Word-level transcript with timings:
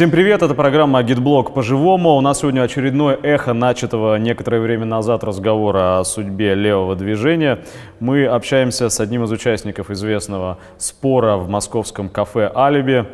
Всем 0.00 0.10
привет, 0.10 0.40
это 0.40 0.54
программа 0.54 1.02
«Гидблог 1.02 1.52
по-живому». 1.52 2.16
У 2.16 2.22
нас 2.22 2.40
сегодня 2.40 2.62
очередное 2.62 3.18
эхо 3.22 3.52
начатого 3.52 4.16
некоторое 4.16 4.58
время 4.58 4.86
назад 4.86 5.22
разговора 5.22 5.98
о 5.98 6.04
судьбе 6.04 6.54
левого 6.54 6.96
движения. 6.96 7.58
Мы 7.98 8.24
общаемся 8.24 8.88
с 8.88 8.98
одним 8.98 9.24
из 9.24 9.30
участников 9.30 9.90
известного 9.90 10.56
спора 10.78 11.36
в 11.36 11.50
московском 11.50 12.08
кафе 12.08 12.50
«Алиби», 12.56 13.04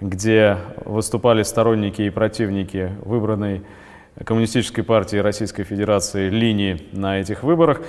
где 0.00 0.56
выступали 0.84 1.44
сторонники 1.44 2.02
и 2.02 2.10
противники 2.10 2.90
выбранной 3.04 3.62
Коммунистической 4.24 4.82
партии 4.82 5.18
Российской 5.18 5.62
Федерации 5.62 6.28
линии 6.28 6.88
на 6.90 7.20
этих 7.20 7.44
выборах. 7.44 7.82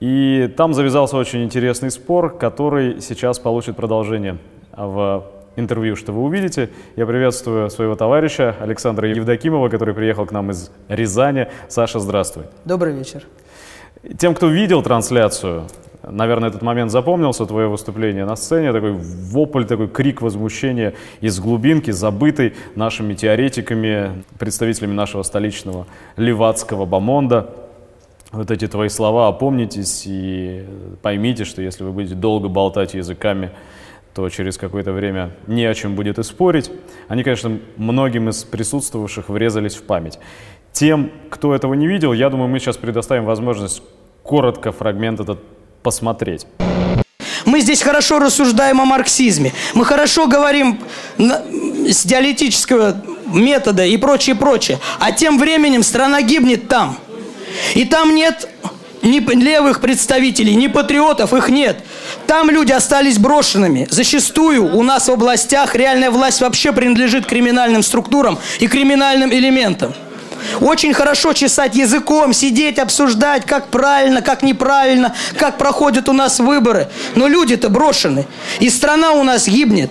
И 0.00 0.52
там 0.56 0.74
завязался 0.74 1.16
очень 1.16 1.44
интересный 1.44 1.92
спор, 1.92 2.36
который 2.36 3.00
сейчас 3.00 3.38
получит 3.38 3.76
продолжение 3.76 4.38
в 4.76 5.24
интервью, 5.56 5.96
что 5.96 6.12
вы 6.12 6.22
увидите. 6.22 6.70
Я 6.96 7.06
приветствую 7.06 7.70
своего 7.70 7.94
товарища 7.94 8.56
Александра 8.60 9.08
Евдокимова, 9.08 9.68
который 9.68 9.94
приехал 9.94 10.26
к 10.26 10.32
нам 10.32 10.50
из 10.50 10.70
Рязани. 10.88 11.48
Саша, 11.68 12.00
здравствуй. 12.00 12.44
Добрый 12.64 12.94
вечер. 12.94 13.24
Тем, 14.18 14.34
кто 14.34 14.48
видел 14.48 14.82
трансляцию, 14.82 15.66
наверное, 16.02 16.48
этот 16.48 16.62
момент 16.62 16.90
запомнился, 16.90 17.46
твое 17.46 17.68
выступление 17.68 18.24
на 18.24 18.36
сцене, 18.36 18.72
такой 18.72 18.92
вопль, 18.92 19.64
такой 19.64 19.88
крик 19.88 20.22
возмущения 20.22 20.94
из 21.20 21.38
глубинки, 21.38 21.90
забытый 21.90 22.54
нашими 22.74 23.14
теоретиками, 23.14 24.24
представителями 24.38 24.92
нашего 24.92 25.22
столичного 25.22 25.86
левацкого 26.16 26.84
бомонда. 26.84 27.50
Вот 28.32 28.50
эти 28.50 28.66
твои 28.66 28.88
слова, 28.88 29.28
опомнитесь 29.28 30.04
и 30.06 30.64
поймите, 31.02 31.44
что 31.44 31.60
если 31.60 31.84
вы 31.84 31.92
будете 31.92 32.14
долго 32.14 32.48
болтать 32.48 32.94
языками, 32.94 33.50
то 34.14 34.28
через 34.28 34.58
какое-то 34.58 34.92
время 34.92 35.30
не 35.46 35.64
о 35.64 35.74
чем 35.74 35.94
будет 35.94 36.18
и 36.18 36.22
спорить. 36.22 36.70
Они, 37.08 37.22
конечно, 37.22 37.58
многим 37.76 38.28
из 38.28 38.44
присутствовавших 38.44 39.28
врезались 39.28 39.74
в 39.74 39.82
память. 39.82 40.18
Тем, 40.72 41.10
кто 41.30 41.54
этого 41.54 41.74
не 41.74 41.86
видел, 41.86 42.12
я 42.12 42.30
думаю, 42.30 42.48
мы 42.48 42.58
сейчас 42.58 42.76
предоставим 42.76 43.24
возможность 43.24 43.82
коротко 44.22 44.72
фрагмент 44.72 45.20
этот 45.20 45.40
посмотреть. 45.82 46.46
Мы 47.44 47.60
здесь 47.60 47.82
хорошо 47.82 48.18
рассуждаем 48.18 48.80
о 48.80 48.84
марксизме. 48.84 49.52
Мы 49.74 49.84
хорошо 49.84 50.26
говорим 50.26 50.78
с 51.18 52.04
диалектического 52.04 53.02
метода 53.26 53.84
и 53.84 53.96
прочее, 53.96 54.36
прочее. 54.36 54.78
А 55.00 55.12
тем 55.12 55.38
временем 55.38 55.82
страна 55.82 56.22
гибнет 56.22 56.68
там. 56.68 56.96
И 57.74 57.84
там 57.84 58.14
нет 58.14 58.48
ни 59.02 59.18
левых 59.34 59.80
представителей, 59.80 60.54
ни 60.54 60.68
патриотов, 60.68 61.34
их 61.34 61.48
нет. 61.48 61.78
Там 62.26 62.50
люди 62.50 62.72
остались 62.72 63.18
брошенными. 63.18 63.86
Зачастую 63.90 64.74
у 64.74 64.82
нас 64.82 65.08
в 65.08 65.12
областях 65.12 65.74
реальная 65.74 66.10
власть 66.10 66.40
вообще 66.40 66.72
принадлежит 66.72 67.26
криминальным 67.26 67.82
структурам 67.82 68.38
и 68.60 68.66
криминальным 68.66 69.32
элементам. 69.32 69.94
Очень 70.60 70.92
хорошо 70.92 71.32
чесать 71.32 71.76
языком, 71.76 72.32
сидеть, 72.32 72.78
обсуждать, 72.78 73.44
как 73.46 73.68
правильно, 73.68 74.22
как 74.22 74.42
неправильно, 74.42 75.14
как 75.36 75.58
проходят 75.58 76.08
у 76.08 76.12
нас 76.12 76.40
выборы. 76.40 76.88
Но 77.14 77.28
люди-то 77.28 77.68
брошены. 77.68 78.26
И 78.60 78.68
страна 78.68 79.12
у 79.12 79.22
нас 79.22 79.46
гибнет. 79.46 79.90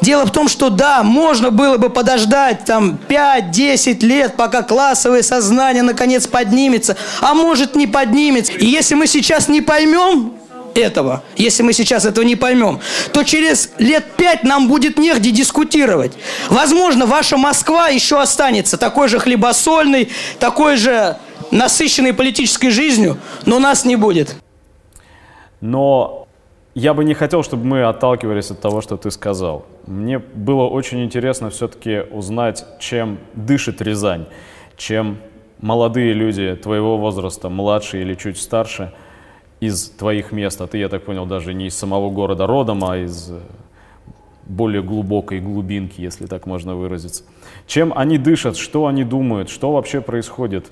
Дело 0.00 0.24
в 0.24 0.30
том, 0.30 0.48
что 0.48 0.70
да, 0.70 1.02
можно 1.02 1.50
было 1.50 1.76
бы 1.76 1.90
подождать 1.90 2.64
там 2.64 2.98
5-10 3.08 4.04
лет, 4.04 4.36
пока 4.36 4.62
классовое 4.62 5.22
сознание 5.22 5.82
наконец 5.82 6.28
поднимется, 6.28 6.96
а 7.20 7.34
может 7.34 7.74
не 7.74 7.88
поднимется. 7.88 8.52
И 8.52 8.66
если 8.66 8.94
мы 8.94 9.08
сейчас 9.08 9.48
не 9.48 9.60
поймем 9.60 10.37
этого, 10.74 11.22
если 11.36 11.62
мы 11.62 11.72
сейчас 11.72 12.04
этого 12.04 12.24
не 12.24 12.36
поймем, 12.36 12.80
то 13.12 13.22
через 13.22 13.70
лет 13.78 14.04
пять 14.16 14.44
нам 14.44 14.68
будет 14.68 14.98
негде 14.98 15.30
дискутировать. 15.30 16.12
Возможно, 16.48 17.06
ваша 17.06 17.36
Москва 17.36 17.88
еще 17.88 18.20
останется 18.20 18.76
такой 18.76 19.08
же 19.08 19.18
хлебосольной, 19.18 20.10
такой 20.38 20.76
же 20.76 21.16
насыщенной 21.50 22.12
политической 22.12 22.70
жизнью, 22.70 23.18
но 23.46 23.58
нас 23.58 23.84
не 23.84 23.96
будет. 23.96 24.36
Но 25.60 26.28
я 26.74 26.94
бы 26.94 27.04
не 27.04 27.14
хотел, 27.14 27.42
чтобы 27.42 27.64
мы 27.64 27.82
отталкивались 27.82 28.50
от 28.50 28.60
того, 28.60 28.80
что 28.80 28.96
ты 28.96 29.10
сказал. 29.10 29.66
Мне 29.86 30.18
было 30.18 30.64
очень 30.64 31.02
интересно 31.04 31.50
все-таки 31.50 32.02
узнать, 32.10 32.64
чем 32.78 33.18
дышит 33.34 33.82
Рязань, 33.82 34.26
чем 34.76 35.18
молодые 35.60 36.12
люди 36.12 36.54
твоего 36.54 36.96
возраста, 36.96 37.48
младшие 37.48 38.04
или 38.04 38.14
чуть 38.14 38.40
старше, 38.40 38.92
из 39.60 39.88
твоих 39.88 40.32
мест, 40.32 40.60
а 40.60 40.66
ты, 40.66 40.78
я 40.78 40.88
так 40.88 41.04
понял, 41.04 41.26
даже 41.26 41.54
не 41.54 41.66
из 41.66 41.76
самого 41.76 42.10
города 42.10 42.46
родом, 42.46 42.84
а 42.84 42.96
из 42.96 43.30
э, 43.30 43.38
более 44.46 44.82
глубокой 44.82 45.40
глубинки, 45.40 46.00
если 46.00 46.26
так 46.26 46.46
можно 46.46 46.74
выразиться. 46.74 47.24
Чем 47.66 47.92
они 47.94 48.18
дышат, 48.18 48.56
что 48.56 48.86
они 48.86 49.04
думают, 49.04 49.50
что 49.50 49.72
вообще 49.72 50.00
происходит, 50.00 50.66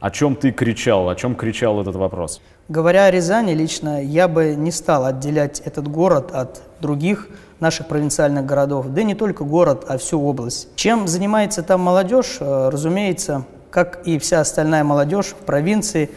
о 0.00 0.10
чем 0.10 0.34
ты 0.34 0.50
кричал, 0.50 1.08
о 1.08 1.14
чем 1.14 1.34
кричал 1.34 1.80
этот 1.80 1.94
вопрос? 1.94 2.40
Говоря 2.68 3.04
о 3.06 3.10
Рязани, 3.10 3.52
лично 3.52 4.02
я 4.02 4.28
бы 4.28 4.54
не 4.56 4.70
стал 4.70 5.04
отделять 5.04 5.60
этот 5.60 5.86
город 5.88 6.30
от 6.32 6.62
других 6.80 7.28
наших 7.60 7.86
провинциальных 7.86 8.44
городов, 8.44 8.86
да 8.88 9.02
и 9.02 9.04
не 9.04 9.14
только 9.14 9.44
город, 9.44 9.84
а 9.88 9.98
всю 9.98 10.20
область. 10.20 10.68
Чем 10.74 11.06
занимается 11.06 11.62
там 11.62 11.80
молодежь, 11.80 12.38
э, 12.40 12.68
разумеется, 12.70 13.44
как 13.70 14.06
и 14.06 14.18
вся 14.18 14.40
остальная 14.40 14.82
молодежь 14.82 15.26
в 15.26 15.44
провинции, 15.44 16.10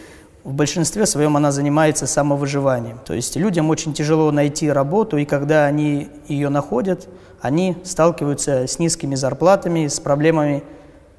в 0.45 0.53
большинстве 0.53 1.07
своем 1.07 1.35
она 1.35 1.51
занимается 1.51 2.05
самовыживанием. 2.05 2.99
То 3.03 3.15
есть 3.15 3.35
людям 3.35 3.69
очень 3.71 3.95
тяжело 3.95 4.31
найти 4.31 4.71
работу, 4.71 5.17
и 5.17 5.25
когда 5.25 5.65
они 5.65 6.07
ее 6.27 6.49
находят, 6.49 7.09
они 7.41 7.75
сталкиваются 7.83 8.67
с 8.67 8.77
низкими 8.77 9.15
зарплатами, 9.15 9.87
с 9.87 9.99
проблемами 9.99 10.63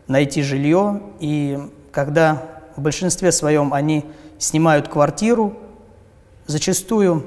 найти 0.07 0.43
жилье, 0.43 1.03
и 1.19 1.59
когда 1.91 2.41
в 2.77 2.81
большинстве 2.81 3.33
своем 3.33 3.75
они 3.75 4.05
снимают 4.39 4.87
квартиру. 4.87 5.55
Зачастую 6.47 7.27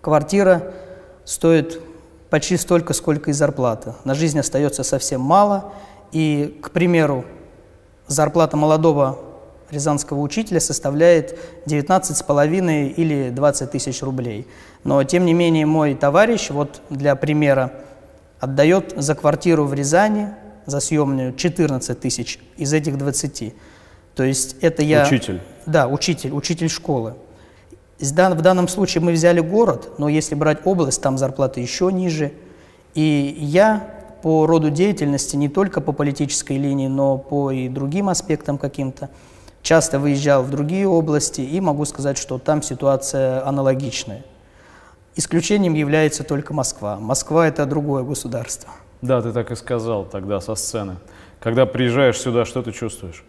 квартира 0.00 0.72
стоит 1.26 1.80
почти 2.30 2.56
столько, 2.56 2.94
сколько 2.94 3.30
и 3.30 3.34
зарплата. 3.34 3.94
На 4.04 4.14
жизнь 4.14 4.38
остается 4.38 4.82
совсем 4.82 5.20
мало. 5.20 5.72
И, 6.12 6.58
к 6.62 6.70
примеру, 6.70 7.26
зарплата 8.06 8.56
молодого 8.56 9.18
рязанского 9.70 10.20
учителя 10.20 10.60
составляет 10.60 11.38
19,5 11.66 12.88
или 12.92 13.30
20 13.30 13.70
тысяч 13.70 14.02
рублей. 14.02 14.46
Но, 14.84 15.02
тем 15.04 15.24
не 15.24 15.34
менее, 15.34 15.66
мой 15.66 15.94
товарищ, 15.94 16.50
вот 16.50 16.82
для 16.90 17.16
примера, 17.16 17.72
отдает 18.40 18.92
за 18.96 19.14
квартиру 19.14 19.64
в 19.64 19.74
Рязани, 19.74 20.28
за 20.66 20.80
съемную, 20.80 21.34
14 21.34 21.98
тысяч 22.00 22.38
из 22.56 22.72
этих 22.72 22.98
20. 22.98 23.54
То 24.14 24.22
есть 24.22 24.56
это 24.60 24.82
я... 24.82 25.04
Учитель. 25.04 25.40
Да, 25.66 25.88
учитель, 25.88 26.32
учитель 26.32 26.68
школы. 26.68 27.14
В 27.98 28.12
данном 28.12 28.68
случае 28.68 29.02
мы 29.02 29.12
взяли 29.12 29.40
город, 29.40 29.92
но 29.98 30.08
если 30.08 30.34
брать 30.34 30.58
область, 30.64 31.00
там 31.00 31.16
зарплаты 31.16 31.60
еще 31.60 31.90
ниже. 31.92 32.32
И 32.94 33.36
я 33.38 33.90
по 34.22 34.46
роду 34.46 34.70
деятельности, 34.70 35.36
не 35.36 35.48
только 35.48 35.80
по 35.80 35.92
политической 35.92 36.56
линии, 36.56 36.88
но 36.88 37.18
по 37.18 37.50
и 37.50 37.68
другим 37.68 38.08
аспектам 38.08 38.56
каким-то, 38.56 39.10
часто 39.64 39.98
выезжал 39.98 40.44
в 40.44 40.50
другие 40.50 40.86
области 40.86 41.40
и 41.40 41.60
могу 41.60 41.84
сказать, 41.86 42.18
что 42.18 42.38
там 42.38 42.62
ситуация 42.62 43.44
аналогичная. 43.44 44.22
Исключением 45.16 45.74
является 45.74 46.22
только 46.22 46.52
Москва. 46.52 46.98
Москва– 47.00 47.46
это 47.48 47.66
другое 47.66 48.04
государство. 48.04 48.70
Да, 49.00 49.22
ты 49.22 49.32
так 49.32 49.50
и 49.50 49.56
сказал 49.56 50.04
тогда 50.04 50.40
со 50.40 50.54
сцены. 50.54 50.96
Когда 51.40 51.66
приезжаешь 51.66 52.18
сюда, 52.18 52.44
что 52.44 52.62
ты 52.62 52.72
чувствуешь? 52.72 53.24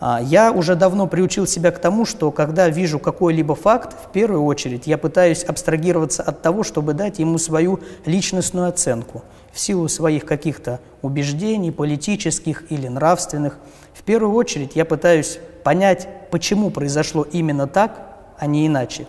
А, 0.00 0.20
я 0.22 0.50
уже 0.50 0.76
давно 0.76 1.06
приучил 1.06 1.46
себя 1.46 1.70
к 1.70 1.78
тому, 1.78 2.04
что 2.04 2.30
когда 2.30 2.68
вижу 2.68 2.98
какой-либо 2.98 3.54
факт, 3.54 3.94
в 4.04 4.12
первую 4.12 4.44
очередь 4.44 4.86
я 4.86 4.98
пытаюсь 4.98 5.44
абстрагироваться 5.44 6.22
от 6.22 6.42
того, 6.42 6.62
чтобы 6.62 6.94
дать 6.94 7.18
ему 7.18 7.38
свою 7.38 7.80
личностную 8.06 8.68
оценку 8.68 9.24
в 9.52 9.60
силу 9.60 9.88
своих 9.88 10.24
каких-то 10.24 10.80
убеждений, 11.02 11.70
политических 11.70 12.70
или 12.70 12.88
нравственных. 12.88 13.58
Первую 14.04 14.34
очередь 14.34 14.72
я 14.74 14.84
пытаюсь 14.84 15.38
понять, 15.62 16.08
почему 16.30 16.70
произошло 16.70 17.26
именно 17.30 17.66
так, 17.66 18.16
а 18.38 18.46
не 18.46 18.66
иначе. 18.66 19.06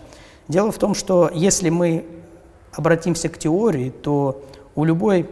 Дело 0.47 0.71
в 0.71 0.77
том, 0.77 0.93
что 0.95 1.29
если 1.33 1.69
мы 1.69 2.05
обратимся 2.71 3.29
к 3.29 3.37
теории, 3.37 3.89
то 3.89 4.43
у 4.75 4.85
любой 4.85 5.29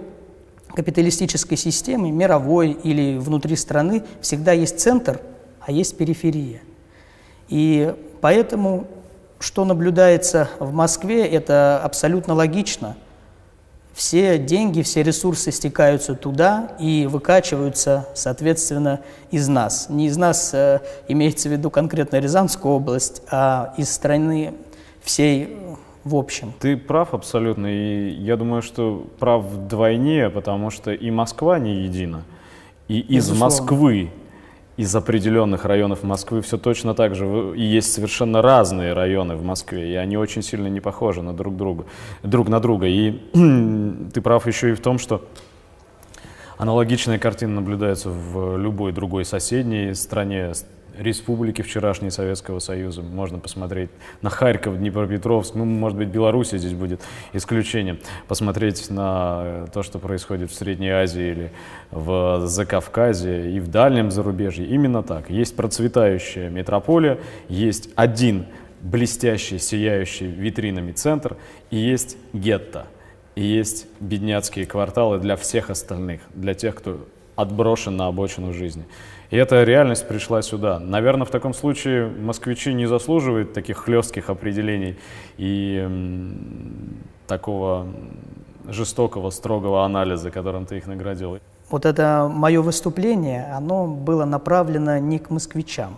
капиталистической 0.76 1.56
системы, 1.56 2.12
мировой 2.12 2.72
или 2.72 3.18
внутри 3.18 3.56
страны, 3.56 4.04
всегда 4.22 4.52
есть 4.52 4.80
центр– 4.80 5.22
а 5.66 5.72
есть 5.72 5.98
периферия. 5.98 6.62
И 7.48 7.94
поэтому, 8.22 8.88
что 9.40 9.66
наблюдается 9.66 10.50
в 10.60 10.74
Москве, 10.74 11.26
это 11.26 11.80
абсолютно 11.84 12.34
логично. 12.34 12.96
Все 13.94 14.40
деньги, 14.40 14.82
все 14.82 15.04
ресурсы 15.04 15.52
стекаются 15.52 16.16
туда 16.16 16.72
и 16.80 17.08
выкачиваются, 17.10 18.08
соответственно, 18.16 19.02
из 19.30 19.48
нас. 19.48 19.88
Не 19.90 20.08
из 20.08 20.18
нас 20.18 20.52
э, 20.54 20.80
имеется 21.08 21.48
в 21.48 21.52
виду 21.52 21.70
конкретно 21.70 22.20
Рязанскую 22.20 22.74
область, 22.74 23.22
а 23.30 23.76
из 23.78 23.92
страны 23.92 24.56
всей 25.04 25.58
в 26.04 26.16
общем. 26.16 26.54
Ты 26.60 26.76
прав 26.76 27.14
абсолютно, 27.14 27.68
и 27.68 28.10
я 28.16 28.36
думаю, 28.36 28.62
что 28.62 29.08
прав 29.20 29.44
вдвойне, 29.46 30.30
потому 30.30 30.70
что 30.70 30.92
и 30.92 31.12
Москва 31.12 31.60
не 31.60 31.84
едина, 31.84 32.24
и 32.88 33.00
из 33.00 33.30
Безусловно. 33.30 33.46
Москвы, 33.46 34.12
из 34.76 34.96
определенных 34.96 35.66
районов 35.66 36.04
Москвы 36.04 36.42
все 36.42 36.58
точно 36.58 36.96
так 36.96 37.16
же, 37.16 37.54
и 37.56 37.62
есть 37.62 37.94
совершенно 37.94 38.42
разные 38.42 38.94
районы 38.94 39.36
в 39.36 39.44
Москве, 39.44 39.92
и 39.92 39.96
они 39.96 40.18
очень 40.18 40.42
сильно 40.42 40.68
не 40.68 40.80
похожи 40.80 41.22
на 41.22 41.34
друг 41.34 41.56
друга, 41.56 41.86
друг 42.24 42.50
на 42.50 42.60
друга. 42.60 42.88
И 42.88 43.12
ты 44.14 44.22
прав 44.22 44.48
еще 44.48 44.72
и 44.72 44.74
в 44.74 44.80
том, 44.80 44.98
что 44.98 45.24
аналогичная 46.58 47.20
картина 47.20 47.56
наблюдается 47.56 48.10
в 48.10 48.58
любой 48.58 48.94
другой 48.94 49.26
соседней 49.26 49.94
стране, 49.94 50.54
республики 50.98 51.62
вчерашней 51.62 52.12
Советского 52.12 52.60
Союза. 52.60 53.02
Можно 53.02 53.40
посмотреть 53.40 53.90
на 54.22 54.30
Харьков, 54.30 54.78
Днепропетровск, 54.78 55.56
ну, 55.56 55.66
может 55.66 55.98
быть, 55.98 56.10
Белоруссия 56.10 56.58
здесь 56.58 56.74
будет 56.74 57.02
исключением. 57.34 58.00
Посмотреть 58.28 58.90
на 58.90 59.68
то, 59.74 59.84
что 59.84 60.00
происходит 60.00 60.52
в 60.52 60.56
Средней 60.56 60.90
Азии 60.90 61.32
или 61.32 61.52
в 61.92 62.48
Закавказье 62.48 63.56
и 63.56 63.60
в 63.60 63.70
дальнем 63.70 64.12
зарубежье. 64.12 64.66
Именно 64.66 65.04
так. 65.04 65.30
Есть 65.30 65.56
процветающая 65.56 66.50
метрополия, 66.50 67.20
есть 67.50 67.90
один 67.96 68.46
блестящий, 68.82 69.60
сияющий 69.60 70.28
витринами 70.28 70.92
центр 70.92 71.38
и 71.72 71.78
есть 71.78 72.18
гетто. 72.34 72.88
И 73.36 73.42
есть 73.42 73.88
бедняцкие 74.00 74.68
кварталы 74.68 75.18
для 75.18 75.36
всех 75.38 75.72
остальных, 75.72 76.22
для 76.36 76.54
тех, 76.54 76.76
кто 76.76 77.08
отброшен 77.36 77.96
на 77.96 78.08
обочину 78.08 78.54
жизни. 78.54 78.86
И 79.34 79.36
эта 79.36 79.64
реальность 79.64 80.08
пришла 80.08 80.44
сюда. 80.44 80.78
Наверное, 80.78 81.26
в 81.26 81.32
таком 81.32 81.56
случае 81.56 82.06
москвичи 82.06 82.72
не 82.72 82.86
заслуживают 82.86 83.52
таких 83.52 83.78
хлестких 83.78 84.30
определений 84.30 84.96
и 85.38 85.90
такого 87.26 87.88
жестокого, 88.68 89.32
строгого 89.32 89.86
анализа, 89.86 90.30
которым 90.30 90.68
ты 90.68 90.78
их 90.78 90.86
наградил. 90.86 91.40
Вот 91.72 91.88
это 91.88 92.30
мое 92.32 92.62
выступление, 92.62 93.52
оно 93.58 93.88
было 93.88 94.26
направлено 94.26 95.00
не 95.00 95.18
к 95.18 95.32
москвичам, 95.32 95.96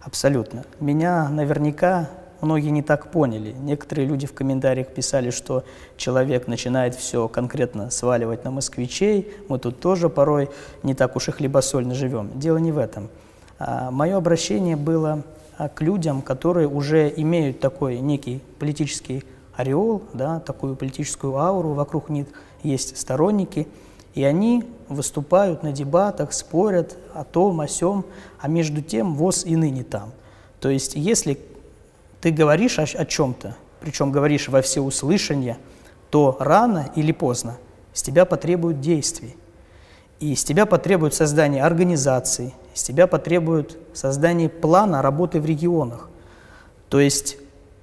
абсолютно. 0.00 0.62
Меня 0.78 1.28
наверняка 1.30 2.10
многие 2.42 2.70
не 2.70 2.82
так 2.82 3.10
поняли. 3.10 3.54
Некоторые 3.60 4.06
люди 4.06 4.26
в 4.26 4.34
комментариях 4.34 4.88
писали, 4.88 5.30
что 5.30 5.64
человек 5.96 6.46
начинает 6.48 6.94
все 6.94 7.28
конкретно 7.28 7.90
сваливать 7.90 8.44
на 8.44 8.50
москвичей, 8.50 9.32
мы 9.48 9.58
тут 9.58 9.80
тоже 9.80 10.08
порой 10.08 10.50
не 10.82 10.94
так 10.94 11.16
уж 11.16 11.28
и 11.28 11.30
хлебосольно 11.32 11.94
живем. 11.94 12.30
Дело 12.34 12.58
не 12.58 12.72
в 12.72 12.78
этом. 12.78 13.08
А, 13.58 13.90
мое 13.90 14.16
обращение 14.16 14.76
было 14.76 15.22
а, 15.56 15.68
к 15.68 15.80
людям, 15.80 16.20
которые 16.20 16.68
уже 16.68 17.12
имеют 17.16 17.60
такой 17.60 18.00
некий 18.00 18.42
политический 18.58 19.24
ореол, 19.54 20.02
да, 20.12 20.40
такую 20.40 20.76
политическую 20.76 21.36
ауру, 21.36 21.70
вокруг 21.74 22.08
них 22.08 22.26
есть 22.62 22.98
сторонники, 22.98 23.68
и 24.14 24.24
они 24.24 24.64
выступают 24.88 25.62
на 25.62 25.72
дебатах, 25.72 26.32
спорят 26.32 26.96
о 27.14 27.24
том, 27.24 27.60
о 27.60 27.68
сем, 27.68 28.04
а 28.40 28.48
между 28.48 28.82
тем 28.82 29.14
ВОЗ 29.14 29.44
и 29.46 29.56
ныне 29.56 29.84
там. 29.84 30.10
То 30.60 30.68
есть 30.68 30.94
если 30.94 31.38
ты 32.22 32.30
говоришь 32.30 32.78
о, 32.78 32.84
о 32.84 33.04
чем-то, 33.04 33.56
причем 33.80 34.12
говоришь 34.12 34.48
во 34.48 34.62
всеуслышание, 34.62 35.58
то 36.08 36.36
рано 36.38 36.90
или 36.94 37.12
поздно 37.12 37.58
с 37.92 38.02
тебя 38.02 38.24
потребуют 38.24 38.80
действий. 38.80 39.36
И 40.20 40.36
с 40.36 40.44
тебя 40.44 40.66
потребуют 40.66 41.14
создание 41.14 41.64
организаций, 41.64 42.54
с 42.74 42.84
тебя 42.84 43.08
потребуют 43.08 43.76
создание 43.92 44.48
плана 44.48 45.02
работы 45.02 45.40
в 45.40 45.46
регионах. 45.46 46.08
То 46.88 47.00
есть 47.00 47.38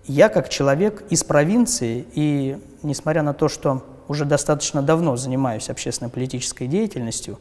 я 0.05 0.29
как 0.29 0.47
человек 0.47 1.03
из 1.09 1.25
провинции, 1.25 2.07
и 2.13 2.57
несмотря 2.81 3.23
на 3.23 3.33
то, 3.33 3.49
что 3.49 3.83
уже 4.07 4.23
достаточно 4.23 4.81
давно 4.81 5.17
занимаюсь 5.17 5.69
общественно-политической 5.69 6.67
деятельностью, 6.67 7.37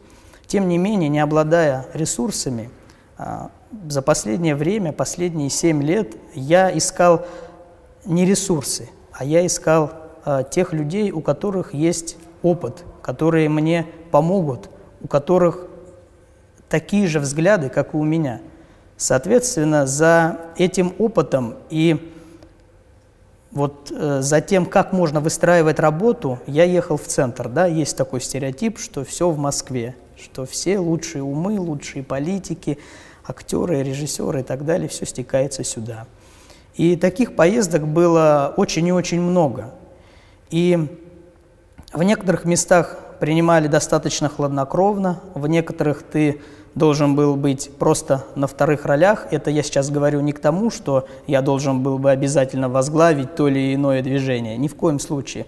тем 0.48 0.68
не 0.68 0.78
менее, 0.78 1.08
не 1.08 1.20
обладая 1.20 1.86
ресурсами, 1.94 2.70
за 3.88 4.02
последнее 4.02 4.54
время, 4.54 4.92
последние 4.92 5.50
семь 5.50 5.82
лет, 5.82 6.16
я 6.34 6.76
искал 6.76 7.26
не 8.04 8.24
ресурсы, 8.24 8.88
а 9.12 9.24
я 9.24 9.44
искал 9.44 9.92
а, 10.24 10.44
тех 10.44 10.72
людей, 10.72 11.10
у 11.10 11.20
которых 11.20 11.74
есть 11.74 12.16
опыт, 12.42 12.84
которые 13.02 13.48
мне 13.48 13.86
помогут, 14.10 14.70
у 15.02 15.08
которых 15.08 15.66
такие 16.68 17.06
же 17.08 17.18
взгляды, 17.18 17.68
как 17.68 17.94
и 17.94 17.96
у 17.96 18.04
меня. 18.04 18.40
Соответственно, 18.96 19.86
за 19.86 20.38
этим 20.56 20.92
опытом 20.98 21.56
и 21.70 22.12
вот 23.50 23.90
э, 23.90 24.20
за 24.20 24.40
тем, 24.40 24.66
как 24.66 24.92
можно 24.92 25.20
выстраивать 25.20 25.78
работу, 25.78 26.38
я 26.46 26.64
ехал 26.64 26.98
в 26.98 27.04
центр. 27.04 27.48
Да? 27.48 27.66
Есть 27.66 27.96
такой 27.96 28.20
стереотип, 28.20 28.78
что 28.78 29.04
все 29.04 29.30
в 29.30 29.38
Москве, 29.38 29.96
что 30.20 30.44
все 30.44 30.78
лучшие 30.78 31.22
умы, 31.22 31.58
лучшие 31.58 32.02
политики– 32.02 32.78
актеры, 33.28 33.82
режиссеры 33.82 34.40
и 34.40 34.42
так 34.42 34.64
далее, 34.64 34.88
все 34.88 35.06
стекается 35.06 35.62
сюда. 35.62 36.06
И 36.74 36.96
таких 36.96 37.36
поездок 37.36 37.86
было 37.86 38.54
очень 38.56 38.86
и 38.86 38.92
очень 38.92 39.20
много. 39.20 39.74
И 40.50 40.88
в 41.92 42.02
некоторых 42.02 42.44
местах 42.44 42.98
принимали 43.20 43.66
достаточно 43.66 44.28
хладнокровно, 44.28 45.20
в 45.34 45.46
некоторых 45.46 46.02
ты 46.02 46.40
должен 46.74 47.16
был 47.16 47.36
быть 47.36 47.70
просто 47.78 48.24
на 48.36 48.46
вторых 48.46 48.86
ролях. 48.86 49.26
Это 49.32 49.50
я 49.50 49.62
сейчас 49.62 49.90
говорю 49.90 50.20
не 50.20 50.32
к 50.32 50.38
тому, 50.38 50.70
что 50.70 51.06
я 51.26 51.42
должен 51.42 51.82
был 51.82 51.98
бы 51.98 52.10
обязательно 52.10 52.68
возглавить 52.68 53.34
то 53.34 53.48
или 53.48 53.74
иное 53.74 54.02
движение. 54.02 54.56
Ни 54.56 54.68
в 54.68 54.76
коем 54.76 55.00
случае. 55.00 55.46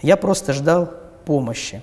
Я 0.00 0.16
просто 0.16 0.52
ждал 0.52 0.90
помощи. 1.26 1.82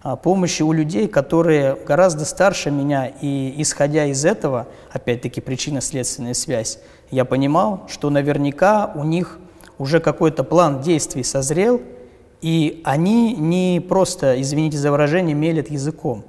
А, 0.00 0.14
помощи 0.14 0.62
у 0.62 0.72
людей, 0.72 1.08
которые 1.08 1.74
гораздо 1.74 2.24
старше 2.24 2.70
меня, 2.70 3.06
и 3.20 3.54
исходя 3.58 4.04
из 4.04 4.24
этого, 4.24 4.68
опять-таки 4.92 5.40
причинно-следственная 5.40 6.34
связь, 6.34 6.78
я 7.10 7.24
понимал, 7.24 7.84
что 7.88 8.08
наверняка 8.10 8.92
у 8.94 9.02
них 9.02 9.38
уже 9.76 9.98
какой-то 9.98 10.44
план 10.44 10.80
действий 10.80 11.24
созрел, 11.24 11.80
и 12.40 12.80
они 12.84 13.34
не 13.34 13.80
просто, 13.80 14.40
извините 14.40 14.78
за 14.78 14.92
выражение, 14.92 15.34
мелят 15.34 15.68
языком. 15.68 16.24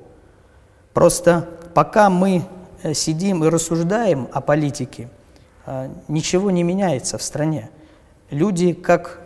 Просто 0.94 1.48
пока 1.76 2.10
мы 2.10 2.42
э, 2.82 2.96
сидим 2.96 3.44
и 3.44 3.50
рассуждаем 3.50 4.28
о 4.32 4.42
политике, 4.42 5.10
э, 5.68 5.90
ничего 6.08 6.50
не 6.50 6.64
меняется 6.64 7.20
в 7.20 7.22
стране. 7.22 7.70
Люди 8.32 8.74
как 8.74 9.22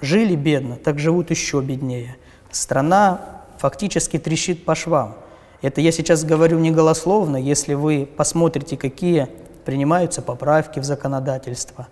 жили 0.00 0.36
бедно, 0.36 0.76
так 0.76 1.00
живут 1.00 1.30
еще 1.30 1.60
беднее. 1.60 2.16
Страна 2.52 3.39
фактически 3.60 4.18
трещит 4.18 4.64
по 4.64 4.74
швам. 4.74 5.16
Это 5.60 5.82
я 5.82 5.92
сейчас 5.92 6.24
говорю 6.24 6.58
не 6.58 6.70
голословно, 6.70 7.36
если 7.36 7.74
вы 7.74 8.08
посмотрите, 8.16 8.78
какие 8.78 9.28
принимаются 9.66 10.22
поправки 10.22 10.80
в 10.80 10.84
законодательство, 10.84 11.88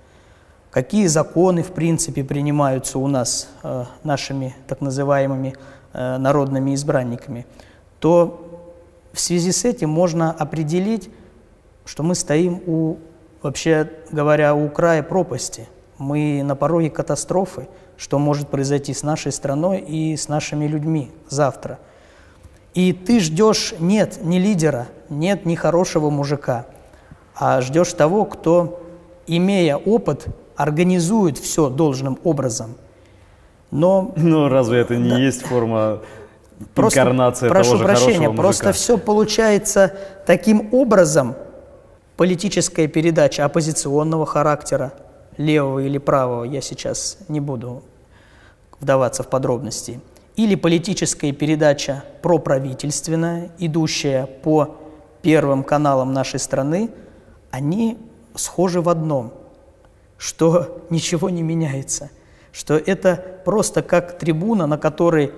какие 0.70 1.06
законы, 1.06 1.62
в 1.62 1.72
принципе, 1.72 2.24
принимаются 2.24 2.98
у 2.98 3.06
нас 3.06 3.50
э, 3.62 3.84
нашими 4.02 4.56
так 4.66 4.80
называемыми 4.80 5.54
э, 5.92 6.16
народными 6.16 6.74
избранниками, 6.74 7.46
то 8.00 8.72
в 9.12 9.20
связи 9.20 9.52
с 9.52 9.66
этим 9.66 9.90
можно 9.90 10.32
определить, 10.32 11.10
что 11.84 12.02
мы 12.02 12.14
стоим 12.14 12.62
у, 12.66 12.96
вообще 13.42 13.90
говоря, 14.10 14.54
у 14.54 14.70
края 14.70 15.02
пропасти. 15.02 15.68
Мы 15.98 16.42
на 16.42 16.56
пороге 16.56 16.88
катастрофы, 16.88 17.68
что 17.98 18.18
может 18.18 18.48
произойти 18.48 18.94
с 18.94 19.02
нашей 19.02 19.32
страной 19.32 19.80
и 19.80 20.16
с 20.16 20.28
нашими 20.28 20.66
людьми 20.66 21.10
завтра. 21.28 21.78
И 22.72 22.92
ты 22.92 23.18
ждешь, 23.18 23.74
нет, 23.80 24.20
не 24.22 24.38
лидера, 24.38 24.86
нет, 25.10 25.44
не 25.44 25.56
хорошего 25.56 26.08
мужика, 26.08 26.66
а 27.34 27.60
ждешь 27.60 27.92
того, 27.92 28.24
кто, 28.24 28.80
имея 29.26 29.76
опыт, 29.76 30.26
организует 30.56 31.38
все 31.38 31.68
должным 31.68 32.18
образом. 32.22 32.76
Но, 33.70 34.12
Но 34.16 34.48
разве 34.48 34.80
это 34.80 34.96
не 34.96 35.10
да. 35.10 35.18
есть 35.18 35.42
форма 35.42 36.00
просто, 36.74 37.00
инкарнация 37.00 37.50
прошу 37.50 37.70
того 37.70 37.78
же 37.78 37.84
прощения, 37.84 38.30
просто 38.30 38.72
все 38.72 38.96
получается 38.96 39.94
таким 40.24 40.68
образом, 40.72 41.34
политическая 42.16 42.86
передача 42.86 43.44
оппозиционного 43.44 44.24
характера, 44.24 44.92
левого 45.38 45.78
или 45.78 45.96
правого, 45.96 46.44
я 46.44 46.60
сейчас 46.60 47.18
не 47.28 47.40
буду 47.40 47.82
вдаваться 48.80 49.22
в 49.22 49.28
подробности, 49.28 50.00
или 50.36 50.54
политическая 50.54 51.32
передача 51.32 52.04
проправительственная, 52.22 53.50
идущая 53.58 54.26
по 54.26 54.76
первым 55.22 55.64
каналам 55.64 56.12
нашей 56.12 56.38
страны, 56.38 56.90
они 57.50 57.98
схожи 58.34 58.80
в 58.80 58.88
одном, 58.88 59.32
что 60.16 60.84
ничего 60.90 61.30
не 61.30 61.42
меняется, 61.42 62.10
что 62.52 62.74
это 62.74 63.40
просто 63.44 63.82
как 63.82 64.18
трибуна, 64.18 64.66
на 64.66 64.78
которой 64.78 65.32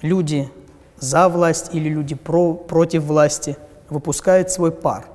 люди 0.00 0.50
за 0.98 1.28
власть 1.28 1.74
или 1.74 1.88
люди 1.88 2.14
про, 2.14 2.54
против 2.54 3.04
власти 3.04 3.56
выпускают 3.88 4.50
свой 4.50 4.72
пар. 4.72 5.06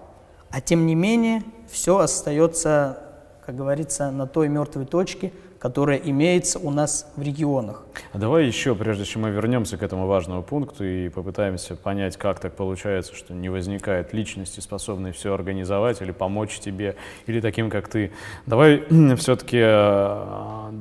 А 0.50 0.62
тем 0.62 0.86
не 0.86 0.96
менее, 0.96 1.44
все 1.70 1.98
остается 1.98 3.03
как 3.46 3.56
говорится, 3.56 4.12
на 4.12 4.28
той 4.28 4.48
мертвой 4.48 4.86
точке, 4.86 5.32
которая 5.60 5.98
имеется 5.98 6.60
у 6.60 6.72
нас 6.72 7.12
в 7.16 7.22
регионах. 7.22 7.86
А 8.12 8.18
давай 8.18 8.46
еще, 8.46 8.76
прежде 8.76 9.06
чем 9.06 9.22
мы 9.22 9.30
вернемся 9.30 9.78
к 9.78 9.84
этому 9.84 10.08
важному 10.08 10.44
пункту 10.44 10.84
и 10.84 11.10
попытаемся 11.10 11.76
понять, 11.76 12.18
как 12.18 12.40
так 12.40 12.56
получается, 12.56 13.16
что 13.16 13.34
не 13.34 13.50
возникает 13.50 14.14
личности, 14.14 14.60
способной 14.60 15.14
все 15.14 15.34
организовать 15.34 16.02
или 16.02 16.12
помочь 16.12 16.60
тебе, 16.60 16.96
или 17.28 17.40
таким, 17.40 17.70
как 17.70 17.88
ты. 17.88 18.12
Давай 18.46 18.84
все-таки 19.18 19.60
э, 19.62 20.72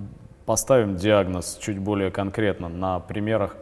поставим 0.46 0.96
диагноз 0.96 1.58
чуть 1.60 1.78
более 1.78 2.10
конкретно 2.10 2.68
на 2.68 2.98
примерах 2.98 3.56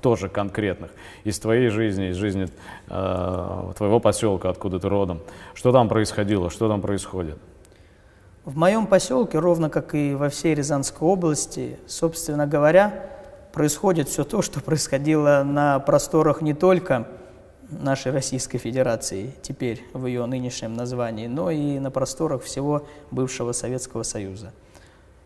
тоже 0.00 0.28
конкретных, 0.28 0.92
из 1.24 1.38
твоей 1.38 1.68
жизни, 1.68 2.10
из 2.10 2.16
жизни 2.16 2.48
э, 2.88 3.72
твоего 3.76 4.00
поселка, 4.00 4.48
откуда 4.48 4.78
ты 4.78 4.88
родом. 4.88 5.20
Что 5.54 5.72
там 5.72 5.88
происходило, 5.88 6.50
что 6.50 6.68
там 6.68 6.80
происходит? 6.80 7.36
В 8.48 8.56
моем 8.56 8.86
поселке, 8.86 9.38
ровно 9.38 9.68
как 9.68 9.94
и 9.94 10.14
во 10.14 10.30
всей 10.30 10.54
Рязанской 10.54 11.06
области, 11.06 11.78
собственно 11.86 12.46
говоря, 12.46 13.10
происходит 13.52 14.08
все 14.08 14.24
то, 14.24 14.40
что 14.40 14.62
происходило 14.62 15.42
на 15.44 15.78
просторах 15.80 16.40
не 16.40 16.54
только 16.54 17.06
нашей 17.68 18.10
Российской 18.10 18.56
Федерации, 18.56 19.34
теперь 19.42 19.84
в 19.92 20.06
ее 20.06 20.24
нынешнем 20.24 20.72
названии, 20.72 21.26
но 21.26 21.50
и 21.50 21.78
на 21.78 21.90
просторах 21.90 22.42
всего 22.42 22.86
бывшего 23.10 23.52
Советского 23.52 24.02
Союза. 24.02 24.54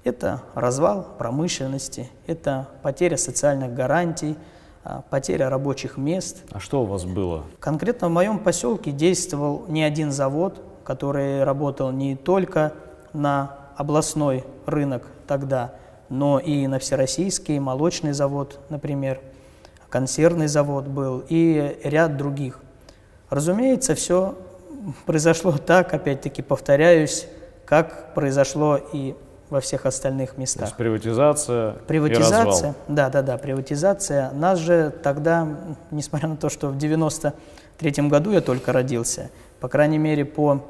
Это 0.02 0.42
развал 0.56 1.06
промышленности, 1.16 2.10
это 2.26 2.70
потеря 2.82 3.16
социальных 3.16 3.72
гарантий, 3.72 4.36
а, 4.82 5.04
потеря 5.10 5.48
рабочих 5.48 5.96
мест. 5.96 6.42
А 6.50 6.58
что 6.58 6.82
у 6.82 6.86
вас 6.86 7.04
было? 7.04 7.44
Конкретно 7.60 8.08
в 8.08 8.10
моем 8.10 8.40
поселке 8.40 8.90
действовал 8.90 9.66
не 9.68 9.84
один 9.84 10.10
завод, 10.10 10.60
который 10.82 11.44
работал 11.44 11.92
не 11.92 12.16
только 12.16 12.72
на 13.12 13.56
областной 13.76 14.44
рынок 14.66 15.06
тогда, 15.26 15.72
но 16.08 16.38
и 16.38 16.66
на 16.66 16.78
всероссийский 16.78 17.58
молочный 17.58 18.12
завод, 18.12 18.60
например, 18.68 19.20
консервный 19.88 20.46
завод 20.46 20.86
был 20.86 21.24
и 21.28 21.78
ряд 21.84 22.16
других. 22.16 22.60
Разумеется, 23.30 23.94
все 23.94 24.36
произошло 25.06 25.52
так, 25.66 25.94
опять-таки 25.94 26.42
повторяюсь, 26.42 27.26
как 27.64 28.14
произошло 28.14 28.78
и 28.92 29.14
во 29.48 29.60
всех 29.60 29.84
остальных 29.84 30.38
местах. 30.38 30.60
То 30.60 30.64
есть 30.64 30.76
приватизация, 30.76 31.72
приватизация 31.86 32.42
и 32.42 32.46
развал. 32.46 32.74
Да, 32.88 33.10
да, 33.10 33.22
да, 33.22 33.36
приватизация. 33.36 34.30
Нас 34.32 34.58
же 34.58 34.90
тогда, 35.02 35.46
несмотря 35.90 36.28
на 36.28 36.36
то, 36.36 36.48
что 36.48 36.68
в 36.68 36.78
93 36.78 38.08
году 38.08 38.30
я 38.30 38.40
только 38.40 38.72
родился, 38.72 39.30
по 39.60 39.68
крайней 39.68 39.98
мере, 39.98 40.24
по 40.24 40.62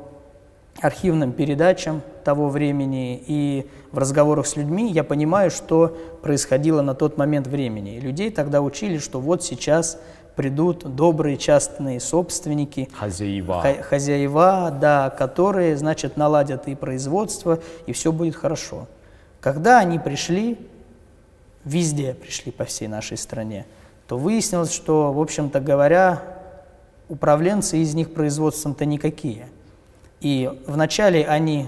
архивным 0.81 1.33
передачам 1.33 2.03
того 2.25 2.49
времени 2.49 3.23
и 3.27 3.69
в 3.91 3.99
разговорах 3.99 4.47
с 4.47 4.57
людьми 4.57 4.91
я 4.91 5.05
понимаю, 5.05 5.51
что 5.51 5.97
происходило 6.23 6.83
на 6.83 6.95
тот 6.95 7.19
момент 7.19 7.47
времени. 7.47 7.97
И 7.97 8.01
людей 8.01 8.31
тогда 8.31 8.63
учили, 8.63 8.99
что 8.99 9.21
вот 9.21 9.45
сейчас 9.45 10.01
придут 10.35 10.97
добрые 10.97 11.37
частные 11.37 12.01
собственники, 12.01 12.89
хозяева, 12.99 13.63
хозяева, 13.83 14.77
да, 14.81 15.11
которые, 15.11 15.77
значит, 15.77 16.17
наладят 16.17 16.69
и 16.69 16.75
производство, 16.75 17.59
и 17.87 17.93
все 17.93 18.13
будет 18.13 18.35
хорошо. 18.35 18.89
Когда 19.41 19.79
они 19.79 19.99
пришли, 19.99 20.59
везде 21.65 22.15
пришли 22.15 22.51
по 22.51 22.65
всей 22.65 22.89
нашей 22.89 23.19
стране, 23.19 23.67
то 24.09 24.17
выяснилось, 24.17 24.73
что, 24.73 25.13
в 25.13 25.21
общем-то 25.21 25.61
говоря, 25.61 26.23
управленцы 27.09 27.79
из 27.79 27.95
них 27.95 28.15
производством-то 28.15 28.87
никакие– 28.87 29.49
и 30.23 30.51
вначале 30.67 31.27
они 31.27 31.67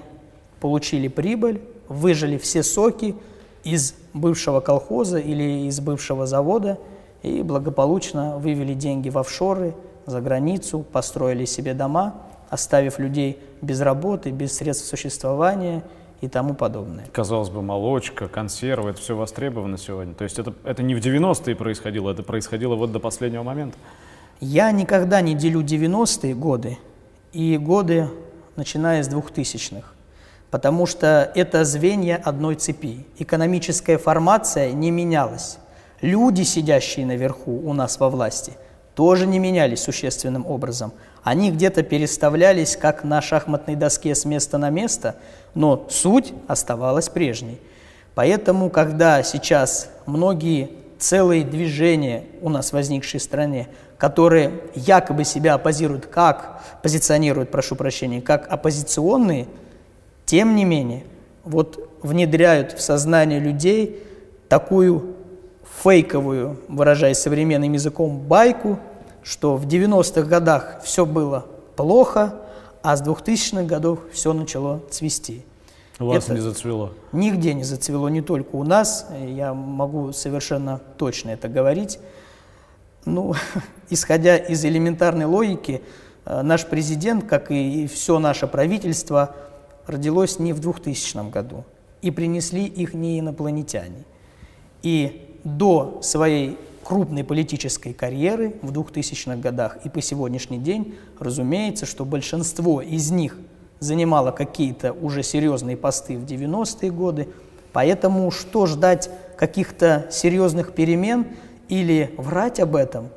получили 0.61 1.09
прибыль, 1.09 1.61
выжили 1.89 2.39
все 2.39 2.63
соки 2.63 3.17
из 3.65 3.95
бывшего 4.15 4.61
колхоза 4.61 5.19
или 5.19 5.67
из 5.67 5.81
бывшего 5.81 6.25
завода 6.25 6.79
и 7.23 7.43
благополучно 7.43 8.39
вывели 8.39 8.75
деньги 8.75 9.09
в 9.09 9.19
офшоры, 9.19 9.75
за 10.07 10.21
границу, 10.21 10.85
построили 10.93 11.47
себе 11.47 11.75
дома, 11.75 12.15
оставив 12.51 12.99
людей 12.99 13.39
без 13.61 13.81
работы, 13.81 14.31
без 14.31 14.55
средств 14.55 14.87
существования 14.87 15.83
и 16.21 16.29
тому 16.29 16.55
подобное. 16.55 17.07
Казалось 17.11 17.49
бы, 17.49 17.63
молочка, 17.63 18.29
консервы, 18.29 18.91
это 18.91 19.01
все 19.01 19.17
востребовано 19.17 19.79
сегодня. 19.79 20.15
То 20.15 20.25
есть 20.25 20.39
это, 20.39 20.55
это 20.63 20.83
не 20.83 20.95
в 20.95 20.99
90-е 20.99 21.57
происходило, 21.57 22.11
это 22.13 22.23
происходило 22.23 22.77
вот 22.77 22.93
до 22.93 23.01
последнего 23.01 23.43
момента? 23.43 23.77
Я 24.41 24.71
никогда 24.71 25.23
не 25.23 25.35
делю 25.35 25.63
90-е 25.63 26.35
годы 26.35 26.79
и 27.33 27.57
годы 27.57 28.09
начиная 28.57 29.03
с 29.03 29.09
2000-х, 29.09 29.87
потому 30.51 30.87
что 30.87 31.31
это 31.35 31.65
звенья 31.65 32.21
одной 32.23 32.55
цепи. 32.55 33.07
Экономическая 33.19 33.99
формация 33.99 34.73
не 34.73 34.91
менялась. 34.91 35.59
Люди, 36.01 36.43
сидящие 36.43 37.07
наверху 37.07 37.63
у 37.65 37.73
нас 37.73 37.99
во 37.99 38.11
власти, 38.11 38.53
тоже 38.95 39.27
не 39.27 39.39
менялись 39.39 39.83
существенным 39.83 40.47
образом. 40.47 40.93
Они 41.23 41.51
где-то 41.51 41.83
переставлялись, 41.83 42.77
как 42.77 43.03
на 43.05 43.23
шахматной 43.23 43.77
доске 43.77 44.15
с 44.15 44.25
места 44.25 44.59
на 44.59 44.71
место, 44.71 45.17
но 45.55 45.87
суть 45.91 46.33
оставалась 46.47 47.09
прежней. 47.09 47.61
Поэтому, 48.15 48.71
когда 48.71 49.23
сейчас 49.23 49.89
многие 50.07 50.71
целые 50.99 51.45
движения 51.45 52.25
у 52.41 52.49
нас 52.49 52.73
возникшие 52.73 53.21
в 53.21 53.25
стране 53.25 53.69
которые 53.99 54.63
якобы 54.75 55.25
себя 55.25 55.55
оппозируют, 55.55 56.07
как 56.07 56.61
позиционируют, 56.83 57.51
прошу 57.51 57.77
прощения, 57.77 58.21
как 58.21 58.51
оппозиционные, 58.51 59.47
тем 60.27 60.57
не 60.57 60.65
менее, 60.65 61.05
вот 61.45 61.89
внедряют 62.03 62.73
в 62.73 62.81
сознание 62.81 63.39
людей 63.39 64.03
такую 64.49 65.15
фейковую, 65.83 66.61
выражаясь 66.69 67.19
современным 67.19 67.73
языком, 67.73 68.21
байку, 68.21 68.79
что 69.23 69.57
в 69.57 69.67
90-х 69.67 70.23
годах 70.23 70.81
все 70.83 71.07
было 71.07 71.47
плохо, 71.77 72.35
а 72.83 72.97
с 72.97 73.03
2000-х 73.03 73.65
годов 73.65 74.01
все 74.13 74.33
начало 74.33 74.83
цвести. 74.91 75.45
У 75.99 76.07
вас 76.07 76.25
это 76.25 76.35
не 76.35 76.41
зацвело? 76.41 76.93
Нигде 77.13 77.55
не 77.55 77.65
зацвело, 77.65 78.09
не 78.09 78.21
только 78.21 78.57
у 78.57 78.65
нас. 78.65 79.07
Я 79.27 79.55
могу 79.55 80.13
совершенно 80.13 80.81
точно 80.99 81.31
это 81.31 81.49
говорить. 81.49 81.99
Ну, 83.05 83.35
исходя 83.91 84.37
из 84.37 84.65
элементарной 84.65 85.27
логики, 85.27 85.83
э, 86.25 86.43
наш 86.43 86.67
президент, 86.67 87.25
как 87.25 87.51
и 87.51 87.87
все 87.87 88.19
наше 88.19 88.47
правительство, 88.47 89.35
родилось 89.87 90.39
не 90.39 90.53
в 90.53 90.61
2000 90.61 91.31
году, 91.31 91.65
и 92.03 92.11
принесли 92.11 92.65
их 92.65 92.95
не 92.95 93.21
инопланетяне. 93.21 94.05
И 94.83 95.37
до 95.45 96.01
своей 96.03 96.59
крупной 96.85 97.25
политической 97.25 97.93
карьеры 97.93 98.57
в 98.63 98.71
2000-х 98.71 99.37
годах 99.37 99.79
и 99.85 99.89
по 99.89 100.03
сегодняшний 100.03 100.59
день, 100.59 100.95
разумеется, 101.19 101.87
что 101.87 102.05
большинство 102.05 102.83
из 102.83 103.11
них 103.11 103.39
занимало 103.81 104.31
какие-то 104.31 104.93
уже 104.93 105.23
серьезные 105.23 105.77
посты 105.77 106.17
в 106.17 106.25
90-е 106.25 106.91
годы, 106.91 107.29
поэтому 107.73 108.31
что 108.31 108.67
ждать 108.67 109.11
каких-то 109.37 110.07
серьезных 110.11 110.73
перемен– 110.73 111.27
или 111.69 112.15
врать 112.17 112.61
об 112.61 112.77
этом, 112.77 113.09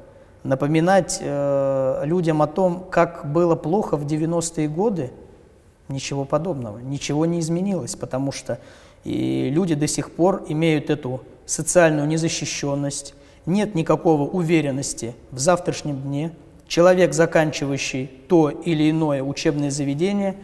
напоминать 0.43 1.19
э, 1.21 2.01
людям 2.05 2.41
о 2.41 2.47
том, 2.47 2.85
как 2.89 3.31
было 3.31 3.55
плохо 3.55 3.97
в 3.97 4.05
90-е 4.05 4.67
годы, 4.67 5.11
ничего 5.89 6.25
подобного, 6.25 6.79
ничего 6.79 7.25
не 7.25 7.39
изменилось, 7.39 7.95
потому 7.95 8.31
что 8.31 8.59
и 9.03 9.49
люди 9.49 9.75
до 9.75 9.87
сих 9.87 10.11
пор 10.11 10.43
имеют 10.47 10.89
эту 10.89 11.21
социальную 11.45 12.07
незащищенность, 12.07 13.13
нет 13.45 13.73
никакого 13.75 14.23
уверенности 14.23 15.15
в 15.31 15.39
завтрашнем 15.39 16.01
дне. 16.01 16.31
Человек, 16.67 17.13
заканчивающий 17.13 18.07
то 18.27 18.49
или 18.49 18.91
иное 18.91 19.23
учебное 19.23 19.71
заведение, 19.71 20.35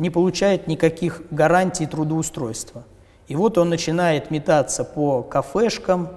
не 0.00 0.10
получает 0.10 0.66
никаких 0.66 1.22
гарантий 1.30 1.86
трудоустройства. 1.86 2.82
И 3.28 3.36
вот 3.36 3.56
он 3.56 3.68
начинает 3.68 4.32
метаться 4.32 4.84
по 4.84 5.22
кафешкам, 5.22 6.08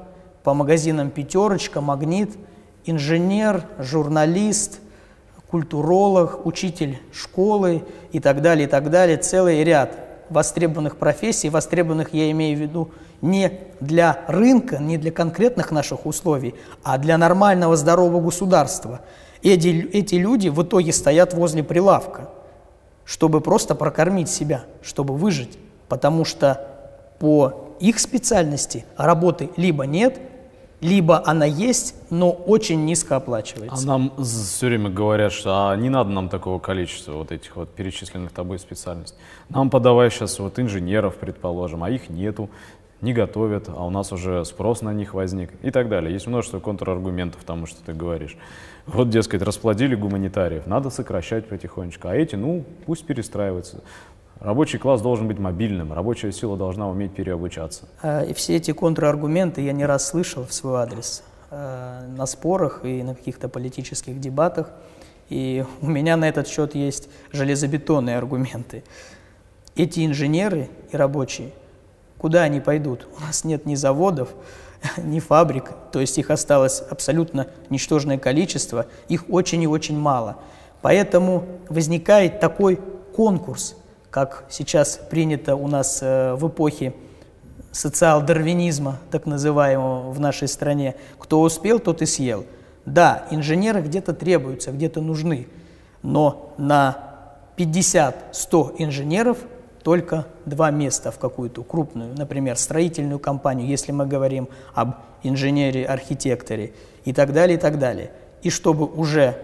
по 0.47 0.53
магазинам 0.53 1.09
«Пятерочка», 1.09 1.81
«Магнит», 1.81 2.37
инженер, 2.85 3.65
журналист, 3.79 4.79
культуролог, 5.51 6.45
учитель 6.45 7.01
школы 7.11 7.83
и 8.13 8.21
так 8.21 8.41
далее, 8.41 8.65
и 8.65 8.69
так 8.69 8.89
далее. 8.89 9.17
Целый 9.17 9.61
ряд 9.65 9.91
востребованных 10.29 10.95
профессий, 10.95 11.49
востребованных 11.49 12.13
я 12.13 12.31
имею 12.31 12.57
в 12.57 12.61
виду 12.61 12.91
не 13.19 13.59
для 13.81 14.23
рынка, 14.29 14.77
не 14.77 14.97
для 14.97 15.11
конкретных 15.11 15.71
наших 15.71 16.05
условий, 16.05 16.55
а 16.81 16.97
для 16.97 17.17
нормального 17.17 17.75
здорового 17.75 18.21
государства. 18.21 19.01
Эти, 19.43 19.67
эти 19.91 20.15
люди 20.15 20.47
в 20.47 20.63
итоге 20.63 20.93
стоят 20.93 21.33
возле 21.33 21.61
прилавка, 21.61 22.29
чтобы 23.03 23.41
просто 23.41 23.75
прокормить 23.75 24.29
себя, 24.29 24.63
чтобы 24.81 25.13
выжить, 25.13 25.59
потому 25.89 26.23
что 26.23 26.65
по 27.19 27.75
их 27.81 27.99
специальности 27.99 28.85
работы 28.95 29.49
либо 29.57 29.85
нет, 29.85 30.21
либо 30.81 31.25
она 31.25 31.45
есть, 31.45 31.95
но 32.09 32.31
очень 32.31 32.85
низко 32.85 33.15
оплачивается. 33.15 33.83
А 33.83 33.87
нам 33.87 34.13
все 34.23 34.67
время 34.67 34.89
говорят, 34.89 35.31
что 35.31 35.69
а 35.69 35.75
не 35.75 35.89
надо 35.89 36.11
нам 36.11 36.29
такого 36.29 36.59
количества 36.59 37.13
вот 37.13 37.31
этих 37.31 37.55
вот 37.55 37.69
перечисленных 37.73 38.31
тобой 38.31 38.59
специальностей. 38.59 39.17
Нам 39.49 39.69
подавай 39.69 40.11
сейчас 40.11 40.37
вот 40.39 40.59
инженеров, 40.59 41.15
предположим, 41.15 41.83
а 41.83 41.89
их 41.89 42.09
нету, 42.09 42.49
не 43.01 43.13
готовят, 43.13 43.69
а 43.69 43.85
у 43.85 43.89
нас 43.89 44.11
уже 44.11 44.43
спрос 44.45 44.81
на 44.81 44.93
них 44.93 45.13
возник 45.13 45.51
и 45.61 45.71
так 45.71 45.89
далее. 45.89 46.13
Есть 46.13 46.27
множество 46.27 46.59
контраргументов 46.59 47.43
тому, 47.43 47.65
что 47.65 47.83
ты 47.83 47.93
говоришь. 47.93 48.37
Вот, 48.85 49.09
дескать, 49.09 49.41
расплодили 49.41 49.95
гуманитариев, 49.95 50.65
надо 50.65 50.89
сокращать 50.89 51.47
потихонечку, 51.47 52.07
а 52.07 52.15
эти, 52.15 52.35
ну, 52.35 52.63
пусть 52.85 53.05
перестраиваются. 53.05 53.81
Рабочий 54.39 54.77
класс 54.77 55.01
должен 55.01 55.27
быть 55.27 55.39
мобильным, 55.39 55.93
рабочая 55.93 56.31
сила 56.31 56.57
должна 56.57 56.87
уметь 56.89 57.13
переобучаться. 57.13 57.85
А, 58.01 58.23
и 58.23 58.33
все 58.33 58.55
эти 58.55 58.71
контраргументы 58.71 59.61
я 59.61 59.71
не 59.71 59.85
раз 59.85 60.07
слышал 60.07 60.45
в 60.45 60.53
свой 60.53 60.79
адрес 60.79 61.23
а, 61.49 62.05
на 62.07 62.25
спорах 62.27 62.81
и 62.83 63.01
на 63.01 63.15
каких-то 63.15 63.49
политических 63.49 64.19
дебатах. 64.19 64.71
И 65.29 65.65
у 65.81 65.87
меня 65.87 66.17
на 66.17 66.29
этот 66.29 66.47
счет 66.47 66.75
есть 66.75 67.09
железобетонные 67.31 68.17
аргументы. 68.17 68.83
Эти 69.75 70.05
инженеры 70.05 70.69
и 70.91 70.97
рабочие, 70.97 71.51
куда 72.17 72.43
они 72.43 72.59
пойдут? 72.59 73.07
У 73.17 73.21
нас 73.21 73.43
нет 73.43 73.65
ни 73.65 73.73
заводов, 73.73 74.29
ни 74.97 75.19
фабрик, 75.19 75.71
то 75.91 75.99
есть 75.99 76.17
их 76.19 76.29
осталось 76.29 76.81
абсолютно 76.81 77.47
ничтожное 77.71 78.19
количество, 78.19 78.85
их 79.07 79.25
очень 79.29 79.63
и 79.63 79.67
очень 79.67 79.97
мало. 79.97 80.37
Поэтому 80.83 81.45
возникает 81.69 82.39
такой 82.39 82.79
конкурс– 83.15 83.75
как 84.09 84.45
сейчас 84.49 84.99
принято 85.09 85.55
у 85.55 85.67
нас 85.67 85.99
э, 86.01 86.33
в 86.35 86.47
эпохе 86.47 86.93
социал-дарвинизма, 87.71 88.97
так 89.11 89.25
называемого 89.25 90.11
в 90.11 90.19
нашей 90.19 90.47
стране. 90.47 90.95
Кто 91.19 91.41
успел, 91.41 91.79
тот 91.79 92.01
и 92.01 92.05
съел. 92.05 92.45
Да, 92.85 93.27
инженеры 93.31 93.81
где-то 93.81 94.13
требуются, 94.13 94.71
где-то 94.71 95.01
нужны, 95.01 95.47
но 96.01 96.53
на 96.57 96.97
50-100 97.57 98.75
инженеров 98.77 99.37
только 99.83 100.25
два 100.45 100.71
места 100.71 101.11
в 101.11 101.19
какую-то 101.19 101.63
крупную, 101.63 102.13
например, 102.17 102.57
строительную 102.57 103.19
компанию, 103.19 103.67
если 103.67 103.91
мы 103.91 104.05
говорим 104.05 104.49
об 104.73 104.95
инженере, 105.23 105.85
архитекторе 105.85 106.73
и 107.05 107.13
так 107.13 107.33
далее, 107.33 107.57
и 107.57 107.59
так 107.59 107.79
далее. 107.79 108.11
И 108.41 108.49
чтобы 108.49 108.85
уже 108.85 109.37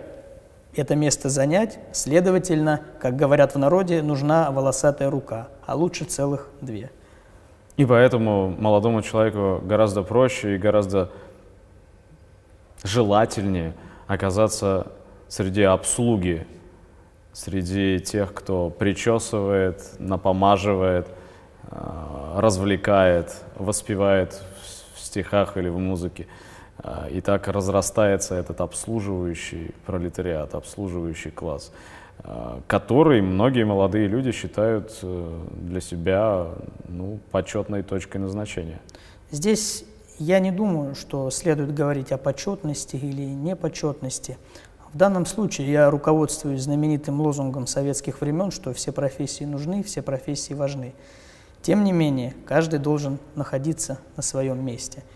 это 0.75 0.95
место 0.95 1.29
занять, 1.29 1.79
следовательно, 1.91 2.81
как 2.99 3.15
говорят 3.15 3.55
в 3.55 3.59
народе, 3.59 4.01
нужна 4.01 4.51
волосатая 4.51 5.09
рука, 5.09 5.49
а 5.65 5.75
лучше 5.75 6.05
целых 6.05 6.49
две. 6.61 6.91
И 7.77 7.85
поэтому 7.85 8.49
молодому 8.49 9.01
человеку 9.01 9.61
гораздо 9.63 10.03
проще 10.03 10.55
и 10.55 10.57
гораздо 10.57 11.11
желательнее 12.83 13.73
оказаться 14.07 14.91
среди 15.27 15.63
обслуги, 15.63 16.45
среди 17.31 17.99
тех, 17.99 18.33
кто 18.33 18.69
причесывает, 18.69 19.81
напомаживает, 19.97 21.07
э, 21.71 22.33
развлекает, 22.37 23.35
воспевает 23.55 24.39
в 24.95 24.99
стихах 24.99 25.57
или 25.57 25.69
в 25.69 25.79
музыке. 25.79 26.27
А, 26.79 27.07
и 27.09 27.21
так 27.21 27.47
разрастается 27.47 28.35
этот 28.35 28.61
обслуживающий 28.61 29.73
пролетариат, 29.85 30.55
обслуживающий 30.55 31.31
класс, 31.31 31.71
а, 32.19 32.61
который 32.67 33.21
многие 33.21 33.63
молодые 33.63 34.07
люди 34.07 34.31
считают 34.31 34.97
э, 35.03 35.39
для 35.51 35.81
себя 35.81 36.47
ну, 36.87 37.19
почетной 37.31 37.83
точкой 37.83 38.17
назначения. 38.17 38.81
Здесь 39.29 39.85
я 40.17 40.39
не 40.39 40.51
думаю, 40.51 40.95
что 40.95 41.29
следует 41.29 41.73
говорить 41.73 42.11
о 42.11 42.17
почетности 42.17 42.95
или 42.95 43.21
непочетности. 43.21 44.37
В 44.91 44.97
данном 44.97 45.25
случае 45.25 45.71
я 45.71 45.89
руководствуюсь 45.89 46.61
знаменитым 46.61 47.19
лозунгом 47.21 47.65
советских 47.65 48.21
времен, 48.21 48.51
что 48.51 48.73
все 48.73 48.91
профессии 48.91 49.43
нужны, 49.43 49.83
все 49.83 50.01
профессии 50.01 50.53
важны. 50.53 50.93
Тем 51.61 51.83
не 51.83 51.91
менее, 51.91 52.35
каждый 52.45 52.79
должен 52.79 53.19
находиться 53.35 53.99
на 54.15 54.23
своем 54.23 54.65
месте– 54.65 55.03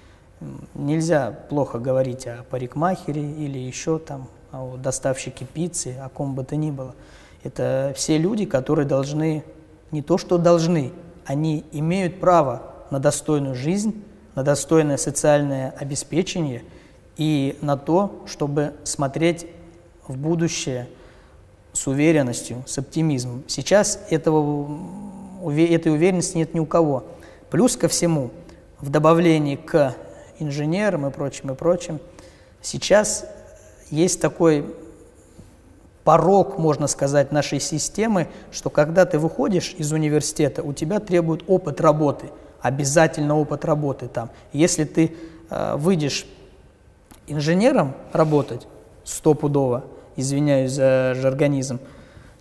Нельзя 0.75 1.31
плохо 1.49 1.79
говорить 1.79 2.27
о 2.27 2.43
парикмахере 2.49 3.23
или 3.23 3.57
еще 3.57 3.97
там 3.97 4.27
о 4.51 4.77
доставщике 4.77 5.45
пиццы, 5.45 5.95
о 5.99 6.09
ком 6.09 6.35
бы 6.35 6.43
то 6.43 6.55
ни 6.55 6.71
было. 6.71 6.93
Это 7.43 7.93
все 7.95 8.17
люди, 8.17 8.45
которые 8.45 8.85
должны, 8.85 9.43
не 9.91 10.01
то 10.01 10.17
что 10.17 10.37
должны, 10.37 10.91
они 11.25 11.65
имеют 11.71 12.19
право 12.19 12.63
на 12.91 12.99
достойную 12.99 13.55
жизнь, 13.55 14.03
на 14.35 14.43
достойное 14.43 14.97
социальное 14.97 15.73
обеспечение 15.77 16.63
и 17.17 17.57
на 17.61 17.75
то, 17.75 18.23
чтобы 18.27 18.73
смотреть 18.83 19.47
в 20.07 20.17
будущее 20.17 20.87
с 21.73 21.87
уверенностью, 21.87 22.63
с 22.67 22.77
оптимизмом. 22.77 23.43
Сейчас 23.47 23.99
этого, 24.09 24.79
этой 25.47 25.91
уверенности 25.91 26.37
нет 26.37 26.53
ни 26.53 26.59
у 26.59 26.65
кого. 26.65 27.03
Плюс 27.49 27.75
ко 27.75 27.87
всему, 27.87 28.31
в 28.79 28.89
добавлении 28.89 29.55
к 29.55 29.95
инженерам 30.39 31.07
и 31.07 31.11
прочим, 31.11 31.51
и 31.51 31.55
прочим. 31.55 31.99
Сейчас 32.61 33.25
есть 33.89 34.21
такой 34.21 34.65
порог, 36.03 36.57
можно 36.57 36.87
сказать, 36.87 37.31
нашей 37.31 37.59
системы, 37.59 38.27
что 38.51 38.69
когда 38.69 39.05
ты 39.05 39.19
выходишь 39.19 39.75
из 39.77 39.91
университета, 39.91 40.63
у 40.63 40.71
тебя 40.71 40.99
требуют 40.99 41.43
опыт 41.47 41.81
работы, 41.81 42.29
обязательно 42.61 43.37
опыт 43.37 43.65
работы 43.65 44.07
там. 44.07 44.29
Если 44.53 44.85
ты 44.85 45.15
э, 45.49 45.75
выйдешь 45.75 46.25
инженером 47.27 47.93
работать 48.13 48.67
стопудово, 49.03 49.83
извиняюсь 50.15 50.71
за 50.71 51.13
жаргонизм, 51.15 51.79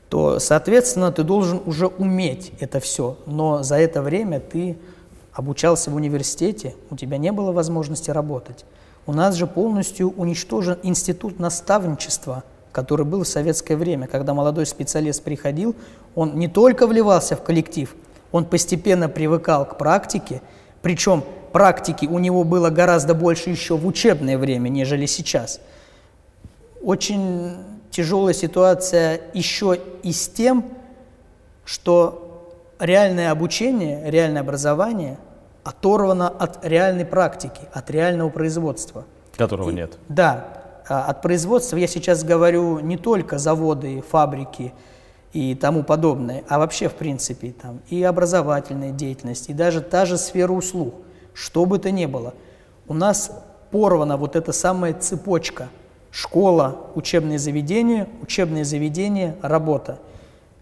то, 0.08 0.38
соответственно, 0.38 1.10
ты 1.10 1.24
должен 1.24 1.60
уже 1.66 1.88
уметь 1.88 2.52
это 2.60 2.78
все, 2.80 3.16
но 3.26 3.62
за 3.62 3.76
это 3.78 4.00
время 4.00 4.40
ты 4.40 4.78
обучался 5.36 5.90
в 5.90 5.94
университете, 5.94 6.74
у 6.90 6.96
тебя 6.96 7.18
не 7.18 7.30
было 7.30 7.52
возможности 7.52 8.10
работать. 8.10 8.64
У 9.06 9.12
нас 9.12 9.34
же 9.34 9.46
полностью 9.46 10.12
уничтожен 10.16 10.78
институт 10.82 11.38
наставничества, 11.38 12.42
который 12.72 13.04
был 13.04 13.22
в 13.22 13.28
советское 13.28 13.76
время. 13.76 14.06
Когда 14.06 14.32
молодой 14.32 14.64
специалист 14.64 15.22
приходил, 15.22 15.76
он 16.14 16.38
не 16.38 16.48
только 16.48 16.86
вливался 16.86 17.36
в 17.36 17.42
коллектив, 17.42 17.94
он 18.32 18.46
постепенно 18.46 19.10
привыкал 19.10 19.66
к 19.66 19.76
практике, 19.76 20.40
причем 20.80 21.22
практики 21.52 22.06
у 22.06 22.18
него 22.18 22.42
было 22.42 22.70
гораздо 22.70 23.14
больше 23.14 23.50
еще 23.50 23.76
в 23.76 23.86
учебное 23.86 24.38
время, 24.38 24.70
нежели 24.70 25.04
сейчас. 25.04 25.60
Очень 26.82 27.56
тяжелая 27.90 28.34
ситуация 28.34 29.20
еще 29.34 29.78
и 30.02 30.12
с 30.12 30.28
тем, 30.28 30.64
что 31.66 32.54
реальное 32.78 33.30
обучение, 33.30 34.10
реальное 34.10 34.40
образование– 34.40 35.18
оторвана 35.66 36.28
от 36.28 36.64
реальной 36.64 37.04
практики, 37.04 37.60
от 37.72 37.90
реального 37.90 38.30
производства. 38.30 39.04
Которого 39.36 39.70
И, 39.70 39.74
нет. 39.74 39.98
Да. 40.08 40.46
А, 40.88 41.06
от 41.06 41.22
производства 41.22 41.76
я 41.76 41.88
сейчас 41.88 42.22
говорю 42.22 42.78
не 42.78 42.96
только 42.96 43.38
заводы, 43.38 44.00
фабрики 44.08 44.72
и 45.32 45.56
тому 45.56 45.82
подобное, 45.82 46.44
а 46.48 46.60
вообще, 46.60 46.88
в 46.88 46.94
принципе, 46.94 47.50
там 47.50 47.80
и 47.88 48.00
образовательная 48.00 48.92
деятельность, 48.92 49.50
и 49.50 49.52
даже 49.52 49.80
та 49.80 50.06
же 50.06 50.18
сфера 50.18 50.52
услуг, 50.52 50.94
что 51.34 51.66
бы 51.66 51.80
то 51.80 51.90
ни 51.90 52.06
было. 52.06 52.32
У 52.86 52.94
нас 52.94 53.32
порвана 53.72 54.16
вот 54.16 54.36
эта 54.36 54.52
самая 54.52 54.94
цепочка. 54.94 55.68
Школа, 56.12 56.78
учебное 56.94 57.38
заведение, 57.38 58.08
учебное 58.22 58.62
заведение, 58.62 59.34
работа. 59.42 59.98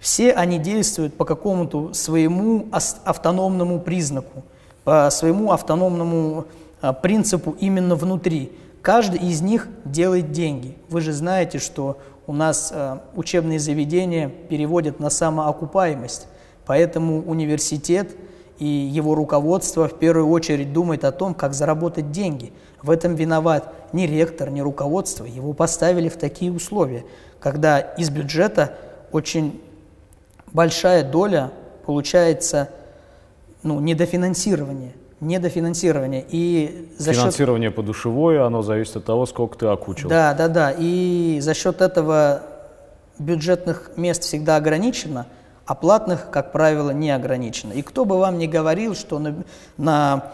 Все 0.01 0.33
они 0.33 0.59
действуют 0.59 1.15
по 1.15 1.27
какому-то 1.27 1.93
своему 1.93 2.69
автономному 2.73 3.81
признаку– 3.81 4.45
по 4.85 5.09
своему 5.11 5.53
автономному 5.53 6.47
а, 6.81 6.93
принципу 6.93 7.57
именно 7.59 7.97
внутри. 7.97 8.53
Каждый 8.83 9.21
из 9.21 9.41
них 9.41 9.69
делает 9.85 10.31
деньги. 10.33 10.77
Вы 10.89 11.01
же 11.01 11.13
знаете, 11.13 11.59
что 11.59 11.99
у 12.27 12.33
нас 12.33 12.71
а, 12.73 13.03
учебные 13.15 13.59
заведения 13.59 14.29
переводят 14.29 15.01
на 15.01 15.11
самоокупаемость, 15.11 16.27
поэтому 16.67 17.23
университет 17.23 18.15
и 18.59 18.67
его 18.67 19.15
руководство 19.15 19.89
в 19.89 19.99
первую 19.99 20.29
очередь 20.29 20.73
думает 20.73 21.05
о 21.05 21.13
том, 21.13 21.35
как 21.35 21.55
заработать 21.55 22.13
деньги. 22.13 22.53
В 22.83 22.91
этом 22.91 23.15
виноват 23.15 23.73
ни 23.93 24.03
ректор, 24.03 24.51
ни 24.51 24.61
руководство. 24.61 25.25
Его 25.25 25.55
поставили 25.55 26.09
в 26.09 26.17
такие 26.17 26.53
условия, 26.53 27.05
когда 27.41 27.81
из 27.81 28.11
бюджета 28.11 28.77
очень 29.11 29.61
большая 30.53 31.03
доля 31.03 31.51
получается 31.85 32.71
ну, 33.65 33.81
недофинансирование. 33.81 34.93
Недофинансирование. 35.21 36.25
И 36.29 36.93
за 36.99 37.13
Финансирование 37.13 37.71
счет... 37.71 37.77
подушевое, 37.77 38.45
оно 38.45 38.63
зависит 38.63 38.97
от 38.97 39.05
того, 39.05 39.27
сколько 39.27 39.59
ты 39.59 39.67
окучил. 39.67 40.09
Да, 40.09 40.35
да, 40.35 40.49
да. 40.49 40.75
И 40.77 41.39
за 41.41 41.55
счет 41.55 41.81
этого 41.81 42.43
бюджетных 43.19 43.93
мест 43.97 44.23
всегда 44.23 44.57
ограничено, 44.57 45.27
а 45.67 45.75
платных, 45.75 46.31
как 46.31 46.53
правило, 46.53 46.91
не 46.91 47.11
ограничено. 47.11 47.73
И 47.73 47.83
кто 47.83 48.05
бы 48.05 48.19
вам 48.19 48.39
ни 48.39 48.47
говорил, 48.47 48.95
что 48.95 49.19
на, 49.19 49.35
на 49.79 50.33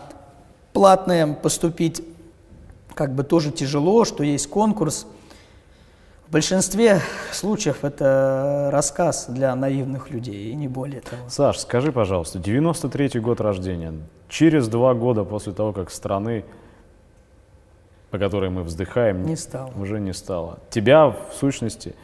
платное 0.73 1.35
поступить 1.35 2.03
как 2.95 3.15
бы 3.15 3.23
тоже 3.23 3.53
тяжело, 3.53 4.05
что 4.05 4.25
есть 4.25 4.49
конкурс. 4.49 5.07
В 6.31 6.33
большинстве 6.33 7.01
случаев 7.33 7.83
это 7.83 8.69
рассказ 8.71 9.27
для 9.29 9.53
наивных 9.57 10.11
людей, 10.11 10.53
и 10.53 10.55
не 10.55 10.69
более 10.69 11.01
того. 11.01 11.29
Саш, 11.29 11.59
скажи, 11.59 11.91
пожалуйста, 11.91 12.39
93-й 12.39 13.19
год 13.19 13.41
рождения, 13.41 13.95
через 14.29 14.69
два 14.69 14.95
года 14.95 15.25
после 15.25 15.53
того, 15.53 15.73
как 15.73 15.91
страны, 15.91 16.45
по 18.13 18.19
которой 18.19 18.49
мы 18.49 18.63
вздыхаем, 18.63 19.27
не 19.27 19.35
стало. 19.35 19.73
уже 19.77 19.99
не 19.99 20.13
стало. 20.13 20.61
Тебя, 20.71 21.09
в 21.09 21.35
сущности, 21.35 21.97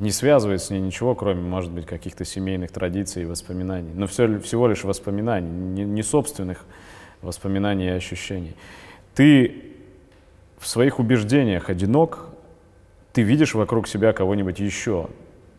не 0.00 0.10
связывает 0.10 0.60
с 0.60 0.70
ней 0.70 0.80
ничего, 0.80 1.14
кроме, 1.14 1.40
может 1.40 1.70
быть, 1.70 1.86
каких-то 1.86 2.24
семейных 2.24 2.72
традиций 2.72 3.22
и 3.22 3.24
воспоминаний. 3.24 3.92
Но 3.94 4.08
все, 4.08 4.40
всего 4.40 4.66
лишь 4.66 4.82
воспоминаний, 4.82 5.48
не, 5.48 5.84
не 5.84 6.02
собственных 6.02 6.64
воспоминаний 7.22 7.86
и 7.86 7.90
ощущений. 7.90 8.56
Ты 9.14 9.62
в 10.58 10.66
своих 10.66 10.98
убеждениях 10.98 11.70
одинок, 11.70 12.30
ты 13.12 13.22
видишь 13.22 13.54
вокруг 13.54 13.88
себя 13.88 14.12
кого-нибудь 14.12 14.58
еще 14.58 15.08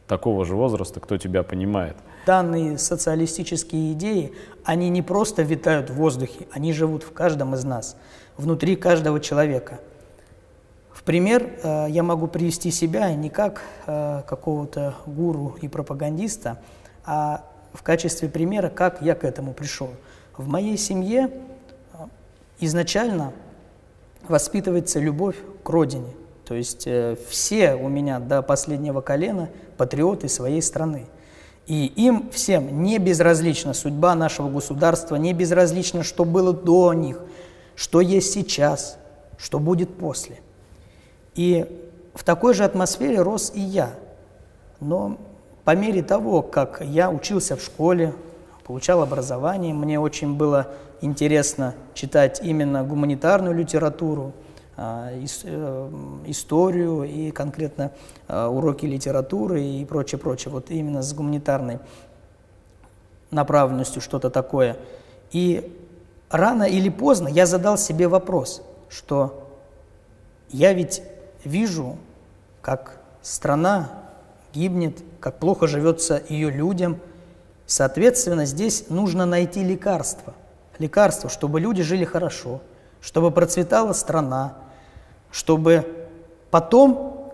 такого 0.07 0.43
же 0.43 0.55
возраста, 0.55 0.99
кто 0.99 1.17
тебя 1.17 1.43
понимает. 1.43 1.95
Данные 2.25 2.77
социалистические 2.77 3.93
идеи, 3.93 4.33
они 4.63 4.89
не 4.89 5.01
просто 5.01 5.43
витают 5.43 5.89
в 5.89 5.93
воздухе, 5.93 6.47
они 6.51 6.73
живут 6.73 7.03
в 7.03 7.13
каждом 7.13 7.55
из 7.55 7.63
нас, 7.63 7.95
внутри 8.35 8.75
каждого 8.75 9.19
человека. 9.19 9.79
В 10.91 11.03
пример 11.03 11.59
э, 11.63 11.85
я 11.89 12.03
могу 12.03 12.27
привести 12.27 12.71
себя 12.71 13.13
не 13.13 13.29
как 13.29 13.61
э, 13.85 14.23
какого-то 14.27 14.95
гуру 15.05 15.55
и 15.61 15.67
пропагандиста, 15.67 16.59
а 17.05 17.45
в 17.73 17.83
качестве 17.83 18.27
примера, 18.27 18.69
как 18.69 19.01
я 19.01 19.15
к 19.15 19.23
этому 19.23 19.53
пришел. 19.53 19.89
В 20.35 20.47
моей 20.47 20.77
семье 20.77 21.29
э, 21.93 21.97
изначально 22.59 23.31
воспитывается 24.27 24.99
любовь 24.99 25.37
к 25.63 25.69
родине. 25.69 26.11
То 26.49 26.55
есть 26.55 26.87
э, 26.87 27.15
все 27.29 27.75
у 27.75 27.89
меня 27.89 28.17
до 28.17 28.41
последнего 28.41 29.01
колена 29.01 29.49
патриоты 29.77 30.27
своей 30.27 30.63
страны. 30.63 31.05
И 31.67 31.85
им 31.85 32.31
всем 32.31 32.81
не 32.81 32.97
безразлична 32.97 33.75
судьба 33.75 34.15
нашего 34.15 34.49
государства, 34.49 35.15
не 35.15 35.31
безразлично, 35.33 36.01
что 36.01 36.25
было 36.25 36.51
до 36.51 36.93
них, 36.93 37.21
что 37.75 38.01
есть 38.01 38.33
сейчас, 38.33 38.97
что 39.37 39.59
будет 39.59 39.95
после. 39.95 40.39
И 41.35 41.67
в 42.15 42.23
такой 42.23 42.55
же 42.55 42.63
атмосфере 42.63 43.21
рос 43.21 43.51
и 43.53 43.61
я. 43.61 43.91
Но 44.79 45.19
по 45.65 45.75
мере 45.75 46.01
того, 46.01 46.41
как 46.41 46.81
я 46.81 47.11
учился 47.11 47.57
в 47.57 47.61
школе, 47.61 48.11
получал 48.65 49.03
образование, 49.03 49.75
мне 49.75 49.99
очень 49.99 50.33
было 50.33 50.69
интересно 51.01 51.75
читать 51.93 52.41
именно 52.43 52.83
гуманитарную 52.83 53.55
литературу, 53.55 54.33
историю 56.25 57.03
и 57.03 57.31
конкретно 57.31 57.91
а, 58.27 58.47
уроки 58.47 58.85
литературы 58.85 59.61
и 59.61 59.83
прочее, 59.85 60.19
прочее. 60.19 60.51
Вот 60.51 60.71
именно 60.71 61.01
с 61.01 61.13
гуманитарной 61.13 61.79
направленностью 63.31 64.01
что-то 64.01 64.29
такое. 64.29 64.77
И 65.31 65.75
рано 66.29 66.63
или 66.63 66.89
поздно 66.89 67.27
я 67.27 67.45
задал 67.45 67.77
себе 67.77 68.07
вопрос, 68.07 68.61
что 68.89 69.49
я 70.49 70.73
ведь 70.73 71.03
вижу, 71.43 71.97
как 72.61 73.01
страна 73.21 73.89
гибнет, 74.53 74.99
как 75.19 75.39
плохо 75.39 75.67
живется 75.67 76.21
ее 76.29 76.49
людям. 76.49 76.99
Соответственно, 77.65 78.45
здесь 78.45 78.85
нужно 78.89 79.25
найти 79.25 79.63
лекарство. 79.63 80.33
Лекарство, 80.79 81.29
чтобы 81.29 81.59
люди 81.59 81.83
жили 81.83 82.05
хорошо, 82.05 82.61
чтобы 83.01 83.31
процветала 83.31 83.91
страна, 83.93 84.55
чтобы 85.31 85.85
потом 86.51 87.31